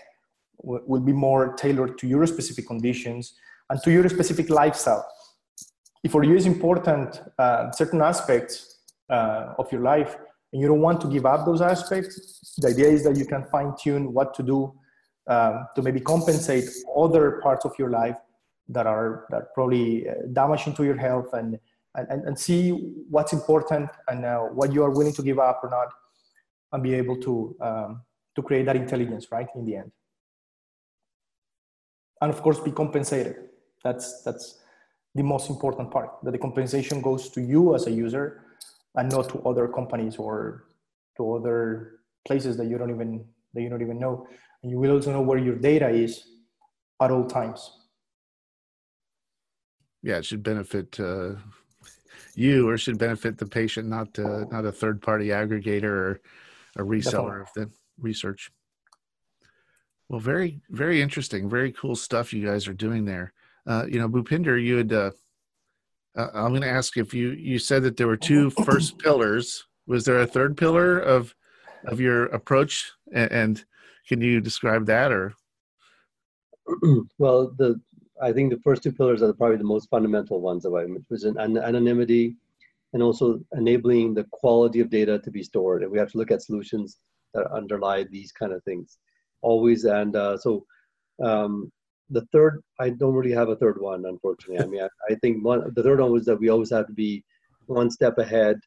will 0.62 1.00
be 1.00 1.12
more 1.12 1.54
tailored 1.54 1.98
to 1.98 2.06
your 2.06 2.26
specific 2.26 2.66
conditions 2.66 3.34
and 3.68 3.82
to 3.82 3.90
your 3.90 4.08
specific 4.08 4.48
lifestyle. 4.48 5.04
If 6.02 6.12
for 6.12 6.22
you 6.24 6.36
is 6.36 6.46
important 6.46 7.20
uh, 7.38 7.70
certain 7.72 8.00
aspects 8.00 8.78
uh, 9.10 9.54
of 9.58 9.70
your 9.72 9.82
life 9.82 10.16
and 10.52 10.62
you 10.62 10.68
don't 10.68 10.80
want 10.80 11.00
to 11.02 11.08
give 11.08 11.26
up 11.26 11.44
those 11.44 11.60
aspects, 11.60 12.54
the 12.58 12.68
idea 12.68 12.88
is 12.88 13.04
that 13.04 13.16
you 13.16 13.26
can 13.26 13.44
fine 13.46 13.72
tune 13.82 14.12
what 14.12 14.34
to 14.34 14.42
do 14.42 14.74
um, 15.26 15.66
to 15.74 15.82
maybe 15.82 16.00
compensate 16.00 16.68
other 16.96 17.40
parts 17.42 17.64
of 17.64 17.72
your 17.78 17.90
life 17.90 18.16
that 18.68 18.86
are 18.86 19.26
that 19.30 19.54
probably 19.54 20.08
uh, 20.08 20.14
damaging 20.32 20.74
to 20.74 20.84
your 20.84 20.96
health 20.96 21.32
and, 21.32 21.58
and, 21.94 22.24
and 22.24 22.38
see 22.38 22.70
what's 23.10 23.32
important 23.32 23.90
and 24.08 24.24
uh, 24.24 24.40
what 24.40 24.72
you 24.72 24.82
are 24.82 24.90
willing 24.90 25.12
to 25.12 25.22
give 25.22 25.38
up 25.38 25.60
or 25.62 25.70
not 25.70 25.88
and 26.72 26.82
be 26.82 26.94
able 26.94 27.16
to, 27.16 27.56
um, 27.60 28.02
to 28.34 28.42
create 28.42 28.66
that 28.66 28.76
intelligence, 28.76 29.28
right, 29.30 29.46
in 29.54 29.64
the 29.64 29.76
end. 29.76 29.92
And 32.20 32.32
of 32.32 32.42
course 32.42 32.58
be 32.60 32.72
compensated. 32.72 33.36
That's 33.82 34.22
that's 34.22 34.60
the 35.14 35.22
most 35.22 35.50
important 35.50 35.90
part 35.90 36.10
that 36.22 36.32
the 36.32 36.38
compensation 36.38 37.00
goes 37.00 37.28
to 37.30 37.40
you 37.40 37.74
as 37.74 37.86
a 37.86 37.90
user 37.90 38.44
and 38.96 39.10
not 39.10 39.28
to 39.28 39.38
other 39.42 39.68
companies 39.68 40.16
or 40.16 40.64
to 41.16 41.34
other 41.34 42.00
places 42.26 42.56
that 42.56 42.66
you 42.66 42.78
don't 42.78 42.90
even 42.90 43.24
that 43.52 43.62
you 43.62 43.68
don't 43.68 43.82
even 43.82 43.98
know 43.98 44.26
and 44.64 44.70
you 44.72 44.78
will 44.78 44.90
also 44.90 45.12
know 45.12 45.20
where 45.20 45.38
your 45.38 45.54
data 45.54 45.88
is 45.88 46.24
at 47.00 47.10
all 47.10 47.26
times 47.26 47.78
yeah 50.02 50.16
it 50.16 50.24
should 50.24 50.42
benefit 50.42 50.98
uh, 50.98 51.34
you 52.34 52.68
or 52.68 52.76
should 52.76 52.98
benefit 52.98 53.38
the 53.38 53.46
patient 53.46 53.88
not 53.88 54.18
uh, 54.18 54.44
not 54.50 54.64
a 54.64 54.72
third 54.72 55.00
party 55.00 55.28
aggregator 55.28 55.84
or 55.84 56.20
a 56.76 56.82
reseller 56.82 57.44
Definitely. 57.44 57.62
of 57.62 57.68
the 57.68 57.70
research 57.98 58.50
well, 60.08 60.20
very, 60.20 60.60
very 60.70 61.00
interesting. 61.00 61.48
Very 61.48 61.72
cool 61.72 61.96
stuff 61.96 62.32
you 62.32 62.46
guys 62.46 62.68
are 62.68 62.74
doing 62.74 63.04
there. 63.04 63.32
Uh, 63.66 63.86
you 63.88 63.98
know, 63.98 64.08
Bhupinder, 64.08 64.62
you 64.62 64.76
had. 64.76 64.92
Uh, 64.92 65.10
uh, 66.16 66.28
I'm 66.34 66.50
going 66.50 66.60
to 66.60 66.68
ask 66.68 66.96
if 66.96 67.12
you 67.12 67.30
you 67.30 67.58
said 67.58 67.82
that 67.82 67.96
there 67.96 68.06
were 68.06 68.16
two 68.16 68.50
first 68.64 68.98
pillars. 68.98 69.64
Was 69.86 70.04
there 70.04 70.20
a 70.20 70.26
third 70.26 70.56
pillar 70.56 70.98
of 70.98 71.34
of 71.86 72.00
your 72.00 72.26
approach, 72.26 72.92
and, 73.12 73.32
and 73.32 73.64
can 74.06 74.20
you 74.20 74.40
describe 74.40 74.86
that 74.86 75.12
or? 75.12 75.34
well, 77.18 77.52
the 77.58 77.80
I 78.22 78.32
think 78.32 78.50
the 78.50 78.60
first 78.60 78.82
two 78.82 78.92
pillars 78.92 79.22
are 79.22 79.32
probably 79.32 79.56
the 79.56 79.64
most 79.64 79.90
fundamental 79.90 80.40
ones 80.40 80.64
of 80.64 80.72
which 80.72 81.02
was 81.10 81.24
an 81.24 81.36
anonymity 81.38 82.36
and 82.92 83.02
also 83.02 83.40
enabling 83.56 84.14
the 84.14 84.24
quality 84.30 84.80
of 84.80 84.88
data 84.88 85.18
to 85.18 85.30
be 85.30 85.42
stored. 85.42 85.82
And 85.82 85.90
we 85.90 85.98
have 85.98 86.12
to 86.12 86.18
look 86.18 86.30
at 86.30 86.42
solutions 86.42 87.00
that 87.34 87.50
underlie 87.50 88.04
these 88.04 88.30
kind 88.30 88.52
of 88.52 88.62
things 88.62 88.98
always. 89.42 89.84
And 89.84 90.14
uh, 90.14 90.38
so 90.38 90.64
um, 91.22 91.72
the 92.08 92.24
third, 92.32 92.62
I 92.78 92.90
don't 92.90 93.14
really 93.14 93.34
have 93.34 93.48
a 93.48 93.56
third 93.56 93.80
one, 93.80 94.04
unfortunately. 94.06 94.64
I 94.64 94.66
mean, 94.66 94.82
I, 94.82 95.12
I, 95.12 95.16
think 95.16 95.44
one, 95.44 95.72
the 95.74 95.82
third 95.82 96.00
one 96.00 96.12
was 96.12 96.24
that 96.26 96.38
we 96.38 96.50
always 96.50 96.70
have 96.70 96.86
to 96.86 96.92
be 96.92 97.24
one 97.66 97.90
step 97.90 98.18
ahead 98.18 98.60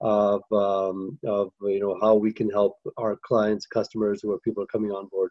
of, 0.00 0.42
um, 0.52 1.18
of 1.26 1.52
you 1.62 1.80
know 1.80 1.96
how 2.00 2.14
we 2.14 2.32
can 2.32 2.50
help 2.50 2.76
our 2.98 3.16
clients, 3.24 3.66
customers, 3.66 4.20
who 4.22 4.32
are 4.32 4.40
people 4.40 4.62
are 4.62 4.74
coming 4.74 4.90
on 4.90 5.06
board 5.08 5.30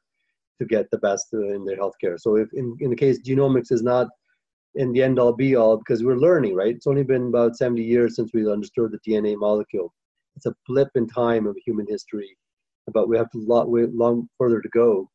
to 0.59 0.65
get 0.65 0.89
the 0.91 0.97
best 0.99 1.27
in 1.33 1.65
their 1.65 1.77
healthcare. 1.77 2.19
So 2.19 2.37
if 2.37 2.49
in, 2.53 2.75
in 2.79 2.89
the 2.89 2.95
case 2.95 3.19
genomics 3.21 3.71
is 3.71 3.83
not 3.83 4.07
in 4.75 4.91
the 4.91 5.03
end 5.03 5.19
all 5.19 5.33
be 5.33 5.55
all 5.55 5.77
because 5.77 6.03
we're 6.03 6.15
learning, 6.17 6.55
right? 6.55 6.75
It's 6.75 6.87
only 6.87 7.03
been 7.03 7.27
about 7.27 7.57
70 7.57 7.83
years 7.83 8.15
since 8.15 8.31
we 8.33 8.51
understood 8.51 8.91
the 8.91 9.11
DNA 9.11 9.37
molecule. 9.37 9.93
It's 10.35 10.47
a 10.47 10.55
blip 10.67 10.89
in 10.95 11.07
time 11.07 11.45
of 11.45 11.55
human 11.65 11.85
history 11.87 12.35
but 12.91 13.07
we 13.07 13.17
have 13.17 13.27
a 13.33 13.37
lot 13.37 13.69
way 13.69 13.85
long 13.85 14.27
further 14.37 14.61
to 14.61 14.69
go. 14.69 15.09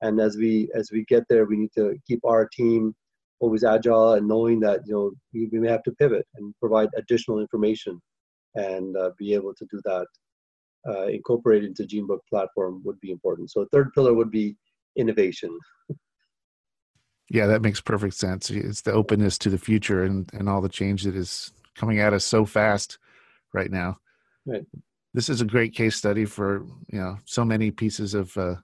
And 0.00 0.20
as 0.20 0.36
we 0.36 0.68
as 0.74 0.90
we 0.90 1.04
get 1.04 1.24
there, 1.28 1.44
we 1.44 1.56
need 1.56 1.72
to 1.76 1.96
keep 2.06 2.20
our 2.24 2.48
team 2.48 2.94
always 3.40 3.64
agile 3.64 4.14
and 4.14 4.26
knowing 4.26 4.60
that 4.60 4.80
you 4.86 4.94
know 4.94 5.12
we, 5.32 5.46
we 5.52 5.58
may 5.60 5.68
have 5.68 5.82
to 5.84 5.92
pivot 5.92 6.26
and 6.36 6.54
provide 6.60 6.88
additional 6.96 7.40
information 7.40 8.00
and 8.54 8.96
uh, 8.96 9.10
be 9.18 9.34
able 9.34 9.54
to 9.54 9.66
do 9.70 9.80
that, 9.84 10.06
uh, 10.88 11.06
incorporate 11.06 11.64
into 11.64 11.84
GeneBook 11.84 12.20
platform 12.28 12.82
would 12.84 13.00
be 13.00 13.10
important. 13.10 13.50
So 13.50 13.66
third 13.72 13.92
pillar 13.94 14.14
would 14.14 14.30
be 14.30 14.56
innovation. 14.96 15.56
Yeah, 17.30 17.46
that 17.46 17.62
makes 17.62 17.80
perfect 17.80 18.14
sense. 18.14 18.50
It's 18.50 18.82
the 18.82 18.92
openness 18.92 19.38
to 19.38 19.50
the 19.50 19.58
future 19.58 20.04
and, 20.04 20.28
and 20.34 20.48
all 20.48 20.60
the 20.60 20.68
change 20.68 21.04
that 21.04 21.16
is 21.16 21.52
coming 21.76 21.98
at 21.98 22.12
us 22.12 22.24
so 22.24 22.44
fast 22.44 22.98
right 23.54 23.70
now. 23.70 23.96
Right. 24.44 24.66
This 25.14 25.28
is 25.28 25.40
a 25.40 25.46
great 25.46 25.74
case 25.74 25.96
study 25.96 26.24
for 26.24 26.66
you 26.88 26.98
know 26.98 27.18
so 27.24 27.44
many 27.44 27.70
pieces 27.70 28.14
of 28.14 28.36
uh, 28.36 28.56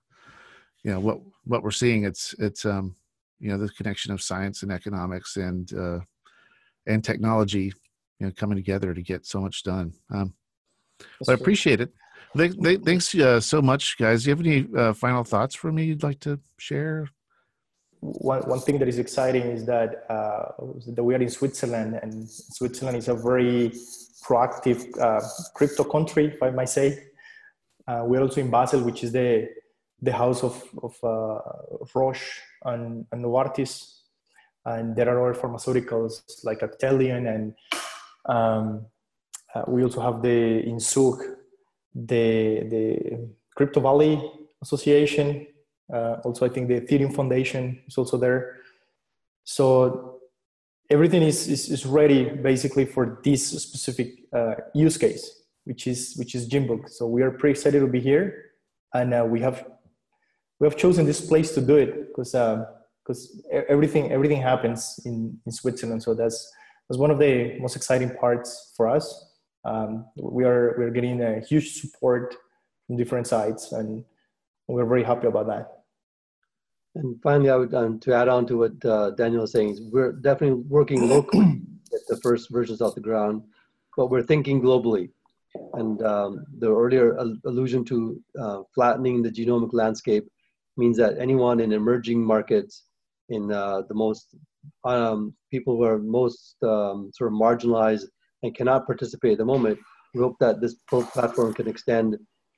you 0.83 0.91
know 0.91 1.01
what 1.01 1.19
what 1.45 1.63
we're 1.63 1.71
seeing. 1.71 2.05
It's 2.05 2.35
it's 2.39 2.65
um 2.65 2.95
you 3.39 3.51
know 3.51 3.59
the 3.59 3.69
connection 3.71 4.13
of 4.13 4.23
science 4.23 4.63
and 4.63 4.73
economics 4.73 5.37
and 5.37 5.73
uh, 5.75 6.01
and 6.87 7.05
technology 7.05 7.73
you 8.19 8.27
know 8.27 8.33
coming 8.37 8.57
together 8.57 8.95
to 8.95 9.03
get 9.03 9.27
so 9.27 9.41
much 9.41 9.63
done. 9.63 9.93
Um, 10.11 10.35
but 11.21 11.31
I 11.31 11.35
appreciate 11.35 11.81
it. 11.81 11.93
Thanks 12.37 13.15
uh, 13.15 13.41
so 13.41 13.63
much, 13.63 13.97
guys. 13.99 14.25
Do 14.25 14.31
you 14.31 14.37
have 14.37 14.47
any 14.47 14.69
uh, 14.77 14.93
final 14.93 15.25
thoughts 15.25 15.55
for 15.55 15.73
me 15.73 15.85
you'd 15.85 16.03
like 16.03 16.21
to 16.21 16.39
share? 16.59 17.09
One, 18.01 18.43
one 18.43 18.61
thing 18.61 18.79
that 18.79 18.89
is 18.89 18.99
exciting 18.99 19.43
is 19.43 19.65
that, 19.67 20.05
uh, 20.09 20.53
that 20.95 21.03
we 21.03 21.15
are 21.15 21.21
in 21.21 21.29
Switzerland, 21.29 21.99
and 22.01 22.29
Switzerland 22.31 22.97
is 22.97 23.09
a 23.09 23.15
very 23.15 23.73
proactive 24.25 24.87
uh, 25.01 25.21
crypto 25.55 25.85
country, 25.85 26.27
if 26.27 26.43
I 26.43 26.51
might 26.51 26.69
say. 26.69 27.07
Uh, 27.89 28.03
we're 28.05 28.21
also 28.21 28.41
in 28.41 28.51
Basel, 28.51 28.83
which 28.83 29.03
is 29.03 29.13
the 29.13 29.49
the 30.01 30.13
house 30.13 30.45
of, 30.45 30.63
of 30.83 30.97
uh, 31.03 31.41
Roche 31.95 32.41
and, 32.65 33.05
and 33.11 33.25
Novartis. 33.25 33.95
And 34.65 34.95
there 34.95 35.09
are 35.09 35.31
other 35.31 35.41
pharmaceuticals 35.41 36.23
like 36.45 36.61
Actelion 36.61 37.35
and 37.35 37.55
um, 38.29 38.87
uh, 39.55 39.63
we 39.67 39.83
also 39.83 40.01
have 40.01 40.23
the 40.23 40.61
in 40.61 40.79
Zug, 40.79 41.23
the 41.95 42.65
the 42.69 43.29
Crypto 43.57 43.81
Valley 43.81 44.23
Association. 44.63 45.47
Uh, 45.93 46.17
also, 46.25 46.45
I 46.45 46.51
think 46.51 46.69
the 46.69 46.81
Ethereum 46.81 47.15
Foundation 47.15 47.83
is 47.87 47.97
also 47.97 48.19
there. 48.19 48.57
So 49.45 50.21
everything 50.91 51.23
is, 51.23 51.49
is, 51.49 51.71
is 51.71 51.87
ready 51.87 52.25
basically 52.25 52.85
for 52.85 53.21
this 53.25 53.49
specific 53.49 54.19
uh, 54.35 54.55
use 54.75 54.99
case, 54.99 55.45
which 55.65 55.87
is 55.87 56.15
which 56.17 56.35
is 56.35 56.47
GeneBook. 56.49 56.91
So 56.91 57.07
we 57.07 57.23
are 57.23 57.31
pretty 57.31 57.53
excited 57.53 57.81
to 57.81 57.87
be 57.87 58.01
here, 58.01 58.53
and 58.93 59.15
uh, 59.15 59.27
we 59.27 59.41
have 59.41 59.67
we 60.61 60.67
have 60.67 60.77
chosen 60.77 61.07
this 61.07 61.21
place 61.27 61.55
to 61.55 61.63
do 61.63 61.77
it 61.77 62.09
because 62.09 62.33
because 63.03 63.43
uh, 63.55 63.63
everything 63.69 64.13
everything 64.13 64.43
happens 64.43 65.01
in, 65.07 65.39
in 65.47 65.53
Switzerland. 65.53 66.03
So 66.03 66.13
that's 66.13 66.53
that's 66.89 66.99
one 66.99 67.11
of 67.11 67.19
the 67.19 67.59
most 67.61 67.77
exciting 67.77 68.11
parts 68.11 68.73
for 68.77 68.89
us. 68.89 69.27
Um, 69.65 70.07
we 70.17 70.45
are 70.45 70.75
we're 70.79 70.91
getting 70.91 71.21
a 71.23 71.41
huge 71.41 71.81
support 71.81 72.35
from 72.87 72.97
different 72.97 73.27
sides, 73.27 73.73
and 73.73 74.05
we're 74.67 74.87
very 74.87 75.05
happy 75.05 75.27
about 75.27 75.47
that. 75.49 75.73
And 76.95 77.21
finally, 77.23 77.51
I 77.51 77.57
would 77.57 77.75
um, 77.75 78.01
to 78.01 78.15
add 78.15 78.29
on 78.29 78.47
to 78.47 78.57
what 78.57 78.85
uh, 78.85 79.11
Daniel 79.11 79.45
is 79.45 79.53
saying, 79.53 79.71
is 79.71 79.81
we're 79.83 80.13
definitely 80.13 80.63
working 80.69 81.09
locally 81.15 81.61
at 81.93 82.01
the 82.09 82.17
first 82.23 82.51
versions 82.51 82.81
off 82.81 82.95
the 82.95 83.01
ground, 83.01 83.43
but 83.97 84.07
we're 84.07 84.23
thinking 84.23 84.63
globally. 84.63 85.11
And 85.75 86.03
um, 86.03 86.45
the 86.59 86.75
earlier 86.75 87.17
allusion 87.45 87.85
to 87.87 88.23
uh, 88.41 88.63
flattening 88.75 89.23
the 89.23 89.31
genomic 89.31 89.73
landscape 89.73 90.29
means 90.77 90.97
that 90.99 91.19
anyone 91.19 91.61
in 91.61 91.73
emerging 91.73 92.25
markets, 92.25 92.85
in 93.29 93.53
uh, 93.53 93.83
the 93.89 93.95
most 93.95 94.35
um, 94.85 95.35
people 95.51 95.77
who 95.77 95.85
are 95.85 95.99
most 95.99 96.57
um, 96.63 97.11
sort 97.15 97.33
of 97.33 97.39
marginalized 97.39 98.07
and 98.43 98.55
cannot 98.55 98.87
participate 98.87 99.33
at 99.33 99.39
the 99.39 99.45
moment, 99.45 99.79
we 100.15 100.21
hope 100.21 100.37
that 100.41 100.61
this 100.61 100.77
platform 100.89 101.55
can 101.55 101.69
extend 101.69 102.17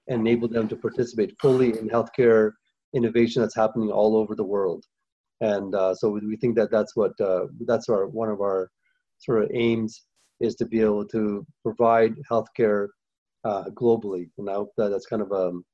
and 0.08 0.20
enable 0.20 0.48
them 0.48 0.68
to 0.68 0.76
participate 0.76 1.34
fully 1.40 1.78
in 1.78 1.88
healthcare 1.88 2.52
innovation 2.94 3.42
that's 3.42 3.54
happening 3.54 3.90
all 3.90 4.16
over 4.16 4.34
the 4.34 4.44
world. 4.44 4.84
And 5.40 5.74
uh, 5.74 5.94
so 5.94 6.10
we 6.10 6.36
think 6.36 6.56
that 6.56 6.70
that's 6.70 6.94
what 6.96 7.18
uh, 7.20 7.46
that's 7.60 7.88
our 7.88 8.06
one 8.06 8.28
of 8.28 8.40
our 8.40 8.70
sort 9.18 9.42
of 9.42 9.50
aims 9.54 10.02
is 10.40 10.54
to 10.56 10.66
be 10.66 10.80
able 10.80 11.06
to 11.06 11.46
provide 11.62 12.14
healthcare 12.30 12.88
uh, 13.44 13.64
globally. 13.70 14.28
And 14.38 14.50
I 14.50 14.54
hope 14.54 14.72
that 14.76 14.90
that's 14.90 15.06
kind 15.06 15.22
of 15.22 15.32
um, 15.32 15.64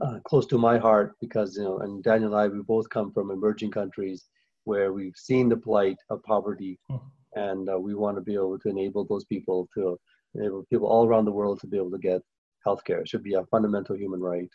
uh, 0.00 0.18
close 0.24 0.46
to 0.46 0.58
my 0.58 0.78
heart 0.78 1.16
because 1.20 1.56
you 1.56 1.64
know, 1.64 1.78
and 1.78 2.02
Daniel 2.02 2.34
and 2.34 2.40
I, 2.40 2.48
we 2.48 2.62
both 2.62 2.88
come 2.88 3.12
from 3.12 3.30
emerging 3.30 3.72
countries 3.72 4.26
where 4.64 4.92
we've 4.92 5.16
seen 5.16 5.48
the 5.48 5.56
plight 5.56 5.96
of 6.10 6.22
poverty, 6.24 6.78
mm-hmm. 6.90 7.40
and 7.40 7.68
uh, 7.68 7.78
we 7.78 7.94
want 7.94 8.16
to 8.16 8.20
be 8.20 8.34
able 8.34 8.58
to 8.58 8.68
enable 8.68 9.04
those 9.04 9.24
people 9.24 9.68
to 9.74 9.98
enable 10.34 10.64
people 10.70 10.88
all 10.88 11.06
around 11.06 11.24
the 11.24 11.32
world 11.32 11.60
to 11.60 11.66
be 11.66 11.76
able 11.76 11.90
to 11.90 11.98
get 11.98 12.22
healthcare. 12.66 13.00
It 13.00 13.08
should 13.08 13.22
be 13.22 13.34
a 13.34 13.44
fundamental 13.46 13.96
human 13.96 14.20
right. 14.20 14.50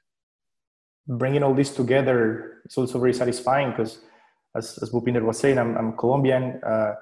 Bringing 1.07 1.43
all 1.43 1.53
this 1.53 1.71
together 1.71 2.61
is 2.65 2.77
also 2.77 2.99
very 2.99 3.13
satisfying 3.13 3.71
because, 3.71 3.99
as, 4.55 4.77
as 4.81 4.89
Bhupinder 4.89 5.23
was 5.23 5.39
saying, 5.39 5.57
I'm, 5.57 5.77
I'm 5.77 5.97
Colombian. 5.97 6.59
Uh, 6.63 6.95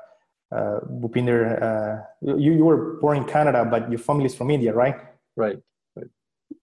uh, 0.53 0.79
Bhupinder, 1.01 1.61
uh, 1.61 2.03
you, 2.21 2.53
you 2.53 2.65
were 2.65 2.99
born 2.99 3.17
in 3.17 3.25
Canada, 3.25 3.65
but 3.65 3.89
your 3.89 3.99
family 3.99 4.25
is 4.25 4.35
from 4.35 4.51
India, 4.51 4.73
right? 4.73 4.95
Right. 5.35 5.57
right. 5.95 6.07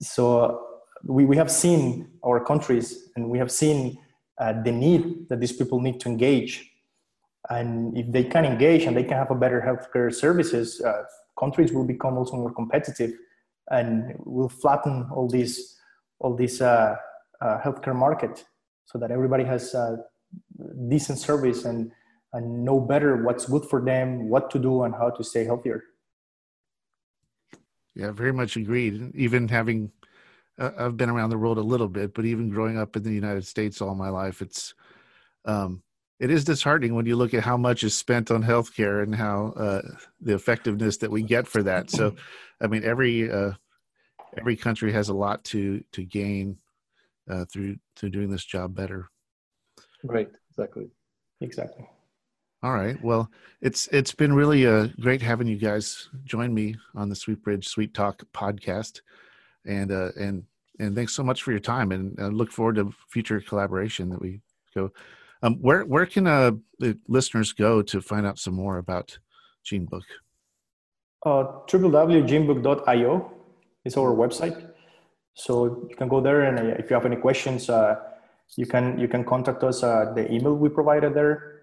So 0.01 0.67
we, 1.05 1.25
we 1.25 1.37
have 1.37 1.51
seen 1.51 2.11
our 2.25 2.45
countries 2.45 3.11
and 3.17 3.29
we 3.29 3.39
have 3.39 3.51
seen 3.51 3.99
uh, 4.41 4.55
the 4.63 4.73
need 4.73 5.29
that 5.29 5.39
these 5.39 5.53
people 5.53 5.81
need 5.81 6.01
to 6.01 6.09
engage. 6.09 6.67
And 7.49 7.97
if 7.97 8.11
they 8.11 8.25
can 8.25 8.45
engage 8.45 8.85
and 8.85 8.97
they 8.97 9.05
can 9.05 9.17
have 9.17 9.31
a 9.31 9.35
better 9.35 9.61
healthcare 9.61 10.13
services, 10.13 10.81
uh, 10.81 11.03
countries 11.39 11.73
will 11.73 11.87
become 11.87 12.17
also 12.17 12.37
more 12.37 12.53
competitive 12.53 13.13
and 13.71 14.15
will 14.25 14.49
flatten 14.49 15.09
all 15.15 15.29
these 15.29 15.77
all 16.19 16.37
this 16.37 16.61
uh, 16.61 16.97
uh, 17.41 17.59
healthcare 17.65 17.97
market 17.97 18.45
so 18.85 18.99
that 18.99 19.11
everybody 19.11 19.45
has 19.45 19.75
decent 20.89 21.19
service 21.19 21.65
and 21.65 21.93
and 22.33 22.65
know 22.65 22.79
better 22.79 23.23
what's 23.25 23.47
good 23.47 23.65
for 23.65 23.85
them, 23.85 24.29
what 24.29 24.51
to 24.51 24.59
do, 24.59 24.85
and 24.85 24.95
how 24.95 25.11
to 25.11 25.25
stay 25.25 25.45
healthier. 25.45 25.83
Yeah, 27.95 28.13
very 28.13 28.33
much 28.33 28.57
agreed. 28.57 29.13
Even 29.15 29.49
having 29.49 29.91
I've 30.61 30.97
been 30.97 31.11
around 31.11 31.31
the 31.31 31.39
world 31.39 31.59
a 31.59 31.63
little 31.63 31.89
bit, 31.89 32.15
but 32.15 32.25
even 32.25 32.51
growing 32.51 32.79
up 32.79 32.97
in 32.97 33.03
the 33.03 33.13
United 33.13 33.47
States 33.47 33.81
all 33.81 33.95
my 33.95 34.11
life, 34.11 34.43
it's 34.43 34.75
um, 35.45 35.83
it 36.19 36.31
is 36.31 36.45
disheartening 36.45 36.95
when 36.95 37.07
you 37.07 37.17
look 37.17 37.33
at 37.33 37.43
how 37.43 37.57
much 37.57 37.83
is 37.83 37.95
spent 37.95 38.31
on 38.31 38.45
healthcare 38.45 39.03
and 39.03 39.15
how 39.15 39.55
uh, 39.57 39.83
the 40.21 40.35
effectiveness 40.35 40.99
that 40.99 41.11
we 41.11 41.23
get 41.23 41.49
for 41.49 41.63
that. 41.63 41.91
So, 41.91 42.15
I 42.61 42.67
mean, 42.67 42.85
every 42.85 43.31
uh, 43.31 43.53
every 44.39 44.57
country 44.57 44.93
has 44.93 45.09
a 45.09 45.15
lot 45.15 45.43
to 45.45 45.83
to 45.93 46.05
gain 46.05 46.59
uh, 47.29 47.47
through 47.47 47.77
through 47.97 48.11
doing 48.11 48.31
this 48.31 48.45
job 48.45 48.75
better. 48.75 49.09
Right. 50.05 50.31
Exactly. 50.51 50.91
Exactly. 51.41 51.89
All 52.63 52.73
right. 52.73 53.03
Well, 53.03 53.31
it's 53.63 53.89
it's 53.89 54.15
been 54.15 54.35
really 54.35 54.67
uh, 54.67 54.89
great 55.01 55.23
having 55.23 55.47
you 55.47 55.57
guys 55.57 56.11
join 56.25 56.53
me 56.53 56.77
on 56.95 57.09
the 57.09 57.15
Sweetbridge 57.15 57.67
Sweet 57.67 57.95
Talk 57.95 58.23
podcast, 58.35 59.01
and 59.65 59.91
uh, 59.91 60.11
and 60.19 60.45
and 60.81 60.97
thanks 60.97 61.15
so 61.15 61.23
much 61.23 61.43
for 61.43 61.51
your 61.51 61.61
time 61.61 61.93
and 61.93 62.19
I 62.19 62.27
look 62.27 62.51
forward 62.51 62.77
to 62.77 62.93
future 63.09 63.41
collaboration 63.41 64.09
that 64.11 64.21
we 64.21 64.41
go 64.75 64.91
um, 65.43 65.55
where 65.57 65.85
where 65.85 66.07
can 66.07 66.27
uh, 66.27 66.53
the 66.79 66.99
listeners 67.09 67.53
go 67.53 67.83
to 67.83 68.01
find 68.01 68.27
out 68.27 68.39
some 68.39 68.55
more 68.55 68.79
about 68.79 69.19
genebook? 69.65 70.03
Uh, 71.25 71.45
www.genebook.io 71.69 73.33
is 73.85 73.97
our 73.97 74.15
website. 74.15 74.71
So 75.35 75.87
you 75.89 75.97
can 75.97 76.09
go 76.09 76.21
there 76.21 76.43
and 76.43 76.59
uh, 76.59 76.75
if 76.79 76.91
you 76.91 76.95
have 76.95 77.07
any 77.07 77.17
questions 77.17 77.71
uh, 77.71 77.97
you 78.57 78.67
can 78.67 78.99
you 78.99 79.09
can 79.09 79.25
contact 79.25 79.63
us 79.65 79.83
at 79.83 80.15
the 80.15 80.31
email 80.31 80.55
we 80.55 80.69
provided 80.69 81.15
there. 81.15 81.63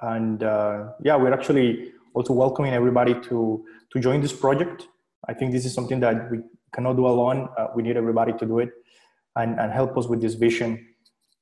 And 0.00 0.42
uh, 0.42 0.90
yeah 1.02 1.16
we're 1.16 1.34
actually 1.34 1.92
also 2.14 2.32
welcoming 2.32 2.72
everybody 2.72 3.14
to 3.28 3.64
to 3.92 4.00
join 4.00 4.20
this 4.20 4.32
project. 4.32 4.86
I 5.26 5.34
think 5.34 5.52
this 5.52 5.64
is 5.64 5.74
something 5.74 5.98
that 6.00 6.30
we 6.30 6.38
cannot 6.72 6.94
do 6.94 7.06
alone. 7.06 7.48
Uh, 7.56 7.68
we 7.74 7.82
need 7.82 7.96
everybody 7.96 8.32
to 8.32 8.46
do 8.46 8.58
it 8.58 8.70
and, 9.36 9.58
and 9.58 9.72
help 9.72 9.96
us 9.96 10.06
with 10.06 10.20
this 10.20 10.34
vision. 10.34 10.86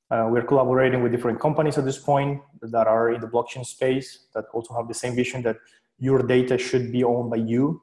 Uh, 0.09 0.27
we're 0.31 0.43
collaborating 0.43 1.03
with 1.03 1.11
different 1.11 1.39
companies 1.39 1.77
at 1.77 1.85
this 1.85 1.97
point 1.97 2.41
that 2.61 2.87
are 2.87 3.11
in 3.11 3.19
the 3.19 3.27
blockchain 3.27 3.65
space 3.65 4.27
that 4.33 4.45
also 4.53 4.73
have 4.73 4.87
the 4.87 4.93
same 4.93 5.15
vision 5.15 5.41
that 5.41 5.57
your 5.99 6.19
data 6.23 6.57
should 6.57 6.91
be 6.91 7.03
owned 7.03 7.29
by 7.29 7.37
you 7.37 7.81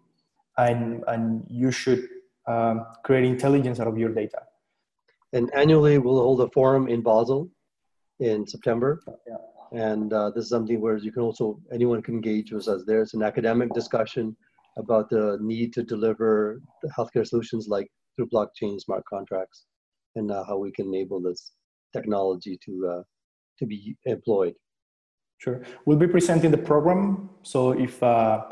and, 0.57 1.05
and 1.09 1.45
you 1.49 1.70
should 1.70 2.09
um, 2.47 2.86
create 3.05 3.24
intelligence 3.24 3.80
out 3.80 3.88
of 3.88 3.99
your 3.99 4.11
data. 4.11 4.38
And 5.32 5.53
annually, 5.55 5.99
we'll 5.99 6.22
hold 6.22 6.40
a 6.40 6.49
forum 6.51 6.88
in 6.88 7.03
Basel 7.03 7.51
in 8.20 8.47
September. 8.47 9.03
Yeah. 9.26 9.36
And 9.72 10.12
uh, 10.12 10.30
this 10.30 10.45
is 10.45 10.51
something 10.51 10.80
where 10.80 10.97
you 10.97 11.11
can 11.11 11.22
also, 11.22 11.61
anyone 11.72 12.01
can 12.01 12.14
engage 12.14 12.53
with 12.53 12.68
us 12.68 12.84
there. 12.86 13.03
It's 13.03 13.14
an 13.14 13.22
academic 13.22 13.74
discussion 13.74 14.36
about 14.77 15.09
the 15.11 15.39
need 15.41 15.72
to 15.72 15.83
deliver 15.83 16.61
healthcare 16.97 17.27
solutions 17.27 17.68
like 17.68 17.89
through 18.16 18.29
blockchain 18.29 18.81
smart 18.81 19.05
contracts 19.09 19.66
and 20.16 20.31
uh, 20.31 20.45
how 20.45 20.59
we 20.59 20.72
can 20.72 20.87
enable 20.87 21.20
this 21.20 21.53
technology 21.93 22.59
to 22.64 22.72
uh, 22.89 23.03
to 23.59 23.66
be 23.66 23.97
employed. 24.07 24.55
Sure, 25.39 25.62
we'll 25.85 25.99
be 25.99 26.07
presenting 26.07 26.51
the 26.51 26.59
program. 26.59 27.31
So 27.43 27.72
if 27.72 28.03
uh, 28.03 28.45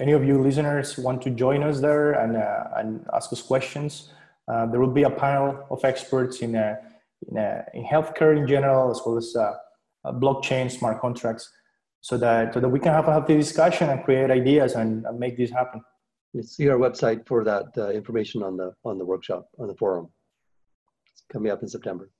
any 0.00 0.12
of 0.12 0.24
you 0.24 0.40
listeners 0.40 0.96
want 0.98 1.22
to 1.22 1.30
join 1.30 1.62
us 1.62 1.80
there 1.80 2.12
and, 2.12 2.36
uh, 2.36 2.64
and 2.76 3.04
ask 3.14 3.32
us 3.32 3.42
questions, 3.42 4.12
uh, 4.50 4.66
there 4.66 4.80
will 4.80 4.92
be 4.92 5.02
a 5.02 5.10
panel 5.10 5.66
of 5.70 5.84
experts 5.84 6.40
in, 6.40 6.56
uh, 6.56 6.76
in, 7.28 7.36
in 7.74 7.84
healthcare 7.84 8.36
in 8.36 8.46
general, 8.46 8.90
as 8.90 9.00
well 9.04 9.16
as 9.16 9.36
blockchain, 10.20 10.70
smart 10.70 11.00
contracts, 11.00 11.50
so 12.00 12.16
that, 12.18 12.54
so 12.54 12.60
that 12.60 12.68
we 12.68 12.78
can 12.78 12.92
have 12.92 13.08
a 13.08 13.12
healthy 13.12 13.36
discussion 13.36 13.90
and 13.90 14.04
create 14.04 14.30
ideas 14.30 14.74
and, 14.74 15.04
and 15.06 15.18
make 15.18 15.36
this 15.36 15.50
happen. 15.50 15.80
Let's 16.34 16.56
see 16.56 16.68
our 16.68 16.78
website 16.78 17.26
for 17.26 17.42
that 17.44 17.66
uh, 17.76 17.90
information 17.90 18.42
on 18.42 18.56
the 18.56 18.74
on 18.84 18.98
the 18.98 19.04
workshop 19.04 19.48
on 19.58 19.66
the 19.66 19.74
forum. 19.76 20.08
It's 21.10 21.24
coming 21.32 21.50
up 21.50 21.62
in 21.62 21.68
September. 21.68 22.10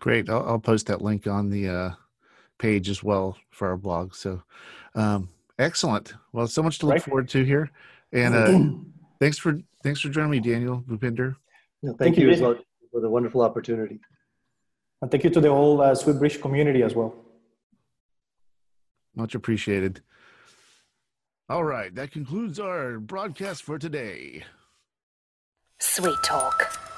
Great. 0.00 0.30
I'll, 0.30 0.46
I'll 0.46 0.58
post 0.60 0.86
that 0.86 1.02
link 1.02 1.26
on 1.26 1.50
the 1.50 1.68
uh, 1.68 1.90
page 2.58 2.88
as 2.88 3.02
well 3.02 3.36
for 3.50 3.68
our 3.68 3.76
blog. 3.76 4.14
So, 4.14 4.40
um, 4.94 5.28
excellent. 5.58 6.14
Well, 6.32 6.46
so 6.46 6.62
much 6.62 6.78
to 6.78 6.86
look 6.86 6.94
Right. 6.94 7.02
forward 7.02 7.28
to 7.30 7.44
here. 7.44 7.70
And 8.12 8.34
uh, 8.36 8.60
thanks 9.20 9.36
for 9.38 9.58
thanks 9.82 10.00
for 10.00 10.10
joining 10.10 10.30
me, 10.30 10.40
Daniel 10.40 10.82
Bhupinder. 10.88 11.34
No, 11.82 11.90
thank, 11.90 11.98
Thank 11.98 12.18
you 12.18 12.28
you, 12.28 12.34
as 12.34 12.40
well 12.40 12.56
for 12.92 13.00
the 13.00 13.10
wonderful 13.10 13.42
opportunity. 13.42 13.98
And 15.02 15.10
thank 15.10 15.24
you 15.24 15.30
to 15.30 15.40
the 15.40 15.50
whole 15.50 15.80
uh, 15.80 15.92
Sweetbridge 15.94 16.40
community 16.40 16.82
as 16.84 16.94
well. 16.94 17.14
Much 19.16 19.34
appreciated. 19.34 20.02
All 21.48 21.64
right, 21.64 21.94
that 21.94 22.10
concludes 22.10 22.60
our 22.60 22.98
broadcast 22.98 23.62
for 23.62 23.78
today. 23.78 24.44
Sweet 25.78 26.18
Talk. 26.22 26.95